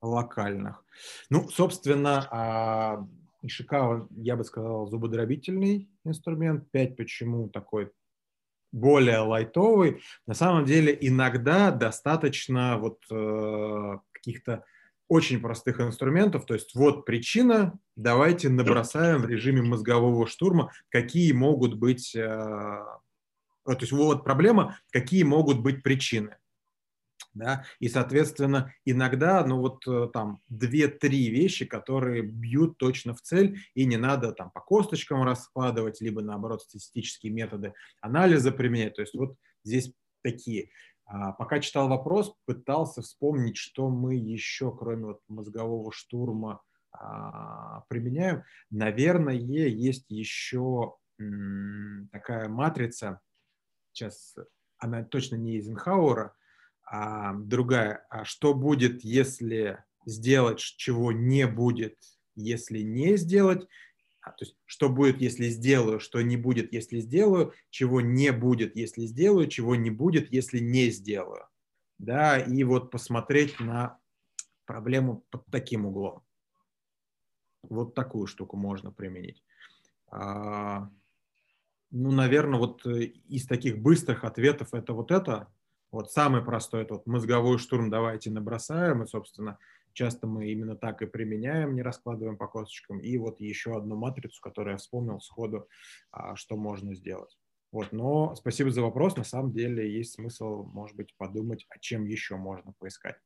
локальных. 0.00 0.84
Ну, 1.30 1.48
собственно, 1.48 2.26
а, 2.32 3.06
Ишикава, 3.42 4.08
я 4.10 4.36
бы 4.36 4.44
сказал, 4.44 4.86
зубодробительный 4.86 5.90
инструмент. 6.04 6.70
5 6.70 6.96
почему 6.96 7.48
такой 7.48 7.90
более 8.72 9.18
лайтовый. 9.18 10.02
На 10.26 10.34
самом 10.34 10.64
деле 10.64 10.96
иногда 11.00 11.70
достаточно 11.70 12.78
вот 12.78 12.98
э, 13.10 13.98
каких-то 14.12 14.64
очень 15.08 15.40
простых 15.40 15.78
инструментов, 15.80 16.46
то 16.46 16.54
есть 16.54 16.74
вот 16.74 17.04
причина, 17.04 17.78
давайте 17.96 18.48
набросаем 18.48 19.20
в 19.20 19.26
режиме 19.26 19.60
мозгового 19.60 20.26
штурма, 20.26 20.72
какие 20.88 21.32
могут 21.32 21.74
быть, 21.74 22.14
э, 22.14 22.20
то 22.20 23.76
есть 23.78 23.92
вот 23.92 24.24
проблема, 24.24 24.78
какие 24.90 25.24
могут 25.24 25.60
быть 25.60 25.82
причины 25.82 26.38
да, 27.34 27.64
и, 27.78 27.88
соответственно, 27.88 28.74
иногда, 28.84 29.44
ну 29.46 29.58
вот 29.58 29.86
э, 29.86 30.08
там 30.12 30.40
две-три 30.48 31.30
вещи, 31.30 31.64
которые 31.64 32.22
бьют 32.22 32.78
точно 32.78 33.14
в 33.14 33.22
цель, 33.22 33.58
и 33.74 33.84
не 33.86 33.96
надо 33.96 34.32
там 34.32 34.50
по 34.50 34.60
косточкам 34.60 35.22
раскладывать, 35.22 36.00
либо, 36.00 36.22
наоборот, 36.22 36.62
статистические 36.62 37.32
методы 37.32 37.74
анализа 38.00 38.52
применять, 38.52 38.94
то 38.94 39.02
есть 39.02 39.14
вот 39.14 39.36
здесь 39.64 39.92
такие. 40.22 40.70
А, 41.04 41.32
пока 41.32 41.60
читал 41.60 41.88
вопрос, 41.88 42.34
пытался 42.44 43.02
вспомнить, 43.02 43.56
что 43.56 43.88
мы 43.88 44.14
еще, 44.14 44.74
кроме 44.76 45.06
вот 45.06 45.20
мозгового 45.28 45.92
штурма, 45.92 46.62
а, 46.92 47.80
применяем. 47.88 48.44
Наверное, 48.70 49.34
есть 49.34 50.06
еще 50.10 50.96
такая 52.10 52.48
матрица, 52.48 53.20
сейчас 53.92 54.34
она 54.78 55.04
точно 55.04 55.36
не 55.36 55.56
Эйзенхауэра, 55.56 56.34
а, 56.94 57.32
другая, 57.32 58.06
а 58.10 58.26
что 58.26 58.52
будет, 58.52 59.02
если 59.02 59.82
сделать, 60.04 60.58
чего 60.58 61.10
не 61.10 61.46
будет, 61.46 61.96
если 62.34 62.80
не 62.80 63.16
сделать, 63.16 63.66
а, 64.20 64.32
то 64.32 64.44
есть, 64.44 64.58
что 64.66 64.90
будет, 64.90 65.22
если 65.22 65.48
сделаю, 65.48 66.00
что 66.00 66.20
не 66.20 66.36
будет, 66.36 66.70
если 66.70 67.00
сделаю, 67.00 67.54
чего 67.70 68.02
не 68.02 68.30
будет, 68.30 68.76
если 68.76 69.06
сделаю, 69.06 69.48
чего 69.48 69.74
не 69.74 69.88
будет, 69.88 70.30
если 70.30 70.58
не 70.58 70.90
сделаю. 70.90 71.46
Да, 71.96 72.38
и 72.38 72.62
вот 72.62 72.90
посмотреть 72.90 73.58
на 73.58 73.98
проблему 74.66 75.24
под 75.30 75.46
таким 75.46 75.86
углом. 75.86 76.22
Вот 77.62 77.94
такую 77.94 78.26
штуку 78.26 78.58
можно 78.58 78.92
применить. 78.92 79.42
А, 80.08 80.90
ну, 81.90 82.10
наверное, 82.10 82.58
вот 82.58 82.84
э, 82.84 83.04
из 83.04 83.46
таких 83.46 83.78
быстрых 83.78 84.24
ответов 84.24 84.74
это 84.74 84.92
вот 84.92 85.10
это, 85.10 85.48
вот 85.92 86.10
самый 86.10 86.42
простой, 86.42 86.82
это 86.82 86.94
вот 86.94 87.06
мозговой 87.06 87.58
штурм 87.58 87.90
давайте 87.90 88.30
набросаем, 88.30 89.02
и, 89.02 89.06
собственно, 89.06 89.58
часто 89.92 90.26
мы 90.26 90.50
именно 90.50 90.74
так 90.74 91.02
и 91.02 91.06
применяем, 91.06 91.76
не 91.76 91.82
раскладываем 91.82 92.38
по 92.38 92.48
косточкам. 92.48 92.98
И 92.98 93.16
вот 93.18 93.40
еще 93.40 93.76
одну 93.76 93.94
матрицу, 93.94 94.40
которую 94.40 94.72
я 94.72 94.78
вспомнил 94.78 95.20
сходу, 95.20 95.68
а, 96.10 96.34
что 96.34 96.56
можно 96.56 96.94
сделать. 96.94 97.38
Вот, 97.72 97.92
но 97.92 98.34
спасибо 98.34 98.70
за 98.70 98.82
вопрос. 98.82 99.16
На 99.16 99.24
самом 99.24 99.52
деле 99.52 99.90
есть 99.90 100.14
смысл, 100.14 100.64
может 100.64 100.96
быть, 100.96 101.14
подумать, 101.16 101.66
о 101.68 101.78
чем 101.78 102.06
еще 102.06 102.36
можно 102.36 102.72
поискать. 102.78 103.16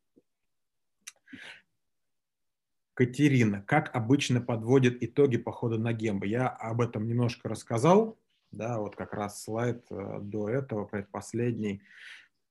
Катерина, 2.94 3.62
как 3.62 3.94
обычно 3.94 4.40
подводит 4.40 5.02
итоги 5.04 5.36
похода 5.36 5.78
на 5.78 5.92
Гембо? 5.92 6.26
Я 6.26 6.48
об 6.48 6.80
этом 6.80 7.06
немножко 7.06 7.48
рассказал, 7.48 8.18
да, 8.50 8.78
вот 8.78 8.96
как 8.96 9.12
раз 9.12 9.42
слайд 9.42 9.84
э, 9.90 10.18
до 10.20 10.48
этого, 10.48 10.86
предпоследний 10.86 11.82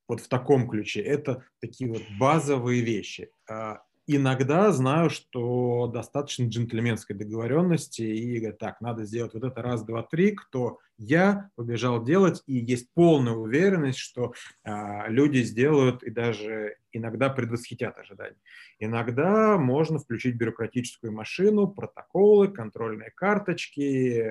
вот 0.08 0.22
в 0.22 0.28
таком 0.28 0.70
ключе. 0.70 1.02
Это 1.02 1.44
такие 1.60 1.90
вот 1.90 2.04
базовые 2.20 2.82
вещи. 2.82 3.30
А, 3.50 3.82
иногда 4.08 4.72
знаю, 4.72 5.10
что 5.10 5.88
достаточно 5.88 6.46
джентльменской 6.48 7.16
договоренности 7.16 8.04
и 8.04 8.38
говорят, 8.40 8.60
так, 8.60 8.82
надо 8.82 9.06
сделать 9.06 9.34
вот 9.34 9.44
это 9.44 9.62
раз, 9.62 9.84
два, 9.84 10.04
три, 10.04 10.32
кто 10.32 10.80
я 10.98 11.50
побежал 11.56 12.04
делать, 12.04 12.44
и 12.46 12.58
есть 12.58 12.90
полная 12.94 13.34
уверенность, 13.34 13.98
что 13.98 14.34
а, 14.64 15.08
люди 15.08 15.40
сделают 15.40 16.04
и 16.04 16.12
даже 16.12 16.78
иногда 16.92 17.30
предвосхитят 17.30 17.98
ожидания. 17.98 18.38
Иногда 18.80 19.58
можно 19.58 20.00
включить 20.00 20.36
бюрократическую 20.36 21.12
машину, 21.12 21.68
протоколы, 21.68 22.48
контрольные 22.50 23.12
карточки, 23.12 24.24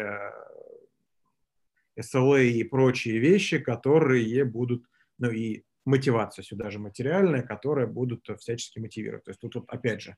SLA 1.98 2.38
э, 2.38 2.46
и 2.46 2.64
прочие 2.64 3.18
вещи, 3.18 3.58
которые 3.58 4.44
будут 4.44 4.84
ну 5.18 5.30
и 5.30 5.64
мотивация 5.84 6.42
сюда 6.42 6.70
же 6.70 6.78
материальная, 6.78 7.42
которые 7.42 7.86
будут 7.86 8.26
всячески 8.38 8.78
мотивировать. 8.78 9.24
То 9.24 9.30
есть 9.30 9.40
тут, 9.40 9.52
тут 9.52 9.68
опять 9.68 10.00
же 10.00 10.16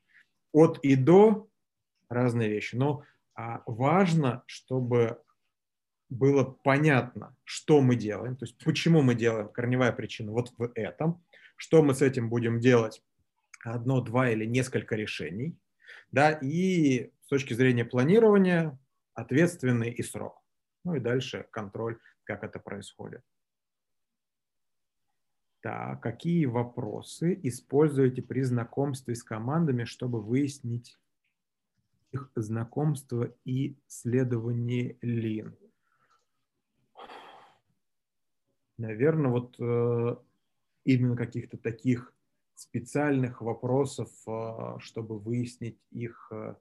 от 0.51 0.79
и 0.83 0.95
до 0.95 1.49
разные 2.09 2.49
вещи. 2.49 2.75
Но 2.75 3.03
а, 3.35 3.61
важно, 3.65 4.43
чтобы 4.47 5.21
было 6.09 6.43
понятно, 6.63 7.35
что 7.43 7.81
мы 7.81 7.95
делаем, 7.95 8.37
то 8.37 8.45
есть 8.45 8.57
почему 8.63 9.01
мы 9.01 9.13
делаем, 9.13 9.49
корневая 9.49 9.91
причина 9.91 10.31
вот 10.31 10.53
в 10.57 10.71
этом, 10.73 11.23
что 11.57 11.83
мы 11.83 11.93
с 11.93 12.01
этим 12.01 12.29
будем 12.29 12.59
делать, 12.59 13.03
одно, 13.63 14.01
два 14.01 14.29
или 14.29 14.45
несколько 14.45 14.95
решений, 14.95 15.57
да, 16.11 16.31
и 16.31 17.11
с 17.25 17.27
точки 17.27 17.53
зрения 17.53 17.83
планирования 17.83 18.79
ответственный 19.13 19.91
и 19.91 20.03
срок. 20.03 20.41
Ну 20.85 20.95
и 20.95 20.99
дальше 20.99 21.45
контроль, 21.51 21.99
как 22.23 22.43
это 22.43 22.59
происходит. 22.59 23.21
Так, 25.61 26.01
какие 26.01 26.45
вопросы 26.45 27.39
используете 27.43 28.21
при 28.21 28.41
знакомстве 28.41 29.15
с 29.15 29.23
командами, 29.23 29.85
чтобы 29.85 30.21
выяснить 30.21 30.97
их 32.11 32.31
знакомство 32.35 33.33
и 33.43 33.77
следование 33.87 34.97
лин? 35.01 35.57
Наверное, 38.77 39.31
вот 39.31 39.55
э, 39.59 40.15
именно 40.83 41.15
каких-то 41.15 41.57
таких 41.57 42.13
специальных 42.53 43.41
вопросов, 43.41 44.09
э, 44.27 44.77
чтобы 44.79 45.17
выяснить 45.17 45.79
их 45.89 46.27
э, 46.31 46.55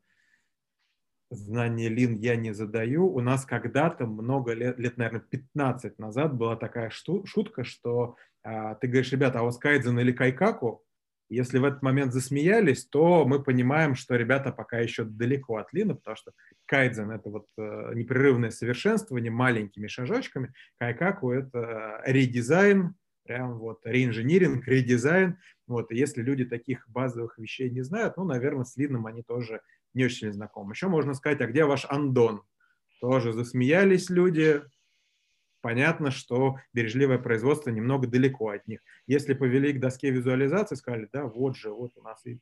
знание 1.30 1.88
лин 1.88 2.14
я 2.14 2.36
не 2.36 2.52
задаю. 2.52 3.12
У 3.12 3.20
нас 3.20 3.44
когда-то 3.44 4.06
много 4.06 4.52
лет, 4.52 4.78
лет, 4.78 4.96
наверное, 4.96 5.20
15 5.20 5.98
назад 5.98 6.34
была 6.34 6.56
такая 6.56 6.90
шутка, 6.90 7.64
что 7.64 8.16
а, 8.42 8.74
ты 8.76 8.86
говоришь, 8.86 9.12
ребята, 9.12 9.40
а 9.40 9.42
у 9.42 9.46
вас 9.46 9.58
кайдзен 9.58 9.98
или 9.98 10.12
кайкаку? 10.12 10.82
Если 11.28 11.58
в 11.58 11.64
этот 11.64 11.82
момент 11.82 12.12
засмеялись, 12.12 12.86
то 12.86 13.24
мы 13.24 13.42
понимаем, 13.42 13.96
что 13.96 14.14
ребята 14.14 14.52
пока 14.52 14.78
еще 14.78 15.02
далеко 15.02 15.56
от 15.56 15.72
лина, 15.72 15.96
потому 15.96 16.16
что 16.16 16.32
кайдзен— 16.66 17.10
это 17.12 17.28
вот 17.30 17.46
э, 17.58 17.92
непрерывное 17.94 18.50
совершенствование 18.50 19.32
маленькими 19.32 19.88
шажочками, 19.88 20.52
кайкаку— 20.78 21.30
это 21.32 22.00
редизайн, 22.06 22.94
прям 23.24 23.58
вот 23.58 23.80
реинжиниринг, 23.84 24.66
редизайн. 24.68 25.38
Вот, 25.66 25.90
и 25.90 25.96
если 25.96 26.22
люди 26.22 26.44
таких 26.44 26.88
базовых 26.88 27.38
вещей 27.38 27.70
не 27.70 27.82
знают, 27.82 28.16
ну, 28.16 28.24
наверное, 28.24 28.64
с 28.64 28.76
лином 28.76 29.06
они 29.06 29.22
тоже 29.22 29.60
не 29.96 30.04
очень 30.04 30.32
знакомы. 30.32 30.72
Еще 30.74 30.88
можно 30.88 31.14
сказать, 31.14 31.40
а 31.40 31.46
где 31.46 31.64
ваш 31.64 31.86
андон? 31.88 32.42
Тоже 33.00 33.32
засмеялись 33.32 34.10
люди, 34.10 34.62
понятно, 35.62 36.10
что 36.10 36.56
бережливое 36.72 37.18
производство 37.18 37.70
немного 37.70 38.06
далеко 38.06 38.50
от 38.50 38.68
них. 38.68 38.80
Если 39.06 39.34
повели 39.34 39.72
к 39.72 39.80
доске 39.80 40.10
визуализации, 40.10 40.76
сказали, 40.76 41.08
да, 41.12 41.24
вот 41.24 41.56
же, 41.56 41.70
вот 41.70 41.92
у 41.96 42.02
нас 42.02 42.24
и 42.26 42.38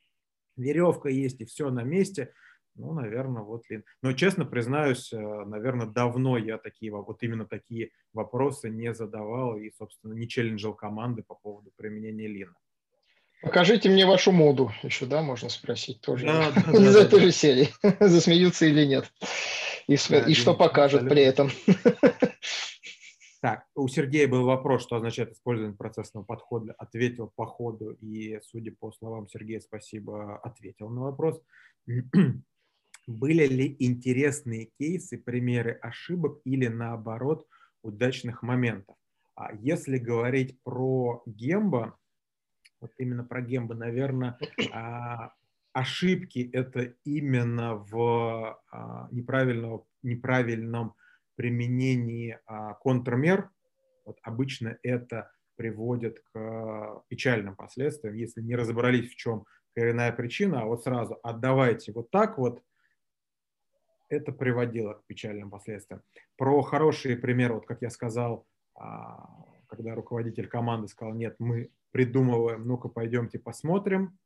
веревка 0.56 1.08
есть, 1.08 1.40
и 1.40 1.44
все 1.44 1.70
на 1.70 1.82
месте, 1.82 2.32
Ну, 2.76 2.92
наверное, 2.92 3.42
вот 3.42 3.70
лин. 3.70 3.84
Но 4.02 4.12
честно 4.14 4.44
признаюсь, 4.44 5.12
э, 5.12 5.44
наверное, 5.44 5.86
давно 5.86 6.36
я 6.36 6.58
такие 6.58 6.90
вот 6.90 7.22
именно 7.22 7.46
такие 7.46 7.90
вопросы 8.12 8.68
не 8.68 8.92
задавал 8.92 9.56
и, 9.56 9.70
собственно, 9.70 10.12
не 10.12 10.26
челленджил 10.26 10.74
команды 10.74 11.22
по 11.22 11.36
поводу 11.36 11.70
применения 11.76 12.26
лина. 12.26 12.54
Покажите 13.42 13.90
мне 13.90 14.06
вашу 14.06 14.32
моду 14.32 14.72
еще, 14.82 15.06
да, 15.06 15.22
можно 15.22 15.48
спросить 15.48 16.00
тоже. 16.00 16.26
Да, 16.26 16.50
да, 16.66 16.72
Из 16.72 16.94
да, 16.94 17.02
этой 17.02 17.20
да. 17.20 17.26
же 17.26 17.32
серии. 17.32 17.68
Засмеются 18.00 18.66
или 18.66 18.84
нет. 18.84 19.12
И, 19.86 19.96
да, 20.08 20.20
и 20.20 20.34
что 20.34 20.54
покажут 20.54 21.02
абсолютно. 21.02 21.14
при 21.14 21.22
этом. 21.22 21.50
Так, 23.44 23.66
у 23.74 23.86
Сергея 23.88 24.26
был 24.26 24.46
вопрос, 24.46 24.84
что 24.84 24.96
означает 24.96 25.32
использование 25.32 25.76
процессного 25.76 26.24
подхода. 26.24 26.74
Ответил 26.78 27.30
по 27.36 27.44
ходу, 27.44 27.90
и, 28.00 28.40
судя 28.42 28.72
по 28.72 28.90
словам 28.90 29.28
Сергея, 29.28 29.60
спасибо, 29.60 30.38
ответил 30.38 30.88
на 30.88 31.02
вопрос. 31.02 31.42
Были 33.06 33.46
ли 33.46 33.76
интересные 33.80 34.70
кейсы, 34.78 35.18
примеры 35.18 35.72
ошибок 35.82 36.40
или, 36.46 36.68
наоборот, 36.68 37.46
удачных 37.82 38.40
моментов? 38.42 38.96
А 39.36 39.54
если 39.54 39.98
говорить 39.98 40.58
про 40.62 41.22
Гемба, 41.26 41.98
вот 42.84 42.92
именно 42.98 43.24
про 43.24 43.40
Гемба, 43.40 43.74
наверное, 43.74 44.38
а, 44.70 45.32
ошибки 45.72 46.50
это 46.52 46.94
именно 47.04 47.76
в 47.76 48.60
а, 48.70 49.08
неправильном, 49.10 49.84
неправильном 50.02 50.94
применении 51.34 52.38
а, 52.44 52.74
контрмер, 52.74 53.50
вот 54.04 54.18
обычно 54.22 54.76
это 54.82 55.32
приводит 55.56 56.22
к 56.30 57.04
печальным 57.08 57.56
последствиям, 57.56 58.16
если 58.16 58.42
не 58.42 58.54
разобрались, 58.54 59.10
в 59.10 59.16
чем 59.16 59.46
коренная 59.74 60.12
причина, 60.12 60.60
а 60.60 60.66
вот 60.66 60.82
сразу 60.82 61.18
отдавайте 61.22 61.90
вот 61.92 62.10
так 62.10 62.36
вот, 62.36 62.62
это 64.10 64.30
приводило 64.30 64.92
к 64.92 65.06
печальным 65.06 65.48
последствиям. 65.48 66.02
Про 66.36 66.60
хорошие 66.60 67.16
примеры, 67.16 67.54
вот 67.54 67.66
как 67.66 67.80
я 67.80 67.88
сказал, 67.88 68.46
когда 68.74 69.94
руководитель 69.94 70.48
команды 70.48 70.88
сказал, 70.88 71.14
нет, 71.14 71.36
мы 71.38 71.70
придумываем, 71.94 72.66
ну-ка 72.66 72.88
пойдемте 72.88 73.38
посмотрим. 73.38 74.18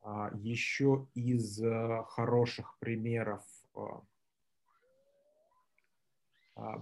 А, 0.00 0.30
Еще 0.36 1.08
из 1.16 1.60
э, 1.60 2.04
хороших 2.06 2.78
примеров 2.78 3.42
а, 6.54 6.80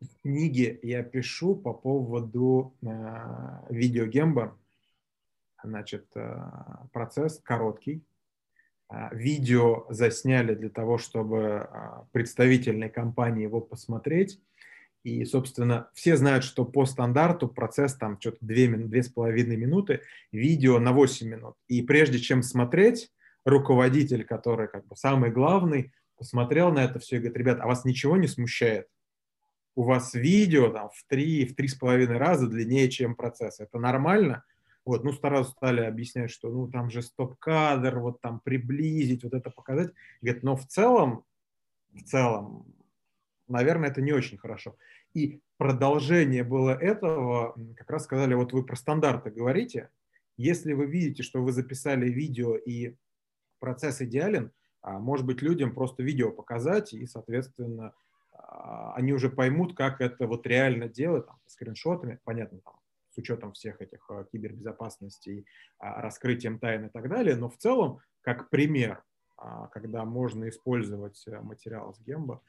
в 0.00 0.22
книге 0.22 0.78
я 0.84 1.02
пишу 1.02 1.56
по 1.56 1.74
поводу 1.74 2.72
э, 2.82 2.86
видеогемба. 3.68 4.56
Значит, 5.64 6.06
э, 6.14 6.40
процесс 6.92 7.40
короткий. 7.40 8.06
Видео 9.10 9.86
засняли 9.88 10.54
для 10.54 10.68
того, 10.68 10.98
чтобы 10.98 11.66
представительной 12.12 12.90
компании 12.90 13.42
его 13.44 13.60
посмотреть. 13.60 14.38
И, 15.04 15.24
собственно, 15.24 15.90
все 15.94 16.16
знают, 16.16 16.44
что 16.44 16.64
по 16.64 16.86
стандарту 16.86 17.48
процесс 17.48 17.94
там 17.94 18.20
что-то 18.20 18.44
2-2,5 18.44 19.56
минуты, 19.56 20.00
видео 20.30 20.78
на 20.78 20.92
8 20.92 21.26
минут. 21.26 21.56
И 21.66 21.82
прежде 21.82 22.18
чем 22.18 22.42
смотреть, 22.42 23.10
руководитель, 23.44 24.24
который 24.24 24.68
как 24.68 24.86
бы 24.86 24.94
самый 24.94 25.30
главный, 25.30 25.92
посмотрел 26.16 26.72
на 26.72 26.84
это 26.84 27.00
все 27.00 27.16
и 27.16 27.18
говорит, 27.18 27.36
ребят, 27.36 27.58
а 27.60 27.66
вас 27.66 27.84
ничего 27.84 28.16
не 28.16 28.28
смущает? 28.28 28.86
У 29.74 29.82
вас 29.82 30.14
видео 30.14 30.68
там 30.68 30.90
в 30.90 31.04
три, 31.08 31.46
в 31.46 31.56
три 31.56 31.66
с 31.66 31.74
половиной 31.74 32.18
раза 32.18 32.46
длиннее, 32.46 32.88
чем 32.88 33.16
процесс. 33.16 33.58
Это 33.58 33.78
нормально? 33.78 34.44
Вот, 34.84 35.04
ну, 35.04 35.12
сразу 35.12 35.50
стали 35.50 35.80
объяснять, 35.80 36.30
что, 36.30 36.50
ну, 36.50 36.68
там 36.68 36.90
же 36.90 37.02
стоп-кадр, 37.02 37.98
вот 37.98 38.20
там 38.20 38.40
приблизить, 38.40 39.24
вот 39.24 39.32
это 39.32 39.50
показать. 39.50 39.92
Говорит, 40.20 40.42
но 40.42 40.56
в 40.56 40.66
целом, 40.66 41.24
в 41.92 42.02
целом, 42.02 42.66
наверное, 43.52 43.90
это 43.90 44.00
не 44.00 44.12
очень 44.12 44.38
хорошо. 44.38 44.76
И 45.14 45.40
продолжение 45.58 46.42
было 46.42 46.70
этого, 46.70 47.54
как 47.76 47.90
раз 47.90 48.04
сказали, 48.04 48.34
вот 48.34 48.52
вы 48.52 48.64
про 48.64 48.76
стандарты 48.76 49.30
говорите, 49.30 49.90
если 50.36 50.72
вы 50.72 50.86
видите, 50.86 51.22
что 51.22 51.42
вы 51.42 51.52
записали 51.52 52.08
видео 52.08 52.56
и 52.56 52.96
процесс 53.60 54.00
идеален, 54.00 54.50
а 54.80 54.98
может 54.98 55.24
быть, 55.24 55.42
людям 55.42 55.74
просто 55.74 56.02
видео 56.02 56.32
показать, 56.32 56.92
и, 56.92 57.06
соответственно, 57.06 57.94
а, 58.32 58.94
они 58.94 59.12
уже 59.12 59.30
поймут, 59.30 59.76
как 59.76 60.00
это 60.00 60.26
вот 60.26 60.46
реально 60.46 60.88
делать, 60.88 61.26
там, 61.26 61.38
скриншотами, 61.46 62.18
понятно, 62.24 62.58
там, 62.64 62.74
с 63.10 63.18
учетом 63.18 63.52
всех 63.52 63.80
этих 63.80 64.10
а, 64.10 64.24
кибербезопасностей, 64.24 65.46
раскрытием 65.78 66.58
тайн 66.58 66.86
и 66.86 66.88
так 66.88 67.08
далее, 67.08 67.36
но 67.36 67.48
в 67.48 67.56
целом, 67.56 68.00
как 68.22 68.50
пример, 68.50 69.04
когда 69.72 70.04
можно 70.04 70.48
использовать 70.48 71.20
э, 71.26 71.40
материал 71.40 71.92
с 71.92 72.00
Гемба 72.00 72.42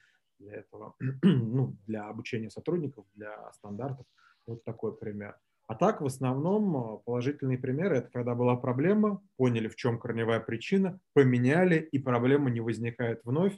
для 0.43 0.57
этого, 0.57 0.95
ну, 1.21 1.75
для 1.87 2.07
обучения 2.07 2.49
сотрудников, 2.49 3.05
для 3.15 3.51
стандартов, 3.53 4.05
вот 4.45 4.63
такой 4.63 4.95
пример. 4.95 5.37
А 5.67 5.75
так, 5.75 6.01
в 6.01 6.05
основном, 6.05 6.75
э, 6.75 6.99
положительные 7.05 7.57
примеры– 7.57 7.97
это 7.97 8.09
когда 8.09 8.35
была 8.35 8.55
проблема, 8.55 9.25
поняли, 9.37 9.67
в 9.67 9.75
чем 9.75 9.97
корневая 9.97 10.39
причина, 10.39 10.99
поменяли, 11.13 11.79
и 11.79 11.99
проблема 11.99 12.49
не 12.49 12.59
возникает 12.59 13.21
вновь. 13.23 13.57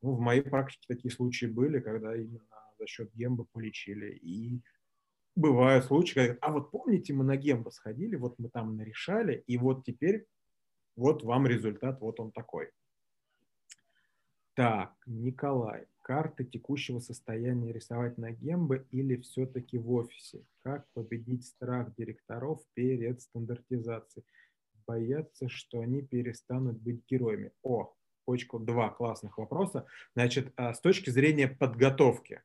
Ну, 0.00 0.12
в 0.14 0.20
моей 0.20 0.42
практике 0.42 0.84
такие 0.88 1.12
случаи 1.12 1.46
были, 1.46 1.80
когда 1.80 2.16
именно 2.16 2.40
за 2.78 2.86
счет 2.86 3.14
гемба 3.14 3.46
полечили. 3.52 4.18
И 4.22 4.62
бывают 5.36 5.84
случаи, 5.84 6.14
когда, 6.14 6.36
а 6.40 6.52
вот 6.52 6.70
помните, 6.70 7.12
мы 7.12 7.24
на 7.24 7.36
гемба 7.36 7.70
сходили, 7.70 8.16
вот 8.16 8.38
мы 8.38 8.48
там 8.48 8.76
нарешали, 8.76 9.44
и 9.46 9.58
вот 9.58 9.84
теперь 9.84 10.26
вот 10.96 11.22
вам 11.22 11.46
результат, 11.46 12.00
вот 12.00 12.18
он 12.18 12.32
такой. 12.32 12.70
Так, 14.54 14.94
Николай 15.06 15.86
карты 16.02 16.44
текущего 16.44 16.98
состояния 16.98 17.72
рисовать 17.72 18.18
на 18.18 18.32
гембе 18.32 18.86
или 18.90 19.16
все-таки 19.16 19.78
в 19.78 19.90
офисе? 19.92 20.44
Как 20.62 20.86
победить 20.92 21.46
страх 21.46 21.94
директоров 21.96 22.60
перед 22.74 23.22
стандартизацией? 23.22 24.26
Боятся, 24.86 25.48
что 25.48 25.80
они 25.80 26.02
перестанут 26.02 26.78
быть 26.80 27.06
героями. 27.08 27.52
О, 27.62 27.94
почку, 28.24 28.58
два 28.58 28.90
классных 28.90 29.38
вопроса. 29.38 29.86
Значит, 30.14 30.52
а, 30.56 30.74
с 30.74 30.80
точки 30.80 31.10
зрения 31.10 31.48
подготовки, 31.48 32.42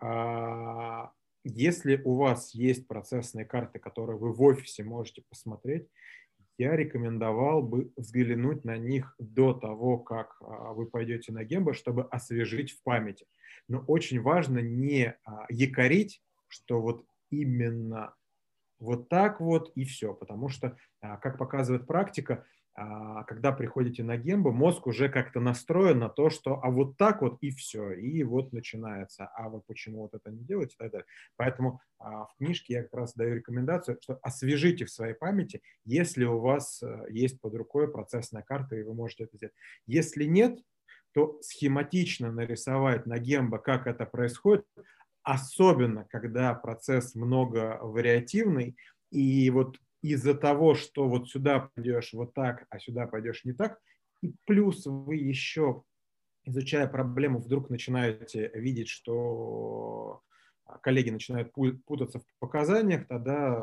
а, 0.00 1.12
если 1.44 2.00
у 2.04 2.16
вас 2.16 2.54
есть 2.54 2.86
процессные 2.86 3.44
карты, 3.44 3.78
которые 3.78 4.18
вы 4.18 4.32
в 4.32 4.42
офисе 4.42 4.84
можете 4.84 5.22
посмотреть, 5.28 5.88
я 6.60 6.76
рекомендовал 6.76 7.62
бы 7.62 7.90
взглянуть 7.96 8.66
на 8.66 8.76
них 8.76 9.14
до 9.18 9.54
того, 9.54 9.96
как 9.96 10.36
а, 10.42 10.74
вы 10.74 10.84
пойдете 10.84 11.32
на 11.32 11.42
гембо, 11.42 11.72
чтобы 11.72 12.02
освежить 12.02 12.72
в 12.72 12.82
памяти. 12.82 13.26
Но 13.66 13.78
очень 13.86 14.20
важно 14.20 14.58
не 14.58 15.14
а, 15.24 15.46
якорить, 15.48 16.22
что 16.48 16.82
вот 16.82 17.06
именно 17.30 18.14
вот 18.78 19.08
так 19.08 19.40
вот 19.40 19.72
и 19.74 19.86
все, 19.86 20.12
потому 20.12 20.50
что, 20.50 20.76
а, 21.00 21.16
как 21.16 21.38
показывает 21.38 21.86
практика, 21.86 22.44
когда 22.74 23.52
приходите 23.52 24.02
на 24.02 24.16
гембо, 24.16 24.52
мозг 24.52 24.86
уже 24.86 25.08
как-то 25.08 25.40
настроен 25.40 25.98
на 25.98 26.08
то, 26.08 26.30
что 26.30 26.60
а 26.62 26.70
вот 26.70 26.96
так 26.96 27.20
вот 27.20 27.38
и 27.40 27.50
все, 27.50 27.92
и 27.92 28.22
вот 28.22 28.52
начинается, 28.52 29.26
а 29.26 29.48
вы 29.48 29.60
почему 29.60 30.02
вот 30.02 30.14
это 30.14 30.30
не 30.30 30.44
делаете 30.44 30.76
и 30.76 30.78
так 30.78 30.92
далее. 30.92 31.06
Поэтому 31.36 31.80
а, 31.98 32.26
в 32.26 32.36
книжке 32.38 32.74
я 32.74 32.82
как 32.84 32.94
раз 32.94 33.14
даю 33.14 33.34
рекомендацию, 33.34 33.98
что 34.00 34.18
освежите 34.22 34.84
в 34.84 34.90
своей 34.90 35.14
памяти, 35.14 35.60
если 35.84 36.24
у 36.24 36.38
вас 36.38 36.82
э, 36.82 37.06
есть 37.10 37.40
под 37.40 37.54
рукой 37.54 37.90
процессная 37.90 38.42
карта, 38.42 38.76
и 38.76 38.82
вы 38.82 38.94
можете 38.94 39.24
это 39.24 39.36
сделать. 39.36 39.54
Если 39.86 40.24
нет, 40.24 40.58
то 41.12 41.38
схематично 41.42 42.32
нарисовать 42.32 43.04
на 43.06 43.18
гембо, 43.18 43.58
как 43.58 43.86
это 43.86 44.06
происходит, 44.06 44.64
особенно 45.22 46.04
когда 46.04 46.54
процесс 46.54 47.14
многовариативный, 47.14 48.76
и 49.10 49.50
вот 49.50 49.76
из-за 50.02 50.34
того, 50.34 50.74
что 50.74 51.08
вот 51.08 51.28
сюда 51.28 51.70
пойдешь 51.74 52.12
вот 52.12 52.34
так, 52.34 52.66
а 52.70 52.78
сюда 52.78 53.06
пойдешь 53.06 53.44
не 53.44 53.52
так, 53.52 53.78
и 54.22 54.32
плюс 54.46 54.86
вы 54.86 55.16
еще, 55.16 55.82
изучая 56.44 56.86
проблему, 56.86 57.40
вдруг 57.40 57.70
начинаете 57.70 58.50
видеть, 58.54 58.88
что 58.88 60.22
коллеги 60.82 61.10
начинают 61.10 61.52
путаться 61.52 62.20
в 62.20 62.24
показаниях, 62.38 63.06
тогда 63.08 63.62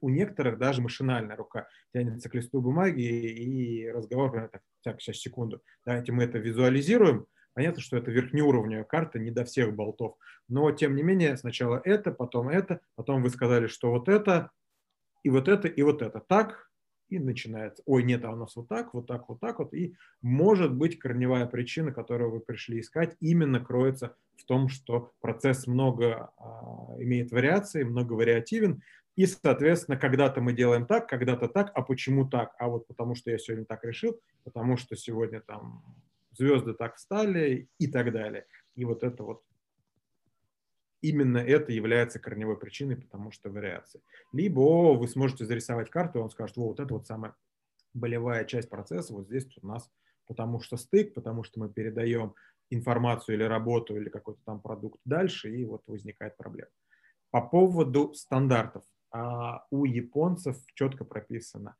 у 0.00 0.08
некоторых 0.08 0.58
даже 0.58 0.80
машинальная 0.80 1.36
рука 1.36 1.68
тянется 1.92 2.28
к 2.28 2.34
листу 2.34 2.60
бумаги 2.60 3.02
и 3.02 3.90
разговор, 3.90 4.48
так, 4.52 4.62
так, 4.82 5.00
сейчас 5.00 5.16
секунду, 5.16 5.62
давайте 5.84 6.12
мы 6.12 6.24
это 6.24 6.38
визуализируем, 6.38 7.26
Понятно, 7.58 7.82
что 7.82 7.96
это 7.96 8.12
верхнеуровневая 8.12 8.84
карта, 8.84 9.18
не 9.18 9.32
до 9.32 9.44
всех 9.44 9.74
болтов. 9.74 10.14
Но, 10.46 10.70
тем 10.70 10.94
не 10.94 11.02
менее, 11.02 11.36
сначала 11.36 11.80
это, 11.84 12.12
потом 12.12 12.48
это, 12.48 12.78
потом 12.94 13.20
вы 13.20 13.30
сказали, 13.30 13.66
что 13.66 13.90
вот 13.90 14.08
это, 14.08 14.52
и 15.22 15.30
вот 15.30 15.48
это, 15.48 15.68
и 15.68 15.82
вот 15.82 16.02
это. 16.02 16.20
Так, 16.20 16.68
и 17.08 17.18
начинается. 17.18 17.82
Ой, 17.86 18.02
нет, 18.02 18.24
а 18.24 18.32
у 18.32 18.36
нас 18.36 18.54
вот 18.56 18.68
так, 18.68 18.94
вот 18.94 19.06
так, 19.06 19.28
вот 19.28 19.40
так 19.40 19.58
вот. 19.58 19.72
И 19.72 19.94
может 20.20 20.74
быть 20.74 20.98
корневая 20.98 21.46
причина, 21.46 21.92
которую 21.92 22.30
вы 22.30 22.40
пришли 22.40 22.80
искать, 22.80 23.16
именно 23.20 23.60
кроется 23.60 24.14
в 24.36 24.44
том, 24.44 24.68
что 24.68 25.12
процесс 25.20 25.66
много 25.66 26.30
а, 26.36 26.96
имеет 26.98 27.32
вариаций, 27.32 27.84
много 27.84 28.12
вариативен, 28.12 28.82
И, 29.16 29.26
соответственно, 29.26 29.96
когда-то 29.96 30.40
мы 30.40 30.52
делаем 30.52 30.86
так, 30.86 31.08
когда-то 31.08 31.48
так, 31.48 31.72
а 31.74 31.82
почему 31.82 32.28
так? 32.28 32.54
А 32.58 32.68
вот 32.68 32.86
потому 32.86 33.14
что 33.14 33.30
я 33.30 33.38
сегодня 33.38 33.64
так 33.64 33.84
решил, 33.84 34.20
потому 34.44 34.76
что 34.76 34.94
сегодня 34.94 35.40
там 35.40 35.82
звезды 36.32 36.72
так 36.72 36.96
встали 36.96 37.68
и 37.78 37.86
так 37.88 38.12
далее. 38.12 38.46
И 38.76 38.84
вот 38.84 39.02
это 39.02 39.24
вот 39.24 39.42
именно 41.00 41.38
это 41.38 41.72
является 41.72 42.18
корневой 42.18 42.58
причиной, 42.58 42.96
потому 42.96 43.30
что 43.30 43.50
вариации. 43.50 44.00
Либо 44.32 44.94
вы 44.94 45.08
сможете 45.08 45.44
зарисовать 45.44 45.90
карту, 45.90 46.18
и 46.18 46.22
он 46.22 46.30
скажет, 46.30 46.56
вот 46.56 46.80
это 46.80 46.94
вот 46.94 47.06
самая 47.06 47.34
болевая 47.94 48.44
часть 48.44 48.68
процесса, 48.68 49.14
вот 49.14 49.26
здесь 49.26 49.46
у 49.62 49.66
нас 49.66 49.90
потому 50.28 50.60
что 50.60 50.76
стык, 50.76 51.14
потому 51.14 51.42
что 51.42 51.58
мы 51.58 51.68
передаем 51.68 52.34
информацию 52.70 53.34
или 53.34 53.44
работу, 53.44 53.96
или 53.96 54.10
какой-то 54.10 54.40
там 54.44 54.60
продукт 54.60 55.00
дальше, 55.04 55.50
и 55.50 55.64
вот 55.64 55.82
возникает 55.86 56.36
проблема. 56.36 56.70
По 57.30 57.40
поводу 57.40 58.14
стандартов. 58.14 58.84
А, 59.10 59.66
у 59.70 59.86
японцев 59.86 60.58
четко 60.74 61.04
прописано 61.04 61.76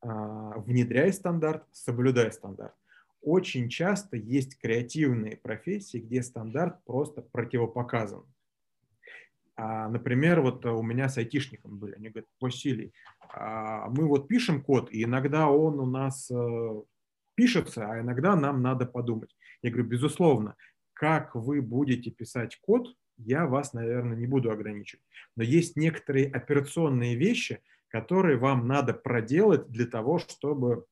а, 0.00 0.58
внедряй 0.60 1.12
стандарт, 1.12 1.66
соблюдай 1.72 2.32
стандарт 2.32 2.74
очень 3.22 3.68
часто 3.68 4.16
есть 4.16 4.58
креативные 4.58 5.36
профессии, 5.36 5.98
где 5.98 6.22
стандарт 6.22 6.82
просто 6.84 7.22
противопоказан. 7.22 8.24
А, 9.56 9.88
например, 9.88 10.40
вот 10.40 10.64
у 10.64 10.82
меня 10.82 11.08
с 11.08 11.18
айтишником 11.18 11.78
были, 11.78 11.94
они 11.94 12.08
говорят, 12.08 12.28
Василий, 12.40 12.94
а 13.28 13.88
мы 13.90 14.06
вот 14.06 14.26
пишем 14.26 14.62
код, 14.62 14.90
и 14.90 15.04
иногда 15.04 15.48
он 15.48 15.78
у 15.78 15.86
нас 15.86 16.30
э, 16.30 16.82
пишется, 17.34 17.86
а 17.90 18.00
иногда 18.00 18.36
нам 18.36 18.62
надо 18.62 18.86
подумать. 18.86 19.36
Я 19.62 19.70
говорю, 19.70 19.88
безусловно, 19.88 20.56
как 20.94 21.34
вы 21.34 21.60
будете 21.60 22.10
писать 22.10 22.58
код, 22.62 22.94
я 23.18 23.46
вас, 23.46 23.74
наверное, 23.74 24.16
не 24.16 24.26
буду 24.26 24.50
ограничивать. 24.50 25.04
Но 25.36 25.42
есть 25.42 25.76
некоторые 25.76 26.30
операционные 26.30 27.16
вещи, 27.16 27.60
которые 27.88 28.38
вам 28.38 28.66
надо 28.66 28.94
проделать 28.94 29.68
для 29.68 29.86
того, 29.86 30.18
чтобы 30.18 30.86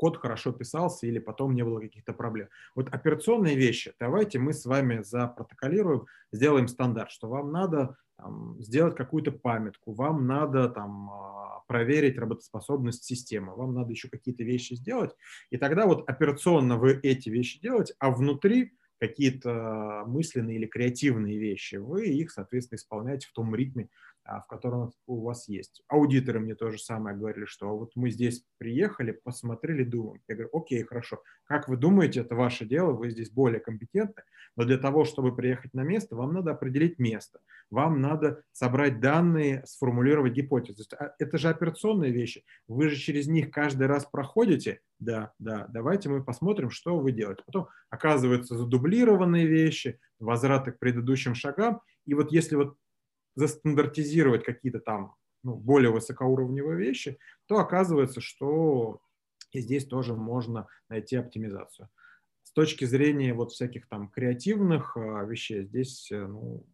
код 0.00 0.16
хорошо 0.16 0.50
писался 0.52 1.06
или 1.06 1.18
потом 1.18 1.54
не 1.54 1.62
было 1.62 1.78
каких-то 1.78 2.14
проблем. 2.14 2.48
Вот 2.74 2.88
операционные 2.88 3.54
вещи, 3.54 3.92
давайте 4.00 4.38
мы 4.38 4.54
с 4.54 4.64
вами 4.64 5.02
запротоколируем, 5.02 6.06
сделаем 6.32 6.68
стандарт, 6.68 7.10
что 7.10 7.28
вам 7.28 7.52
надо 7.52 7.98
там, 8.16 8.56
сделать 8.60 8.96
какую-то 8.96 9.30
памятку, 9.30 9.92
вам 9.92 10.26
надо 10.26 10.70
там, 10.70 11.10
а, 11.10 11.60
проверить 11.68 12.18
работоспособность 12.18 13.04
системы, 13.04 13.54
вам 13.54 13.74
надо 13.74 13.90
еще 13.90 14.08
какие-то 14.08 14.42
вещи 14.42 14.72
сделать, 14.72 15.14
и 15.50 15.58
тогда 15.58 15.84
вот 15.84 16.08
операционно 16.08 16.78
вы 16.78 16.98
эти 17.02 17.28
вещи 17.28 17.60
делаете, 17.60 17.94
а 17.98 18.10
внутри 18.10 18.72
какие-то 19.00 20.04
мысленные 20.06 20.56
или 20.56 20.66
креативные 20.66 21.38
вещи, 21.38 21.76
вы 21.76 22.06
их, 22.06 22.30
соответственно, 22.30 22.76
исполняете 22.76 23.28
в 23.28 23.32
том 23.32 23.54
ритме, 23.54 23.90
в 24.24 24.46
котором 24.46 24.92
у 25.06 25.22
вас 25.22 25.48
есть. 25.48 25.82
Аудиторы 25.88 26.40
мне 26.40 26.54
тоже 26.54 26.78
самое 26.78 27.16
говорили, 27.16 27.44
что 27.46 27.76
вот 27.76 27.92
мы 27.94 28.10
здесь 28.10 28.44
приехали, 28.58 29.12
посмотрели, 29.12 29.84
думаем. 29.84 30.22
Я 30.28 30.36
говорю, 30.36 30.50
окей, 30.52 30.82
хорошо. 30.84 31.22
Как 31.44 31.68
вы 31.68 31.76
думаете, 31.76 32.20
это 32.20 32.34
ваше 32.34 32.64
дело, 32.64 32.92
вы 32.92 33.10
здесь 33.10 33.30
более 33.30 33.60
компетентны, 33.60 34.22
но 34.56 34.64
для 34.64 34.78
того, 34.78 35.04
чтобы 35.04 35.34
приехать 35.34 35.74
на 35.74 35.82
место, 35.82 36.16
вам 36.16 36.32
надо 36.32 36.52
определить 36.52 36.98
место, 36.98 37.40
вам 37.70 38.00
надо 38.00 38.42
собрать 38.52 39.00
данные, 39.00 39.64
сформулировать 39.66 40.32
гипотезу. 40.32 40.84
А, 40.98 41.14
это 41.18 41.38
же 41.38 41.48
операционные 41.48 42.12
вещи. 42.12 42.44
Вы 42.68 42.88
же 42.88 42.96
через 42.96 43.26
них 43.26 43.50
каждый 43.50 43.86
раз 43.86 44.04
проходите. 44.04 44.80
Да, 44.98 45.32
да, 45.38 45.66
давайте 45.68 46.08
мы 46.08 46.22
посмотрим, 46.22 46.70
что 46.70 46.98
вы 46.98 47.12
делаете. 47.12 47.42
Потом 47.46 47.68
оказываются 47.88 48.56
задублированные 48.56 49.46
вещи, 49.46 49.98
возвраты 50.18 50.72
к 50.72 50.78
предыдущим 50.78 51.34
шагам. 51.34 51.80
И 52.06 52.14
вот 52.14 52.32
если 52.32 52.56
вот 52.56 52.76
застандартизировать 53.34 54.44
какие-то 54.44 54.80
там 54.80 55.14
ну, 55.42 55.54
более 55.54 55.90
высокоуровневые 55.90 56.78
вещи, 56.78 57.18
то 57.46 57.58
оказывается, 57.58 58.20
что 58.20 59.00
и 59.52 59.60
здесь 59.60 59.86
тоже 59.86 60.14
можно 60.14 60.68
найти 60.88 61.16
оптимизацию. 61.16 61.88
С 62.42 62.52
точки 62.52 62.84
зрения 62.84 63.34
вот 63.34 63.52
всяких 63.52 63.88
там 63.88 64.08
креативных 64.08 64.96
э, 64.96 65.26
вещей, 65.26 65.64
здесь, 65.64 66.10
э, 66.10 66.26
ну, 66.26 66.64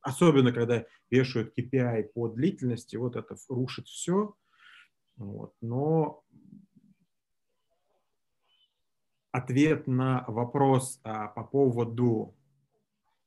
особенно 0.00 0.52
когда 0.52 0.84
вешают 1.10 1.56
KPI 1.58 2.04
по 2.14 2.28
длительности, 2.28 2.96
вот 2.96 3.16
это 3.16 3.36
рушит 3.48 3.88
все. 3.88 4.34
Вот. 5.16 5.54
Но 5.60 6.24
ответ 9.32 9.86
на 9.86 10.24
вопрос 10.28 11.00
а, 11.02 11.28
по 11.28 11.44
поводу 11.44 12.34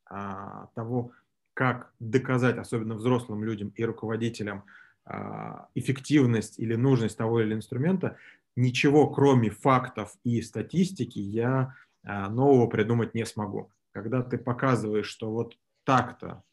а, 0.06 0.68
того, 0.68 1.12
как 1.58 1.91
доказать, 1.99 2.60
особенно 2.60 2.93
взрослым 2.93 3.43
людям 3.43 3.70
и 3.70 3.84
руководителям, 3.84 4.66
а, 5.05 5.70
эффективность 5.74 6.60
или 6.60 6.76
нужность 6.76 7.18
того 7.18 7.41
или 7.41 7.55
инструмента, 7.55 8.16
ничего 8.55 9.10
кроме 9.10 9.49
фактов 9.49 10.14
и 10.24 10.43
статистики 10.43 11.18
я 11.18 11.74
а, 12.03 12.30
нового 12.30 12.68
придумать 12.68 13.16
не 13.16 13.26
смогу. 13.26 13.72
Когда 13.91 14.22
ты 14.22 14.38
показываешь, 14.38 15.08
что 15.08 15.32
вот 15.32 15.58
так-то, 15.84 16.43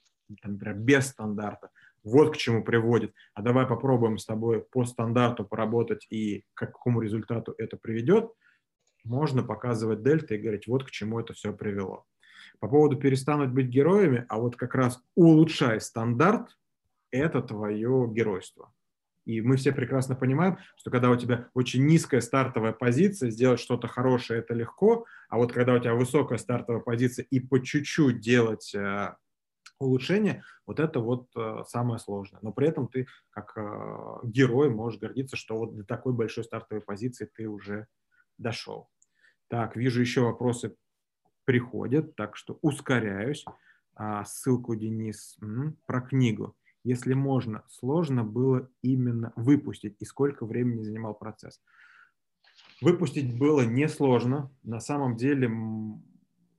например, 0.42 0.74
без 0.78 1.08
стандарта, 1.08 1.68
вот 2.02 2.32
к 2.32 2.38
чему 2.38 2.64
приводит, 2.64 3.12
а 3.34 3.42
давай 3.42 3.66
попробуем 3.66 4.16
с 4.16 4.24
тобой 4.24 4.62
по 4.62 4.86
стандарту 4.86 5.44
поработать 5.44 6.06
и 6.08 6.46
к 6.54 6.60
какому 6.60 7.02
результату 7.02 7.54
это 7.58 7.76
приведет, 7.76 8.32
можно 9.04 9.42
показывать 9.42 10.02
дельта 10.02 10.34
и 10.34 10.38
говорить, 10.38 10.66
вот 10.66 10.84
к 10.84 10.90
чему 10.90 11.20
это 11.20 11.34
все 11.34 11.52
привело. 11.52 12.06
По 12.64 12.68
поводу 12.68 12.96
перестанут 12.96 13.52
быть 13.52 13.66
героями, 13.66 14.24
а 14.30 14.38
вот 14.38 14.56
как 14.56 14.74
раз 14.74 14.98
улучшай 15.14 15.82
стандарт, 15.82 16.56
это 17.10 17.42
твое 17.42 18.08
геройство. 18.10 18.72
И 19.26 19.42
мы 19.42 19.58
все 19.58 19.70
прекрасно 19.70 20.16
понимаем, 20.16 20.56
что 20.78 20.90
когда 20.90 21.10
у 21.10 21.16
тебя 21.16 21.48
очень 21.52 21.84
низкая 21.84 22.22
стартовая 22.22 22.72
позиция, 22.72 23.28
сделать 23.28 23.60
что-то 23.60 23.86
хорошее– 23.86 24.38
это 24.40 24.54
легко, 24.54 25.04
а 25.28 25.36
вот 25.36 25.52
когда 25.52 25.74
у 25.74 25.78
тебя 25.78 25.92
высокая 25.92 26.38
стартовая 26.38 26.80
позиция 26.80 27.26
и 27.28 27.38
по 27.38 27.62
чуть-чуть 27.62 28.20
делать 28.20 28.74
э, 28.74 29.14
улучшение, 29.78 30.42
вот 30.66 30.80
это 30.80 31.00
вот 31.00 31.28
э, 31.36 31.64
самое 31.68 31.98
сложное. 31.98 32.40
Но 32.40 32.50
при 32.50 32.68
этом 32.68 32.88
ты 32.88 33.08
как 33.28 33.52
э, 33.58 34.20
герой 34.22 34.70
можешь 34.70 34.98
гордиться, 34.98 35.36
что 35.36 35.58
вот 35.58 35.76
до 35.76 35.84
такой 35.84 36.14
большой 36.14 36.44
стартовой 36.44 36.82
позиции 36.82 37.28
ты 37.36 37.46
уже 37.46 37.88
дошел. 38.38 38.88
Так, 39.48 39.76
вижу 39.76 40.00
еще 40.00 40.22
вопросы 40.22 40.74
приходят, 41.44 42.16
так 42.16 42.36
что 42.36 42.58
ускоряюсь. 42.62 43.44
А, 43.96 44.24
ссылку, 44.24 44.74
Денис, 44.74 45.38
про 45.86 46.00
книгу. 46.00 46.56
Если 46.82 47.14
можно, 47.14 47.64
сложно 47.68 48.24
было 48.24 48.68
именно 48.82 49.32
выпустить 49.36 49.96
и 50.00 50.04
сколько 50.04 50.44
времени 50.44 50.82
занимал 50.82 51.14
процесс. 51.14 51.62
Выпустить 52.80 53.38
было 53.38 53.62
несложно. 53.62 54.50
На 54.62 54.80
самом 54.80 55.16
деле, 55.16 55.50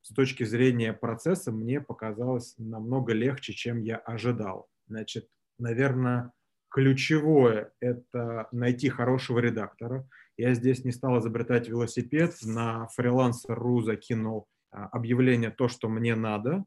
с 0.01 0.13
точки 0.13 0.43
зрения 0.43 0.93
процесса, 0.93 1.51
мне 1.51 1.79
показалось 1.81 2.55
намного 2.57 3.13
легче, 3.13 3.53
чем 3.53 3.81
я 3.81 3.97
ожидал. 3.97 4.67
Значит, 4.87 5.29
наверное, 5.59 6.31
ключевое– 6.69 7.71
это 7.79 8.47
найти 8.51 8.89
хорошего 8.89 9.39
редактора. 9.39 10.07
Я 10.37 10.53
здесь 10.53 10.83
не 10.83 10.91
стал 10.91 11.19
изобретать 11.19 11.69
велосипед, 11.69 12.35
на 12.43 12.87
фрилансер.ру 12.87 13.81
закинул 13.81 14.47
объявление 14.75 15.51
то, 15.51 15.67
что 15.67 15.89
мне 15.89 16.15
надо, 16.15 16.65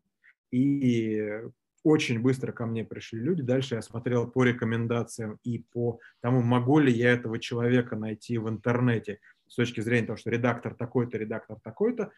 и 0.51 1.43
очень 1.85 2.21
быстро 2.21 2.53
ко 2.53 2.67
мне 2.67 2.85
пришли 2.85 3.21
люди. 3.21 3.43
Дальше 3.43 3.77
я 3.77 3.83
смотрел 3.83 4.29
по 4.29 4.45
рекомендациям 4.45 5.39
и 5.45 5.59
по 5.59 6.01
тому, 6.21 6.43
могу 6.43 6.79
ли 6.79 6.93
я 6.93 7.13
этого 7.13 7.39
человека 7.39 7.97
найти 7.97 8.39
в 8.39 8.49
интернете 8.49 9.21
с 9.47 9.55
точки 9.55 9.81
зрения 9.81 10.07
того, 10.07 10.17
что 10.17 10.31
редактор 10.31 10.75
такой-то, 10.75 11.19
редактор 11.19 11.59
такой-то, 11.61 12.13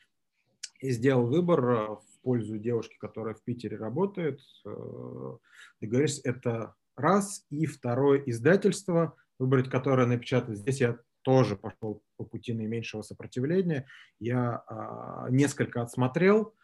и 0.80 0.91
сделал 0.91 1.26
выбор 1.26 1.64
э, 1.64 1.86
в 1.88 2.20
пользу 2.22 2.59
девушки, 2.59 2.97
которая 2.99 3.34
в 3.34 3.43
Питере 3.43 3.76
работает. 3.76 4.41
Э, 4.64 5.36
договорились, 5.80 6.20
это 6.24 6.74
раз. 6.97 7.45
И 7.51 7.66
второе 7.66 8.22
издательство, 8.26 9.14
выбрать 9.38 9.68
которое 9.68 10.07
напечатать. 10.07 10.57
Здесь 10.57 10.80
я 10.80 10.99
тоже 11.22 11.56
пошел 11.56 12.02
по 12.16 12.24
пути 12.24 12.52
наименьшего 12.52 13.02
сопротивления. 13.02 13.86
Я 14.18 14.62
а, 14.66 15.28
несколько 15.30 15.82
отсмотрел, 15.82 16.54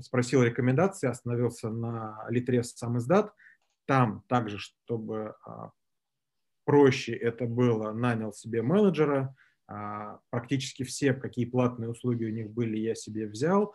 спросил 0.00 0.42
рекомендации, 0.42 1.08
остановился 1.08 1.70
на 1.70 2.24
Литрес 2.28 2.72
сам 2.74 2.98
издат. 2.98 3.32
Там 3.86 4.22
также, 4.28 4.58
чтобы 4.58 5.34
а, 5.44 5.72
проще 6.64 7.14
это 7.14 7.46
было, 7.46 7.92
нанял 7.92 8.32
себе 8.32 8.62
менеджера. 8.62 9.34
А, 9.66 10.20
практически 10.30 10.82
все, 10.82 11.14
какие 11.14 11.46
платные 11.46 11.90
услуги 11.90 12.24
у 12.24 12.30
них 12.30 12.50
были, 12.50 12.76
я 12.76 12.94
себе 12.94 13.26
взял. 13.26 13.74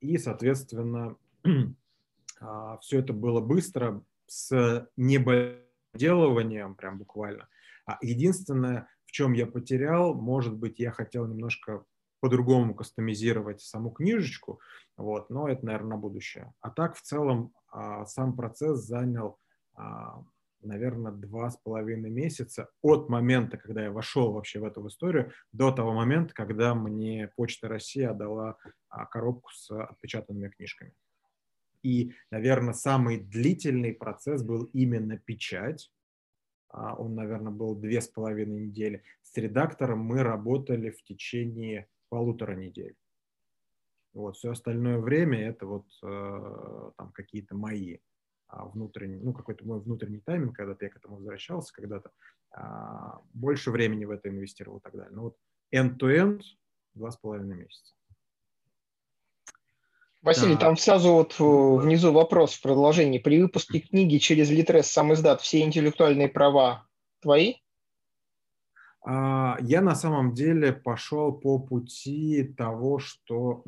И, 0.00 0.18
соответственно, 0.18 1.16
а, 2.40 2.78
все 2.78 2.98
это 2.98 3.12
было 3.12 3.40
быстро, 3.40 4.02
с 4.26 4.88
небоделыванием, 4.96 6.74
прям 6.74 6.98
буквально. 6.98 7.48
Единственное, 8.02 8.88
в 9.06 9.12
чем 9.12 9.32
я 9.32 9.46
потерял, 9.46 10.14
может 10.14 10.54
быть, 10.56 10.78
я 10.78 10.90
хотел 10.90 11.26
немножко 11.26 11.84
по-другому 12.20 12.74
кастомизировать 12.74 13.60
саму 13.60 13.90
книжечку, 13.90 14.60
вот, 14.96 15.30
но 15.30 15.48
это, 15.48 15.64
наверное, 15.64 15.90
на 15.90 15.96
будущее. 15.96 16.52
А 16.60 16.70
так, 16.70 16.96
в 16.96 17.02
целом, 17.02 17.52
а, 17.70 18.04
сам 18.06 18.36
процесс 18.36 18.80
занял 18.80 19.38
наверное, 20.66 21.12
два 21.12 21.50
с 21.50 21.56
половиной 21.56 22.10
месяца 22.10 22.68
от 22.82 23.08
момента, 23.08 23.56
когда 23.56 23.84
я 23.84 23.90
вошел 23.90 24.32
вообще 24.32 24.58
в 24.58 24.64
эту 24.64 24.86
историю, 24.88 25.32
до 25.52 25.70
того 25.70 25.92
момента, 25.92 26.34
когда 26.34 26.74
мне 26.74 27.30
Почта 27.36 27.68
России 27.68 28.02
отдала 28.02 28.56
коробку 29.10 29.50
с 29.52 29.70
отпечатанными 29.70 30.48
книжками. 30.48 30.92
И, 31.82 32.14
наверное, 32.30 32.74
самый 32.74 33.18
длительный 33.18 33.92
процесс 33.92 34.42
был 34.42 34.64
именно 34.72 35.18
печать. 35.18 35.92
Он, 36.76 37.14
наверное, 37.14 37.52
был 37.52 37.74
две 37.74 38.00
с 38.00 38.08
половиной 38.08 38.66
недели. 38.66 39.02
С 39.22 39.36
редактором 39.36 40.00
мы 40.00 40.22
работали 40.22 40.90
в 40.90 41.02
течение 41.02 41.88
полутора 42.08 42.54
недель. 42.54 42.96
Вот, 44.12 44.36
все 44.36 44.50
остальное 44.50 44.98
время 44.98 45.46
это 45.48 45.66
вот 45.66 45.86
э, 46.02 46.90
там 46.96 47.12
какие-то 47.12 47.54
мои 47.54 47.98
а, 48.48 48.66
внутренний, 48.66 49.16
ну, 49.16 49.32
какой-то 49.32 49.66
мой 49.66 49.80
внутренний 49.80 50.20
тайминг, 50.20 50.56
когда 50.56 50.76
я 50.80 50.88
к 50.88 50.96
этому 50.96 51.16
возвращался 51.16 51.72
когда-то, 51.74 52.12
а, 52.52 53.20
больше 53.34 53.70
времени 53.70 54.04
в 54.04 54.10
это 54.10 54.28
инвестировал 54.28 54.78
и 54.78 54.82
так 54.82 54.94
далее. 54.94 55.12
Но 55.12 55.22
вот 55.22 55.36
end-to-end 55.74 56.42
два 56.94 57.10
с 57.10 57.16
половиной 57.16 57.56
месяца. 57.56 57.95
Василий, 60.26 60.54
да. 60.54 60.60
там 60.60 60.76
сразу 60.76 61.12
вот 61.12 61.36
э, 61.38 61.44
внизу 61.44 62.12
вопрос 62.12 62.54
в 62.54 62.62
продолжении. 62.62 63.20
При 63.20 63.40
выпуске 63.40 63.78
книги 63.78 64.18
через 64.18 64.50
Литрес 64.50 64.88
сам 64.88 65.12
издат 65.12 65.40
все 65.40 65.60
интеллектуальные 65.60 66.28
права 66.28 66.88
твои? 67.22 67.54
А, 69.04 69.56
я 69.60 69.80
на 69.80 69.94
самом 69.94 70.34
деле 70.34 70.72
пошел 70.72 71.32
по 71.32 71.60
пути 71.60 72.42
того, 72.42 72.98
что 72.98 73.62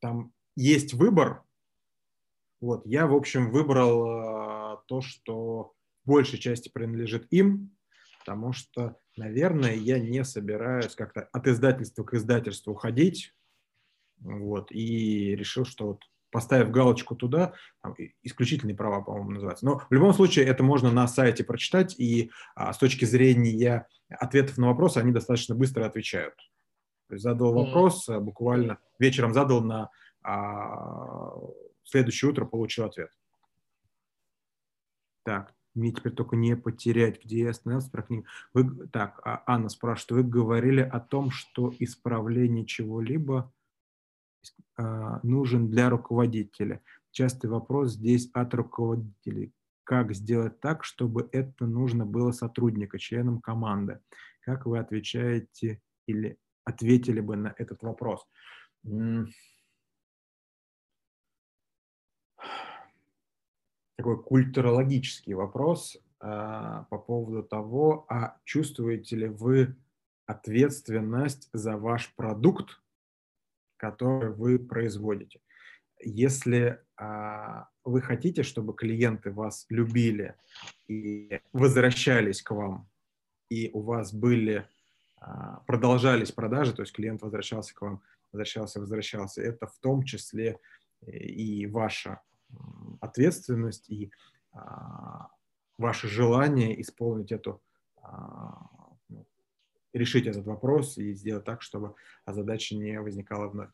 там 0.00 0.32
есть 0.54 0.94
выбор. 0.94 1.42
Вот, 2.60 2.86
я, 2.86 3.08
в 3.08 3.14
общем, 3.14 3.50
выбрал 3.50 4.04
а, 4.06 4.82
то, 4.86 5.00
что 5.00 5.72
в 6.04 6.10
большей 6.10 6.38
части 6.38 6.68
принадлежит 6.68 7.26
им, 7.30 7.76
потому 8.20 8.52
что, 8.52 8.96
наверное, 9.16 9.74
я 9.74 9.98
не 9.98 10.24
собираюсь 10.24 10.94
как-то 10.94 11.28
от 11.32 11.48
издательства 11.48 12.04
к 12.04 12.14
издательству 12.14 12.72
уходить. 12.72 13.34
Вот, 14.20 14.70
и 14.72 15.34
решил, 15.36 15.64
что 15.64 15.86
вот 15.86 16.02
поставив 16.30 16.70
галочку 16.70 17.16
туда, 17.16 17.54
там, 17.82 17.94
исключительные 18.22 18.76
права, 18.76 19.00
по-моему, 19.00 19.30
называется. 19.30 19.64
Но 19.64 19.78
в 19.78 19.92
любом 19.92 20.12
случае 20.12 20.46
это 20.46 20.62
можно 20.62 20.90
на 20.90 21.06
сайте 21.08 21.44
прочитать, 21.44 21.98
и 21.98 22.30
а, 22.54 22.72
с 22.72 22.78
точки 22.78 23.04
зрения 23.04 23.86
ответов 24.08 24.58
на 24.58 24.68
вопросы 24.68 24.98
они 24.98 25.12
достаточно 25.12 25.54
быстро 25.54 25.86
отвечают. 25.86 26.34
То 27.08 27.14
есть 27.14 27.22
задал 27.22 27.54
вопрос, 27.54 28.08
mm-hmm. 28.08 28.20
буквально 28.20 28.78
вечером 28.98 29.32
задал 29.32 29.62
на 29.62 29.90
а, 30.22 31.32
следующее 31.84 32.30
утро 32.30 32.44
получил 32.44 32.84
ответ. 32.84 33.10
Так, 35.24 35.54
мне 35.74 35.92
теперь 35.92 36.12
только 36.12 36.36
не 36.36 36.56
потерять, 36.56 37.24
где 37.24 37.44
я 37.44 37.50
остановился 37.50 37.90
про 37.90 38.02
книгу. 38.02 38.26
Вы, 38.52 38.88
так, 38.88 39.20
а, 39.24 39.42
Анна 39.46 39.70
спрашивает, 39.70 40.10
вы 40.10 40.30
говорили 40.30 40.80
о 40.80 41.00
том, 41.00 41.30
что 41.30 41.72
исправление 41.78 42.66
чего-либо 42.66 43.52
нужен 45.22 45.68
для 45.70 45.90
руководителя. 45.90 46.80
Частый 47.10 47.50
вопрос 47.50 47.92
здесь 47.92 48.30
от 48.32 48.54
руководителей. 48.54 49.52
Как 49.84 50.12
сделать 50.12 50.60
так, 50.60 50.84
чтобы 50.84 51.28
это 51.32 51.66
нужно 51.66 52.04
было 52.04 52.30
сотрудника, 52.30 52.98
членам 52.98 53.40
команды? 53.40 54.00
Как 54.40 54.66
вы 54.66 54.78
отвечаете 54.78 55.80
или 56.06 56.38
ответили 56.64 57.20
бы 57.20 57.36
на 57.36 57.54
этот 57.56 57.82
вопрос? 57.82 58.26
Такой 63.96 64.22
культурологический 64.22 65.34
вопрос 65.34 65.96
а, 66.20 66.84
по 66.84 66.98
поводу 66.98 67.42
того, 67.42 68.06
а 68.08 68.38
чувствуете 68.44 69.16
ли 69.16 69.28
вы 69.28 69.76
ответственность 70.26 71.48
за 71.52 71.76
ваш 71.76 72.14
продукт, 72.14 72.80
который 73.78 74.32
вы 74.32 74.58
производите. 74.58 75.40
Если 76.00 76.78
а, 76.96 77.68
вы 77.84 78.02
хотите, 78.02 78.42
чтобы 78.42 78.74
клиенты 78.74 79.30
вас 79.30 79.66
любили 79.70 80.34
и 80.86 81.40
возвращались 81.52 82.42
к 82.42 82.50
вам, 82.50 82.88
и 83.48 83.70
у 83.72 83.80
вас 83.80 84.12
были, 84.12 84.68
а, 85.16 85.60
продолжались 85.66 86.32
продажи, 86.32 86.74
то 86.74 86.82
есть 86.82 86.92
клиент 86.92 87.22
возвращался 87.22 87.74
к 87.74 87.80
вам, 87.80 88.02
возвращался, 88.32 88.80
возвращался, 88.80 89.42
это 89.42 89.66
в 89.66 89.78
том 89.78 90.02
числе 90.02 90.60
и 91.06 91.66
ваша 91.66 92.20
ответственность, 93.00 93.88
и 93.88 94.10
а, 94.52 95.28
ваше 95.78 96.08
желание 96.08 96.80
исполнить 96.80 97.32
эту 97.32 97.62
а, 98.02 98.68
решить 99.92 100.26
этот 100.26 100.46
вопрос 100.46 100.98
и 100.98 101.12
сделать 101.14 101.44
так, 101.44 101.62
чтобы 101.62 101.94
задача 102.26 102.76
не 102.76 103.00
возникала 103.00 103.48
вновь. 103.48 103.70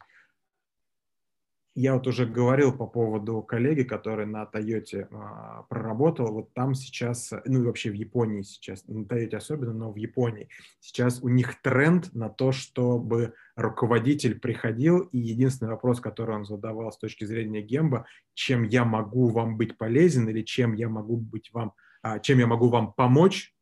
Я 1.76 1.94
вот 1.94 2.06
уже 2.06 2.24
говорил 2.24 2.72
по 2.72 2.86
поводу 2.86 3.42
коллеги, 3.42 3.82
который 3.82 4.26
на 4.26 4.46
Тойоте 4.46 5.08
э, 5.10 5.62
проработал. 5.68 6.32
Вот 6.32 6.54
там 6.54 6.72
сейчас, 6.74 7.32
ну 7.46 7.62
и 7.62 7.66
вообще 7.66 7.90
в 7.90 7.94
Японии 7.94 8.42
сейчас, 8.42 8.86
на 8.86 9.04
Тойоте 9.04 9.38
особенно, 9.38 9.72
но 9.72 9.90
в 9.90 9.96
Японии 9.96 10.48
сейчас 10.78 11.20
у 11.20 11.28
них 11.28 11.60
тренд 11.62 12.14
на 12.14 12.28
то, 12.28 12.52
чтобы 12.52 13.34
руководитель 13.56 14.38
приходил, 14.38 15.00
и 15.00 15.18
единственный 15.18 15.70
вопрос, 15.70 16.00
который 16.00 16.36
он 16.36 16.44
задавал 16.44 16.92
с 16.92 16.98
точки 16.98 17.24
зрения 17.24 17.60
Гемба, 17.60 18.06
чем 18.34 18.62
я 18.62 18.84
могу 18.84 19.30
вам 19.30 19.56
быть 19.56 19.76
полезен 19.76 20.28
или 20.28 20.42
чем 20.42 20.74
я 20.74 20.88
могу 20.88 21.16
быть 21.16 21.52
вам, 21.52 21.72
а, 22.02 22.20
чем 22.20 22.38
я 22.38 22.46
могу 22.46 22.68
вам 22.68 22.92
помочь, 22.92 23.53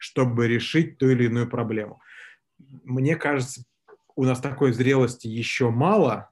чтобы 0.00 0.48
решить 0.48 0.96
ту 0.96 1.10
или 1.10 1.26
иную 1.26 1.48
проблему. 1.48 2.00
Мне 2.58 3.16
кажется, 3.16 3.64
у 4.16 4.24
нас 4.24 4.40
такой 4.40 4.72
зрелости 4.72 5.28
еще 5.28 5.70
мало, 5.70 6.30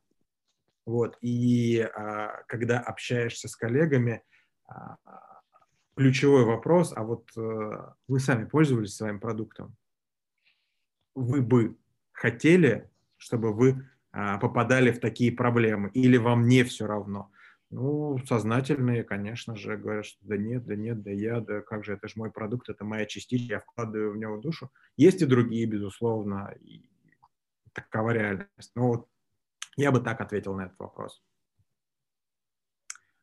вот, 0.87 1.19
и 1.21 1.81
а, 1.81 2.43
когда 2.49 2.81
общаешься 2.81 3.47
с 3.47 3.55
коллегами, 3.55 4.23
а, 4.66 4.97
ключевой 5.95 6.45
вопрос, 6.45 6.95
а 6.97 7.03
вот 7.05 7.29
а, 7.37 7.95
вы 8.09 8.21
сами 8.21 8.47
пользовались 8.47 8.97
своим 8.97 9.21
продуктом, 9.21 9.77
вы 11.14 11.43
бы 11.43 11.77
хотели, 12.12 12.91
чтобы 13.19 13.53
вы 13.53 13.87
а, 14.12 14.39
попадали 14.39 14.93
в 14.93 14.99
такие 14.99 15.31
проблемы, 15.31 15.91
или 15.93 16.16
вам 16.16 16.49
не 16.49 16.64
все 16.64 16.87
равно? 16.87 17.31
Ну, 17.71 18.19
сознательные, 18.27 19.05
конечно 19.05 19.55
же, 19.55 19.77
говорят, 19.77 20.07
что 20.07 20.19
да 20.23 20.39
нет, 20.39 20.64
да 20.64 20.75
нет, 20.75 21.03
да 21.03 21.11
я, 21.11 21.41
да 21.41 21.61
как 21.61 21.85
же, 21.85 21.93
это 21.93 22.09
же 22.09 22.14
мой 22.16 22.31
продукт, 22.31 22.71
это 22.71 22.85
моя 22.85 23.05
частичка, 23.05 23.55
я 23.55 23.61
вкладываю 23.61 24.12
в 24.12 24.16
него 24.16 24.39
душу. 24.39 24.71
Есть 24.97 25.21
и 25.21 25.27
другие, 25.27 25.66
безусловно, 25.66 26.55
и 26.61 26.89
такова 27.75 28.11
реальность. 28.11 28.73
Но 28.75 28.89
вот 28.89 29.09
я 29.77 29.93
бы 29.93 30.01
так 30.01 30.21
ответил 30.21 30.55
на 30.55 30.62
этот 30.62 30.79
вопрос. 30.79 31.23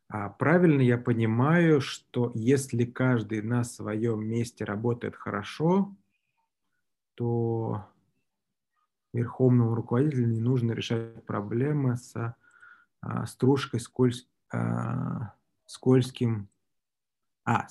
А 0.07 0.29
правильно 0.29 0.81
я 0.81 0.99
понимаю, 0.99 1.81
что 1.81 2.31
если 2.35 2.85
каждый 2.85 3.41
на 3.41 3.63
своем 3.63 4.25
месте 4.25 4.63
работает 4.63 5.15
хорошо, 5.15 5.95
то 7.15 7.85
верховному 9.13 9.73
руководителю 9.73 10.27
не 10.27 10.39
нужно 10.39 10.73
решать 10.73 11.25
проблемы 11.25 11.97
с 11.97 12.35
а, 13.01 13.25
стружкой 13.25 13.79
скользь, 13.79 14.27
а, 14.27 14.34
скользким, 15.65 16.49
а, 17.43 17.67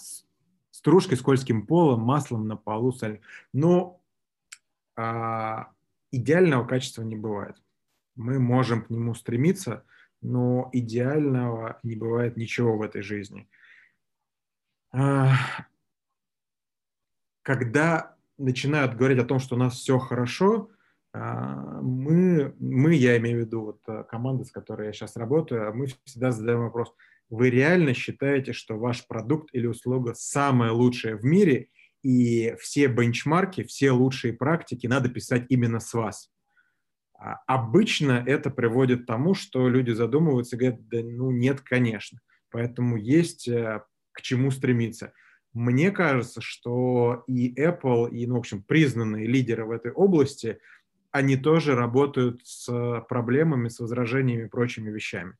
стружкой 0.70 1.16
скользким 1.16 1.66
полом, 1.66 2.00
маслом 2.00 2.46
на 2.46 2.56
полу, 2.56 2.92
соль. 2.92 3.20
Но 3.52 4.00
а, 4.96 5.70
идеального 6.10 6.66
качества 6.66 7.02
не 7.02 7.16
бывает. 7.16 7.56
Мы 8.16 8.38
можем 8.38 8.84
к 8.84 8.90
нему 8.90 9.14
стремиться, 9.14 9.84
но 10.20 10.70
идеального 10.72 11.78
не 11.82 11.96
бывает 11.96 12.36
ничего 12.36 12.76
в 12.76 12.82
этой 12.82 13.02
жизни. 13.02 13.48
А, 14.92 15.34
когда 17.42 18.16
начинают 18.38 18.96
говорить 18.96 19.18
о 19.18 19.26
том, 19.26 19.38
что 19.38 19.56
у 19.56 19.58
нас 19.58 19.74
все 19.74 19.98
хорошо, 19.98 20.70
а, 20.70 20.73
мы, 21.14 22.54
мы, 22.58 22.94
я 22.94 23.16
имею 23.18 23.38
в 23.38 23.46
виду 23.46 23.60
вот 23.62 23.80
э, 23.86 24.04
команды, 24.10 24.44
с 24.44 24.50
которой 24.50 24.88
я 24.88 24.92
сейчас 24.92 25.16
работаю, 25.16 25.72
мы 25.72 25.86
всегда 26.04 26.32
задаем 26.32 26.60
вопрос, 26.60 26.92
вы 27.30 27.50
реально 27.50 27.94
считаете, 27.94 28.52
что 28.52 28.76
ваш 28.76 29.06
продукт 29.06 29.48
или 29.52 29.66
услуга 29.66 30.14
самая 30.16 30.72
лучшая 30.72 31.16
в 31.16 31.24
мире, 31.24 31.68
и 32.02 32.56
все 32.58 32.88
бенчмарки, 32.88 33.62
все 33.62 33.92
лучшие 33.92 34.32
практики 34.32 34.88
надо 34.88 35.08
писать 35.08 35.46
именно 35.48 35.78
с 35.78 35.94
вас? 35.94 36.32
А 37.16 37.36
обычно 37.46 38.22
это 38.26 38.50
приводит 38.50 39.04
к 39.04 39.06
тому, 39.06 39.34
что 39.34 39.68
люди 39.68 39.92
задумываются 39.92 40.56
и 40.56 40.58
говорят, 40.58 40.88
да 40.88 40.98
ну 41.02 41.30
нет, 41.30 41.60
конечно. 41.60 42.18
Поэтому 42.50 42.96
есть 42.96 43.46
э, 43.46 43.82
к 44.10 44.20
чему 44.20 44.50
стремиться. 44.50 45.12
Мне 45.52 45.92
кажется, 45.92 46.40
что 46.40 47.22
и 47.28 47.54
Apple, 47.54 48.10
и, 48.10 48.26
ну, 48.26 48.34
в 48.34 48.38
общем, 48.38 48.64
признанные 48.64 49.28
лидеры 49.28 49.64
в 49.64 49.70
этой 49.70 49.92
области– 49.92 50.58
они 51.14 51.36
тоже 51.36 51.76
работают 51.76 52.40
с 52.42 52.66
проблемами, 53.08 53.68
с 53.68 53.78
возражениями 53.78 54.46
и 54.46 54.48
прочими 54.48 54.90
вещами. 54.90 55.36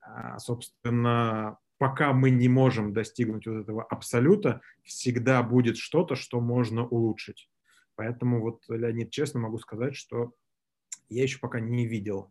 А, 0.00 0.38
собственно, 0.38 1.58
пока 1.78 2.12
мы 2.12 2.30
не 2.30 2.48
можем 2.48 2.92
достигнуть 2.92 3.44
вот 3.44 3.62
этого 3.62 3.82
абсолюта, 3.82 4.60
всегда 4.84 5.42
будет 5.42 5.78
что-то, 5.78 6.14
что 6.14 6.40
можно 6.40 6.86
улучшить. 6.86 7.50
Поэтому 7.96 8.40
вот, 8.40 8.62
Леонид, 8.68 9.10
честно 9.10 9.40
могу 9.40 9.58
сказать, 9.58 9.96
что 9.96 10.32
я 11.08 11.24
еще 11.24 11.40
пока 11.40 11.58
не 11.58 11.88
видел 11.88 12.30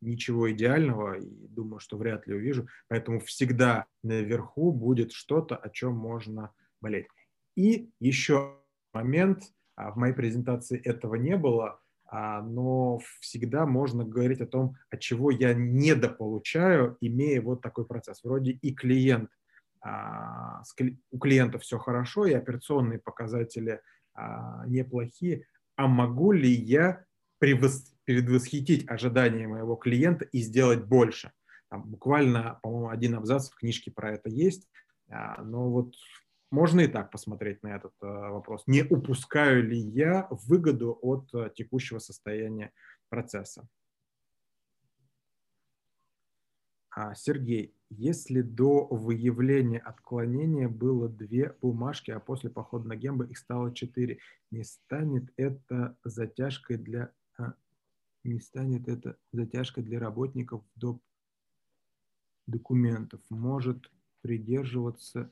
ничего 0.00 0.50
идеального 0.50 1.20
и 1.20 1.46
думаю, 1.46 1.78
что 1.78 1.96
вряд 1.96 2.26
ли 2.26 2.34
увижу. 2.34 2.66
Поэтому 2.88 3.20
всегда 3.20 3.86
наверху 4.02 4.72
будет 4.72 5.12
что-то, 5.12 5.54
о 5.54 5.70
чем 5.70 5.94
можно 5.94 6.52
болеть. 6.80 7.06
И 7.54 7.88
еще 8.00 8.56
момент, 8.92 9.44
а, 9.76 9.92
в 9.92 9.96
моей 9.96 10.12
презентации 10.12 10.76
этого 10.76 11.14
не 11.14 11.36
было, 11.36 11.80
но 12.12 13.00
всегда 13.20 13.66
можно 13.66 14.04
говорить 14.04 14.40
о 14.40 14.46
том, 14.46 14.76
от 14.90 15.00
чего 15.00 15.30
я 15.30 15.54
недополучаю, 15.54 16.96
имея 17.00 17.42
вот 17.42 17.62
такой 17.62 17.86
процесс. 17.86 18.22
Вроде 18.22 18.52
и 18.52 18.74
клиент, 18.74 19.30
а, 19.80 20.62
у 21.10 21.18
клиента 21.18 21.58
все 21.58 21.78
хорошо, 21.78 22.26
и 22.26 22.32
операционные 22.32 22.98
показатели 22.98 23.80
неплохие, 24.66 25.46
а 25.76 25.86
могу 25.88 26.32
ли 26.32 26.50
я 26.50 27.04
предвосхитить 27.38 28.88
ожидания 28.88 29.46
моего 29.46 29.76
клиента 29.76 30.24
и 30.24 30.40
сделать 30.40 30.84
больше? 30.84 31.32
Там 31.68 31.82
буквально, 31.82 32.58
по-моему, 32.62 32.88
один 32.88 33.14
абзац 33.16 33.50
в 33.50 33.56
книжке 33.56 33.90
про 33.90 34.14
это 34.14 34.30
есть, 34.30 34.70
но 35.08 35.70
вот 35.70 35.94
можно 36.50 36.80
и 36.80 36.86
так 36.86 37.10
посмотреть 37.10 37.62
на 37.62 37.76
этот 37.76 37.92
э, 38.02 38.06
вопрос. 38.06 38.62
Не 38.66 38.82
упускаю 38.82 39.64
ли 39.64 39.78
я 39.78 40.28
выгоду 40.30 40.98
от 41.02 41.32
э, 41.34 41.50
текущего 41.54 41.98
состояния 41.98 42.72
процесса? 43.08 43.68
А, 46.90 47.14
Сергей, 47.14 47.74
если 47.90 48.40
до 48.40 48.86
выявления 48.86 49.78
отклонения 49.78 50.68
было 50.68 51.10
две 51.10 51.54
бумажки, 51.60 52.10
а 52.10 52.20
после 52.20 52.48
похода 52.48 52.88
на 52.88 52.96
гембо 52.96 53.24
их 53.24 53.36
стало 53.36 53.74
четыре, 53.74 54.18
не 54.50 54.64
станет 54.64 55.30
это 55.36 55.98
затяжкой 56.04 56.78
для 56.78 57.12
а, 57.36 57.52
не 58.24 58.40
станет 58.40 58.88
это 58.88 59.18
затяжкой 59.32 59.84
для 59.84 60.00
работников 60.00 60.64
доп. 60.74 61.02
документов? 62.46 63.20
Может 63.28 63.90
придерживаться 64.22 65.30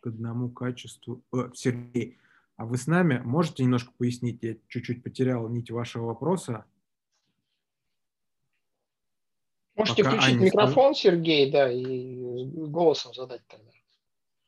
к 0.00 0.06
одному 0.06 0.50
качеству. 0.50 1.22
Э, 1.32 1.50
Сергей, 1.54 2.18
а 2.56 2.66
вы 2.66 2.76
с 2.76 2.86
нами 2.86 3.18
можете 3.24 3.62
немножко 3.62 3.92
пояснить? 3.96 4.42
Я 4.42 4.56
чуть-чуть 4.68 5.02
потерял 5.02 5.48
нить 5.48 5.70
вашего 5.70 6.06
вопроса. 6.06 6.64
Можете 9.76 10.02
пока 10.02 10.16
включить 10.16 10.34
Аня 10.34 10.44
микрофон, 10.44 10.94
скажет. 10.94 10.98
Сергей, 10.98 11.52
да, 11.52 11.70
и 11.70 12.16
голосом 12.66 13.14
задать 13.14 13.46
тогда. 13.46 13.70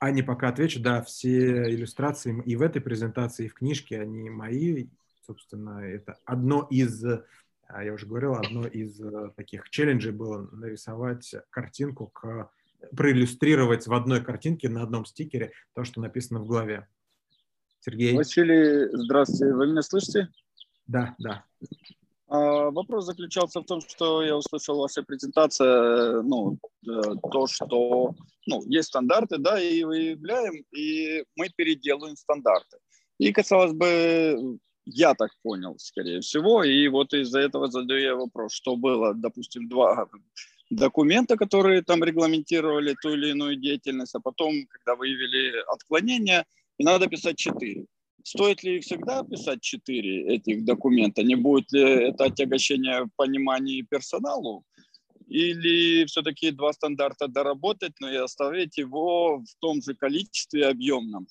Аня 0.00 0.24
пока 0.24 0.48
отвечу, 0.48 0.80
да, 0.80 1.02
все 1.02 1.72
иллюстрации 1.72 2.42
и 2.46 2.56
в 2.56 2.62
этой 2.62 2.80
презентации, 2.80 3.44
и 3.44 3.48
в 3.48 3.54
книжке, 3.54 4.00
они 4.00 4.28
мои. 4.30 4.88
Собственно, 5.24 5.78
это 5.80 6.18
одно 6.24 6.66
из, 6.70 7.04
а, 7.04 7.84
я 7.84 7.92
уже 7.92 8.06
говорил, 8.06 8.34
одно 8.34 8.66
из 8.66 9.00
э, 9.00 9.30
таких 9.36 9.70
челленджей 9.70 10.10
было 10.10 10.48
нарисовать 10.50 11.32
картинку 11.50 12.08
к 12.08 12.50
проиллюстрировать 12.96 13.86
в 13.86 13.94
одной 13.94 14.22
картинке 14.22 14.68
на 14.68 14.82
одном 14.82 15.04
стикере 15.04 15.52
то, 15.74 15.84
что 15.84 16.00
написано 16.00 16.40
в 16.40 16.46
главе. 16.46 16.88
Сергей. 17.80 18.16
Василий, 18.16 18.88
здравствуйте. 18.92 19.54
Вы 19.54 19.68
меня 19.68 19.82
слышите? 19.82 20.28
Да, 20.86 21.14
да. 21.18 21.44
А, 22.28 22.70
вопрос 22.70 23.06
заключался 23.06 23.60
в 23.60 23.64
том, 23.64 23.80
что 23.80 24.22
я 24.22 24.36
услышал 24.36 24.78
ваша 24.78 25.02
презентация, 25.02 26.22
ну, 26.22 26.58
э, 26.86 27.00
то, 27.32 27.46
что 27.46 28.14
ну, 28.46 28.62
есть 28.66 28.88
стандарты, 28.88 29.38
да, 29.38 29.60
и 29.60 29.82
выявляем, 29.82 30.64
и 30.70 31.24
мы 31.36 31.48
переделываем 31.56 32.16
стандарты. 32.16 32.78
И, 33.18 33.32
казалось 33.32 33.72
бы, 33.72 34.58
я 34.84 35.14
так 35.14 35.30
понял, 35.42 35.76
скорее 35.78 36.20
всего, 36.20 36.62
и 36.62 36.88
вот 36.88 37.12
из-за 37.14 37.40
этого 37.40 37.70
задаю 37.70 38.00
я 38.00 38.14
вопрос, 38.14 38.52
что 38.52 38.76
было, 38.76 39.12
допустим, 39.14 39.68
два 39.68 40.06
документа, 40.70 41.36
которые 41.36 41.82
там 41.82 42.02
регламентировали 42.04 42.94
ту 43.02 43.10
или 43.10 43.30
иную 43.30 43.56
деятельность, 43.56 44.14
а 44.14 44.20
потом, 44.20 44.66
когда 44.68 44.94
выявили 44.94 45.62
отклонения, 45.72 46.46
и 46.78 46.84
надо 46.84 47.08
писать 47.08 47.36
четыре. 47.36 47.86
Стоит 48.22 48.62
ли 48.62 48.80
всегда 48.80 49.22
писать 49.24 49.60
четыре 49.60 50.34
этих 50.34 50.64
документа? 50.64 51.22
Не 51.22 51.34
будет 51.34 51.72
ли 51.72 51.82
это 51.82 52.24
отягощение 52.24 53.04
в 53.04 53.10
понимании 53.16 53.82
персоналу? 53.82 54.64
Или 55.26 56.04
все-таки 56.06 56.50
два 56.50 56.72
стандарта 56.72 57.28
доработать, 57.28 57.92
но 58.00 58.10
и 58.10 58.16
оставить 58.16 58.76
его 58.76 59.38
в 59.38 59.54
том 59.60 59.80
же 59.80 59.94
количестве 59.94 60.66
объемном, 60.66 61.28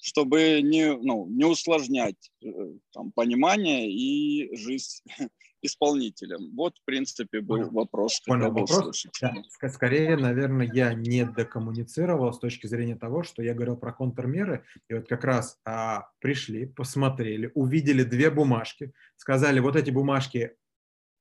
чтобы 0.00 0.60
не, 0.62 0.96
ну, 0.96 1.26
не 1.28 1.44
усложнять 1.44 2.30
э, 2.42 2.48
там, 2.92 3.12
понимание 3.12 3.90
и 3.90 4.54
жизнь 4.56 5.02
исполнителем. 5.66 6.54
Вот, 6.56 6.78
в 6.78 6.84
принципе, 6.84 7.40
был 7.40 7.56
Понял. 7.56 7.70
вопрос. 7.70 8.20
Понял 8.26 8.52
вопрос. 8.52 9.06
Да. 9.20 9.68
Скорее, 9.68 10.16
наверное, 10.16 10.70
я 10.72 10.94
не 10.94 11.24
докоммуницировал 11.24 12.32
с 12.32 12.38
точки 12.38 12.66
зрения 12.66 12.96
того, 12.96 13.22
что 13.22 13.42
я 13.42 13.54
говорил 13.54 13.76
про 13.76 13.92
контрмеры, 13.92 14.64
и 14.88 14.94
вот 14.94 15.08
как 15.08 15.24
раз 15.24 15.58
а, 15.64 16.08
пришли, 16.20 16.66
посмотрели, 16.66 17.50
увидели 17.54 18.02
две 18.04 18.30
бумажки, 18.30 18.92
сказали, 19.16 19.60
вот 19.60 19.76
эти 19.76 19.90
бумажки 19.90 20.56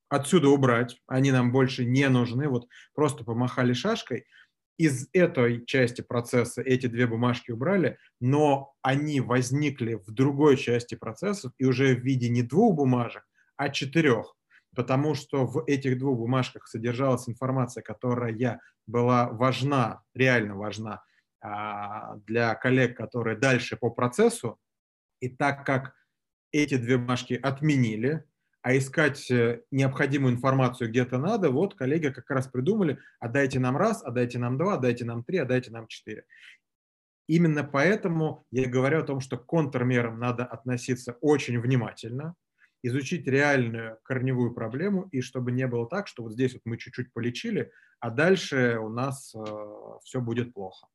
отсюда 0.10 0.50
убрать, 0.50 1.02
они 1.08 1.32
нам 1.32 1.52
больше 1.52 1.84
не 1.84 2.08
нужны, 2.10 2.48
вот 2.48 2.68
просто 2.94 3.24
помахали 3.24 3.74
шашкой, 3.74 4.26
из 4.78 5.08
этой 5.14 5.66
части 5.66 6.02
процесса 6.02 6.62
эти 6.62 6.88
две 6.88 7.08
бумажки 7.08 7.52
убрали, 7.52 7.98
но 8.20 8.74
они 8.82 9.22
возникли 9.22 9.96
в 9.96 10.12
другой 10.12 10.58
части 10.58 10.96
процесса 10.96 11.52
и 11.58 11.66
уже 11.66 11.96
в 11.96 12.00
виде 12.00 12.30
не 12.30 12.44
двух 12.44 12.76
бумажек, 12.76 13.24
а 13.58 13.70
четырех, 13.70 14.36
потому 14.76 15.16
что 15.16 15.46
в 15.46 15.64
этих 15.68 15.98
двух 15.98 16.18
бумажках 16.18 16.68
содержалась 16.68 17.30
информация, 17.30 17.82
которая 17.82 18.60
была 18.88 19.30
важна, 19.30 20.02
реально 20.14 20.56
важна 20.56 21.04
а, 21.42 22.16
для 22.28 22.56
коллег, 22.56 22.98
которые 22.98 23.38
дальше 23.38 23.78
по 23.78 23.90
процессу. 23.90 24.60
И 25.20 25.30
так 25.30 25.66
как 25.66 25.96
эти 26.52 26.78
две 26.78 26.98
бумажки 26.98 27.34
отменили, 27.34 28.24
а 28.62 28.76
искать 28.76 29.30
э, 29.30 29.62
необходимую 29.70 30.34
информацию 30.34 30.90
где-то 30.90 31.20
надо, 31.20 31.52
вот 31.52 31.76
коллеги 31.76 32.10
как 32.10 32.28
раз 32.32 32.48
придумали, 32.48 32.98
отдайте 33.20 33.60
нам 33.60 33.78
раз, 33.78 34.04
отдайте 34.04 34.40
нам 34.40 34.58
два, 34.58 34.74
отдайте 34.74 35.06
нам 35.06 35.24
три, 35.24 35.38
отдайте 35.38 35.70
нам 35.70 35.86
четыре. 35.86 36.26
Именно 37.28 37.64
поэтому 37.64 38.46
я 38.52 38.68
говорю 38.68 39.02
о 39.02 39.04
том, 39.04 39.20
что 39.20 39.38
к 39.38 39.46
контрмерам 39.46 40.20
надо 40.20 40.46
относиться 40.46 41.16
очень 41.22 41.60
внимательно, 41.60 42.34
изучить 42.88 43.28
реальную 43.28 43.98
корневую 44.04 44.54
проблему, 44.54 45.08
и 45.12 45.22
чтобы 45.22 45.52
не 45.52 45.68
было 45.68 45.88
так, 45.88 46.08
что 46.08 46.24
вот 46.24 46.34
здесь 46.34 46.54
вот 46.54 46.62
мы 46.66 46.78
чуть-чуть 46.78 47.14
полечили, 47.14 47.72
а 48.00 48.10
дальше 48.10 48.78
у 48.80 48.90
нас 48.90 49.34
э, 49.36 49.40
все 50.04 50.22
будет 50.22 50.54
плохо. 50.54 50.88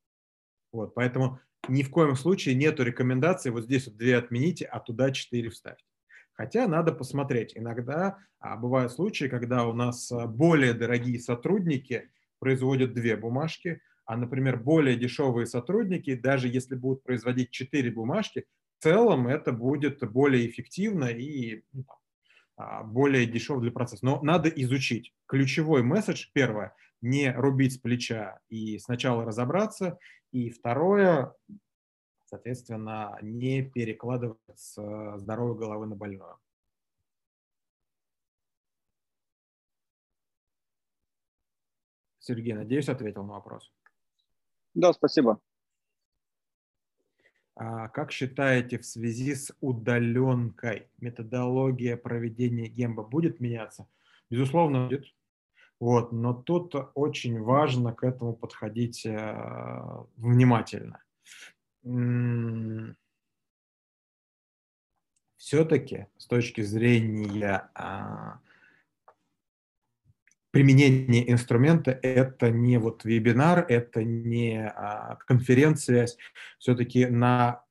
Вот, 0.73 0.95
поэтому 0.95 1.41
ни 1.69 1.83
в 1.83 1.91
коем 1.91 2.17
случае 2.17 2.55
нету 2.55 2.85
рекомендации 2.85 3.51
вот 3.51 3.65
здесь 3.65 3.87
вот 3.87 3.97
две 3.97 4.17
отмените, 4.17 4.65
а 4.67 4.81
туда 4.81 5.11
четыре 5.11 5.51
вставьте. 5.51 5.85
Хотя 6.33 6.67
надо 6.69 6.93
посмотреть. 6.93 7.53
Иногда 7.57 8.19
а, 8.39 8.57
бывают 8.57 8.93
случаи, 8.93 9.27
когда 9.27 9.67
у 9.67 9.73
нас 9.73 10.11
э, 10.11 10.27
более 10.27 10.73
дорогие 10.73 11.19
сотрудники 11.19 12.11
производят 12.39 12.95
две 12.95 13.17
бумажки, 13.17 13.83
а, 14.07 14.17
например, 14.17 14.59
более 14.59 14.97
дешевые 14.97 15.47
сотрудники, 15.47 16.15
даже 16.15 16.49
если 16.49 16.75
будут 16.75 17.03
производить 17.03 17.51
четыре 17.51 17.91
бумажки, 17.91 18.47
в 18.81 18.83
целом 18.83 19.29
это 19.29 19.53
будет 19.53 20.01
более 20.11 20.49
эффективно 20.49 21.05
и 21.05 21.65
ну, 21.73 21.85
а, 22.57 22.83
более 22.83 23.27
дешево 23.27 23.61
для 23.61 23.71
процесса. 23.71 24.07
Но 24.07 24.23
надо 24.23 24.49
изучить. 24.49 25.15
Ключевой 25.27 25.83
месседж, 25.83 26.29
первое, 26.33 26.75
не 27.03 27.31
рубить 27.31 27.75
с 27.75 27.79
плеча 27.79 28.41
и 28.49 28.79
сначала 28.79 29.27
разобраться. 29.27 29.99
И 30.33 30.49
второе, 30.49 31.35
соответственно, 32.25 33.19
не 33.21 33.63
перекладывать 33.63 34.39
с 34.55 34.77
здоровой 35.19 35.59
головы 35.59 35.87
на 35.87 35.95
больную. 35.95 36.39
Сергей, 42.19 42.55
надеюсь, 42.55 42.89
ответил 42.89 43.25
на 43.25 43.35
вопрос. 43.35 43.71
Да, 44.73 44.95
спасибо. 44.95 45.39
А 47.63 47.89
как 47.89 48.11
считаете, 48.11 48.79
в 48.79 48.87
связи 48.87 49.35
с 49.35 49.55
удаленкой 49.61 50.89
методология 50.99 51.95
проведения 51.99 52.69
гемба 52.69 53.03
будет 53.03 53.39
меняться? 53.39 53.87
Безусловно, 54.31 54.87
будет. 54.87 55.05
Вот, 55.79 56.11
но 56.11 56.33
тут 56.33 56.75
очень 56.95 57.39
важно 57.39 57.93
к 57.93 58.03
этому 58.03 58.33
подходить 58.33 59.05
э, 59.05 60.05
внимательно. 60.17 61.03
Все-таки 65.37 66.07
с 66.17 66.27
точки 66.27 66.63
зрения 66.63 67.69
а, 67.75 68.41
применение 70.51 71.31
инструмента– 71.31 71.91
это 72.03 72.51
не 72.51 72.79
вот 72.79 73.05
вебинар, 73.05 73.65
это 73.69 74.03
не 74.05 74.67
а, 74.67 75.17
конференция. 75.27 76.09
Все-таки 76.59 77.07
на 77.07 77.63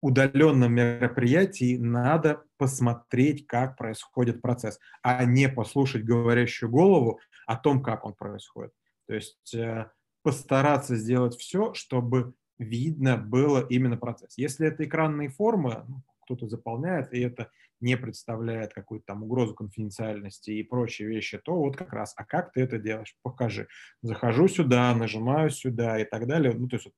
удаленном 0.00 0.74
мероприятии 0.74 1.76
надо 1.76 2.42
посмотреть, 2.58 3.46
как 3.46 3.76
происходит 3.76 4.42
процесс, 4.42 4.80
а 5.02 5.24
не 5.24 5.48
послушать 5.48 6.04
говорящую 6.04 6.70
голову 6.70 7.20
о 7.46 7.56
том, 7.56 7.82
как 7.82 8.04
он 8.04 8.14
происходит. 8.14 8.72
То 9.06 9.14
есть 9.14 9.54
э, 9.54 9.90
постараться 10.22 10.96
сделать 10.96 11.36
все, 11.36 11.72
чтобы 11.74 12.34
видно 12.58 13.16
было 13.16 13.64
именно 13.68 13.96
процесс. 13.96 14.36
Если 14.36 14.66
это 14.66 14.84
экранные 14.84 15.28
формы, 15.28 15.84
ну, 15.88 16.02
кто-то 16.24 16.48
заполняет, 16.48 17.12
и 17.12 17.20
это 17.20 17.50
не 17.82 17.96
представляет 17.96 18.72
какую-то 18.72 19.06
там 19.06 19.22
угрозу 19.22 19.54
конфиденциальности 19.54 20.50
и 20.50 20.62
прочие 20.62 21.08
вещи, 21.08 21.38
то 21.38 21.54
вот 21.54 21.76
как 21.76 21.92
раз, 21.92 22.14
а 22.16 22.24
как 22.24 22.52
ты 22.52 22.62
это 22.62 22.78
делаешь? 22.78 23.16
Покажи. 23.22 23.68
Захожу 24.00 24.48
сюда, 24.48 24.94
нажимаю 24.94 25.50
сюда 25.50 25.98
и 25.98 26.04
так 26.04 26.26
далее. 26.26 26.54
Ну, 26.54 26.68
то 26.68 26.76
есть 26.76 26.88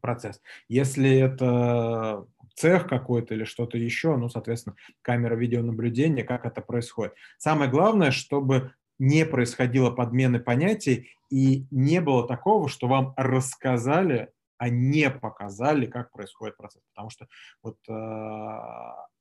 процесс. 0.00 0.40
Если 0.68 1.18
это 1.18 2.26
цех 2.54 2.88
какой-то 2.88 3.34
или 3.34 3.44
что-то 3.44 3.78
еще, 3.78 4.16
ну, 4.16 4.28
соответственно, 4.28 4.76
камера 5.02 5.36
видеонаблюдения, 5.36 6.24
как 6.24 6.46
это 6.46 6.60
происходит. 6.60 7.14
Самое 7.38 7.70
главное, 7.70 8.10
чтобы 8.10 8.74
не 8.98 9.24
происходило 9.24 9.90
подмены 9.90 10.40
понятий 10.40 11.10
и 11.30 11.66
не 11.70 12.00
было 12.00 12.26
такого, 12.26 12.68
что 12.68 12.86
вам 12.86 13.14
рассказали, 13.16 14.30
а 14.60 14.68
не 14.68 15.08
показали, 15.08 15.86
как 15.86 16.12
происходит 16.12 16.58
процесс. 16.58 16.82
Потому 16.92 17.08
что 17.08 17.26
вот 17.62 17.78
э, 17.88 17.92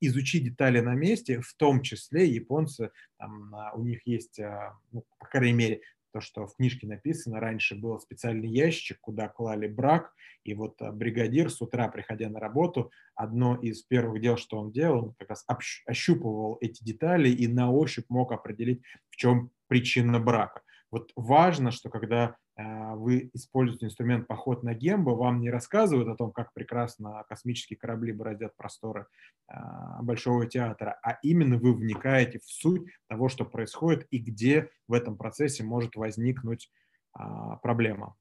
изучить 0.01 0.43
детали 0.43 0.81
на 0.81 0.95
месте, 0.95 1.39
в 1.39 1.53
том 1.53 1.81
числе 1.81 2.27
японцы, 2.27 2.91
там, 3.17 3.55
у 3.73 3.83
них 3.85 4.05
есть, 4.05 4.37
э, 4.37 4.73
ну, 4.91 5.05
по 5.17 5.27
крайней 5.27 5.53
мере, 5.53 5.81
то, 6.11 6.19
что 6.19 6.45
в 6.45 6.57
книжке 6.57 6.87
написано, 6.87 7.39
раньше 7.39 7.75
был 7.75 7.97
специальный 8.01 8.49
ящик, 8.49 8.99
куда 8.99 9.29
клали 9.29 9.67
брак, 9.67 10.13
и 10.43 10.53
вот 10.53 10.81
а, 10.81 10.91
бригадир 10.91 11.49
с 11.49 11.61
утра, 11.61 11.87
приходя 11.87 12.27
на 12.27 12.41
работу, 12.41 12.91
одно 13.15 13.55
из 13.55 13.83
первых 13.83 14.21
дел, 14.21 14.35
что 14.35 14.59
он 14.59 14.73
делал, 14.73 15.05
он 15.05 15.13
как 15.13 15.29
раз 15.29 15.45
ощупывал 15.85 16.57
эти 16.59 16.83
детали 16.83 17.29
и 17.29 17.47
на 17.47 17.71
ощупь 17.71 18.09
мог 18.09 18.33
определить, 18.33 18.81
в 19.09 19.15
чем 19.15 19.51
причина 19.67 20.19
брака. 20.19 20.63
Вот 20.91 21.11
важно, 21.15 21.71
что 21.71 21.89
когда 21.89 22.35
а, 22.55 22.95
вы 22.95 23.29
используете 23.33 23.85
инструмент 23.85 24.27
«Поход 24.27 24.63
на 24.63 24.73
Гембо», 24.73 25.11
вам 25.11 25.39
не 25.39 25.49
рассказывают 25.49 26.09
о 26.09 26.15
том, 26.15 26.31
как 26.31 26.53
прекрасно 26.53 27.23
космические 27.29 27.77
корабли 27.77 28.11
бороздят 28.11 28.55
просторы 28.55 29.07
а, 29.47 30.01
Большого 30.01 30.47
театра, 30.47 30.99
а 31.03 31.19
именно 31.21 31.57
вы 31.57 31.73
вникаете 31.73 32.39
в 32.39 32.45
суть 32.45 32.89
того, 33.07 33.29
что 33.29 33.45
происходит 33.45 34.07
и 34.09 34.17
где 34.17 34.71
в 34.87 34.93
этом 34.93 35.15
процессе 35.15 35.63
может 35.63 35.95
возникнуть 35.95 36.71
а, 37.13 37.57
проблема. 37.57 38.15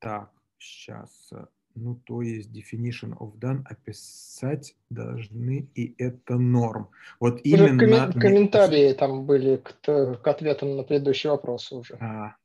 Так, 0.00 0.32
сейчас 0.58 1.32
ну, 1.74 1.94
то 1.94 2.22
есть 2.22 2.50
definition 2.50 3.16
of 3.18 3.38
done 3.38 3.62
описать 3.64 4.76
должны, 4.90 5.68
и 5.74 5.94
это 6.02 6.36
норм. 6.36 6.90
Вот 7.20 7.40
именно... 7.44 7.82
Коммен- 7.82 8.20
комментарии 8.20 8.92
там 8.92 9.26
были 9.26 9.56
к, 9.56 9.74
к 9.82 10.26
ответам 10.26 10.76
на 10.76 10.82
предыдущие 10.82 11.30
вопросы 11.30 11.76
уже. 11.76 11.96
А. 12.00 12.36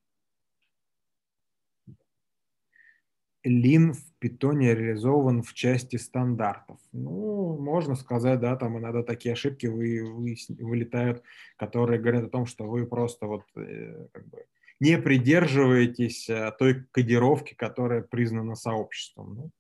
Лин 3.43 3.93
в 3.93 4.13
питоне 4.17 4.73
реализован 4.73 5.43
в 5.43 5.53
части 5.53 5.97
стандартов. 5.97 6.80
Ну, 6.91 7.57
можно 7.57 7.95
сказать, 7.95 8.39
да, 8.39 8.55
там 8.55 8.80
иногда 8.80 9.03
такие 9.03 9.34
ошибки 9.34 9.67
вы, 9.67 10.03
вы, 10.03 10.36
вылетают, 10.57 11.21
которые 11.57 11.99
говорят 12.01 12.23
о 12.23 12.30
том, 12.30 12.47
что 12.47 12.65
вы 12.65 12.88
просто 12.88 13.28
вот 13.28 13.43
э, 13.55 14.07
как 14.11 14.28
бы 14.28 14.45
не 14.80 14.97
придерживаетесь 14.97 16.30
э, 16.30 16.51
той 16.57 16.86
кодировки, 16.91 17.53
которая 17.53 18.01
признана 18.01 18.55
сообществом. 18.55 19.36
Ну, 19.36 19.51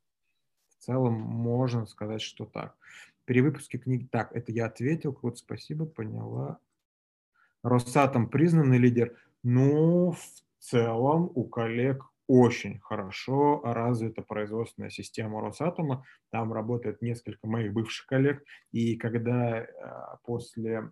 в 0.69 0.83
целом 0.83 1.13
можно 1.13 1.85
сказать, 1.85 2.21
что 2.21 2.45
так. 2.45 2.75
Перевыпуски 3.25 3.77
книги. 3.77 4.07
Так, 4.11 4.35
это 4.35 4.51
я 4.51 4.65
ответил. 4.65 5.17
Вот 5.21 5.37
спасибо, 5.37 5.85
поняла. 5.85 6.59
Росатом 7.63 8.29
признанный 8.29 8.77
лидер. 8.77 9.17
Ну, 9.41 10.11
в 10.11 10.43
целом 10.59 11.31
у 11.33 11.45
коллег 11.45 12.03
очень 12.27 12.79
хорошо 12.79 13.61
развита 13.63 14.21
производственная 14.21 14.89
система 14.89 15.41
Росатома. 15.41 16.03
Там 16.31 16.51
работает 16.53 17.01
несколько 17.01 17.47
моих 17.47 17.73
бывших 17.73 18.07
коллег. 18.07 18.43
И 18.71 18.95
когда 18.97 19.59
э, 19.59 19.67
после 20.25 20.91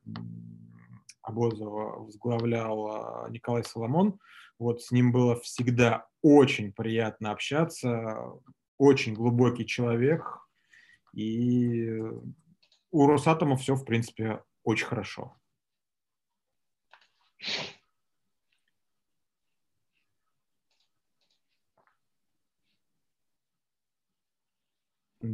Абозова 1.24 1.99
возглавлял 2.03 3.28
Николай 3.30 3.63
Соломон. 3.63 4.19
Вот 4.59 4.84
с 4.84 4.91
ним 4.91 5.11
было 5.11 5.39
всегда 5.39 6.07
очень 6.21 6.71
приятно 6.71 7.32
общаться, 7.32 8.19
очень 8.78 9.13
глубокий 9.13 9.65
человек, 9.65 10.39
и 11.13 11.99
у 12.91 13.07
Росатома 13.07 13.57
все, 13.57 13.76
в 13.76 13.86
принципе, 13.86 14.43
очень 14.63 14.86
хорошо. 14.86 15.36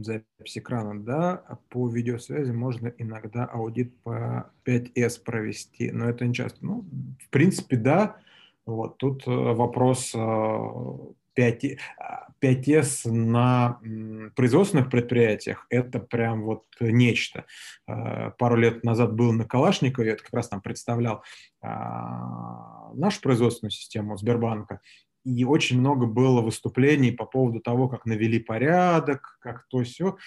Запись 0.04 0.58
экрана, 0.58 1.00
да, 1.04 1.44
а 1.48 1.56
по 1.70 1.90
видеосвязи 1.90 2.52
можно 2.52 2.94
иногда 2.98 3.46
аудит 3.46 3.96
по 4.04 4.52
5S 4.66 5.24
провести, 5.24 5.92
но 5.92 6.10
это 6.10 6.26
не 6.26 6.34
часто. 6.34 6.66
Ну, 6.66 6.86
в 7.20 7.30
принципе, 7.30 7.78
да. 7.78 8.18
Вот 8.66 8.98
тут 8.98 9.28
э, 9.28 9.32
вопрос 9.32 10.12
5, 10.12 11.64
э, 11.64 11.78
5S 12.42 13.10
на 13.12 13.80
производственных 14.36 14.90
предприятиях– 14.90 15.66
это 15.70 16.00
прям 16.00 16.44
вот 16.44 16.66
нечто. 16.80 17.46
Э, 17.88 18.32
пару 18.38 18.56
лет 18.56 18.84
назад 18.84 19.14
был 19.14 19.32
на 19.32 19.46
Калашникове, 19.46 20.12
это 20.12 20.24
как 20.24 20.34
раз 20.34 20.50
там 20.50 20.62
представлял 20.62 21.24
а, 21.62 22.92
нашу 22.94 23.22
производственную 23.22 23.72
систему 23.72 24.18
Сбербанка, 24.18 24.80
и 25.24 25.44
очень 25.44 25.80
много 25.80 26.06
было 26.06 26.42
выступлений 26.42 27.12
по 27.12 27.26
поводу 27.26 27.60
того, 27.60 27.88
как 27.90 28.06
навели 28.06 28.40
порядок, 28.40 29.38
как 29.42 29.66
то 29.70 29.84
все. 29.84 30.18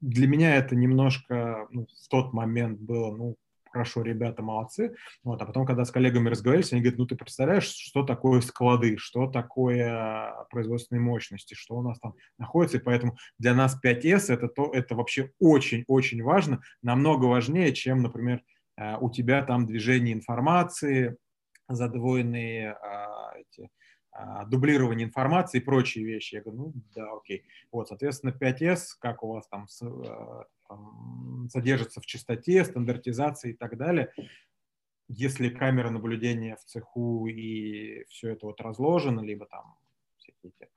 Для 0.00 0.26
меня 0.26 0.56
это 0.56 0.74
немножко 0.74 1.68
ну, 1.70 1.86
в 1.86 2.08
тот 2.08 2.32
момент 2.32 2.80
было, 2.80 3.14
ну, 3.14 3.36
хорошо, 3.72 4.02
ребята 4.02 4.42
молодцы. 4.42 4.94
Вот, 5.24 5.40
а 5.40 5.46
потом, 5.46 5.64
когда 5.66 5.84
с 5.84 5.90
коллегами 5.90 6.28
разговаривались, 6.28 6.72
они 6.72 6.82
говорят, 6.82 6.98
ну, 6.98 7.06
ты 7.06 7.16
представляешь, 7.16 7.64
что 7.64 8.04
такое 8.04 8.40
склады, 8.42 8.96
что 8.98 9.26
такое 9.26 10.46
производственные 10.50 11.00
мощности, 11.00 11.54
что 11.54 11.76
у 11.76 11.82
нас 11.82 11.98
там 11.98 12.14
находится, 12.38 12.76
и 12.76 12.82
поэтому 12.82 13.16
для 13.38 13.54
нас 13.54 13.78
5S 13.82 14.32
это, 14.32 14.48
то, 14.48 14.70
это 14.72 14.94
вообще 14.94 15.32
очень-очень 15.38 16.22
важно, 16.22 16.62
намного 16.82 17.24
важнее, 17.24 17.72
чем, 17.72 18.02
например, 18.02 18.42
э, 18.76 18.96
у 18.98 19.10
тебя 19.10 19.42
там 19.42 19.66
движение 19.66 20.12
информации, 20.12 21.16
задвоенные 21.68 22.72
а, 22.72 23.32
эти 23.36 23.70
дублирование 24.46 25.06
информации 25.06 25.58
и 25.58 25.62
прочие 25.62 26.04
вещи. 26.04 26.34
Я 26.34 26.42
говорю, 26.42 26.58
ну 26.58 26.72
да, 26.94 27.12
окей. 27.12 27.44
Вот, 27.70 27.88
соответственно, 27.88 28.30
5С, 28.30 28.96
как 28.98 29.22
у 29.22 29.32
вас 29.32 29.46
там, 29.48 29.66
там 30.68 31.48
содержится 31.50 32.00
в 32.00 32.06
чистоте, 32.06 32.64
стандартизации 32.64 33.50
и 33.50 33.54
так 33.54 33.76
далее. 33.76 34.12
Если 35.08 35.48
камера 35.48 35.90
наблюдения 35.90 36.56
в 36.56 36.64
цеху 36.64 37.26
и 37.26 38.04
все 38.08 38.30
это 38.30 38.46
вот 38.46 38.60
разложено, 38.60 39.20
либо 39.20 39.46
там 39.46 39.76
всякие 40.16 40.52
эти 40.58 40.70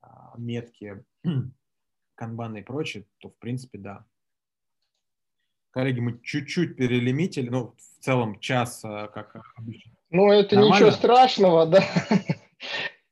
а, 0.00 0.34
метки, 0.38 1.04
канбаны 2.14 2.60
и 2.60 2.62
прочее, 2.62 3.06
то 3.18 3.30
в 3.30 3.36
принципе 3.36 3.78
да. 3.78 4.06
Коллеги, 5.70 6.00
мы 6.00 6.20
чуть-чуть 6.22 6.76
перелимитили, 6.76 7.48
ну, 7.48 7.74
в 7.76 8.04
целом 8.04 8.38
час, 8.38 8.82
а, 8.84 9.08
как 9.08 9.36
обычно. 9.56 9.92
Ну, 10.10 10.30
это 10.30 10.54
Нормально? 10.54 10.76
ничего 10.76 10.90
страшного, 10.92 11.66
да. 11.66 11.82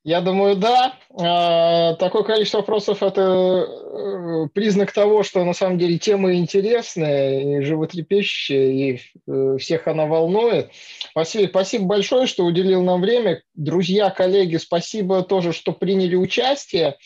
Я 0.05 0.21
думаю, 0.21 0.57
да. 0.57 0.95
А, 1.17 1.95
такое 1.95 2.25
количество 2.25 2.59
вопросов– 2.59 3.03
это 3.05 3.21
э, 3.21 4.49
признак 4.53 4.93
того, 4.93 5.23
что 5.23 5.45
на 5.45 5.53
самом 5.53 5.79
деле 5.79 5.97
тема 5.97 6.35
интересная, 6.35 7.61
и 7.61 7.63
животрепещущая, 7.63 8.67
и 8.73 9.01
э, 9.29 9.57
всех 9.59 9.87
она 9.87 10.07
волнует. 10.07 10.71
Василий, 11.15 11.47
спасибо 11.47 11.85
большое, 11.85 12.27
что 12.27 12.45
уделил 12.45 12.83
нам 12.83 13.01
время. 13.01 13.43
Друзья, 13.55 14.11
коллеги, 14.11 14.57
спасибо 14.57 15.23
тоже, 15.23 15.53
что 15.53 15.71
приняли 15.71 16.17
участие. 16.17 16.97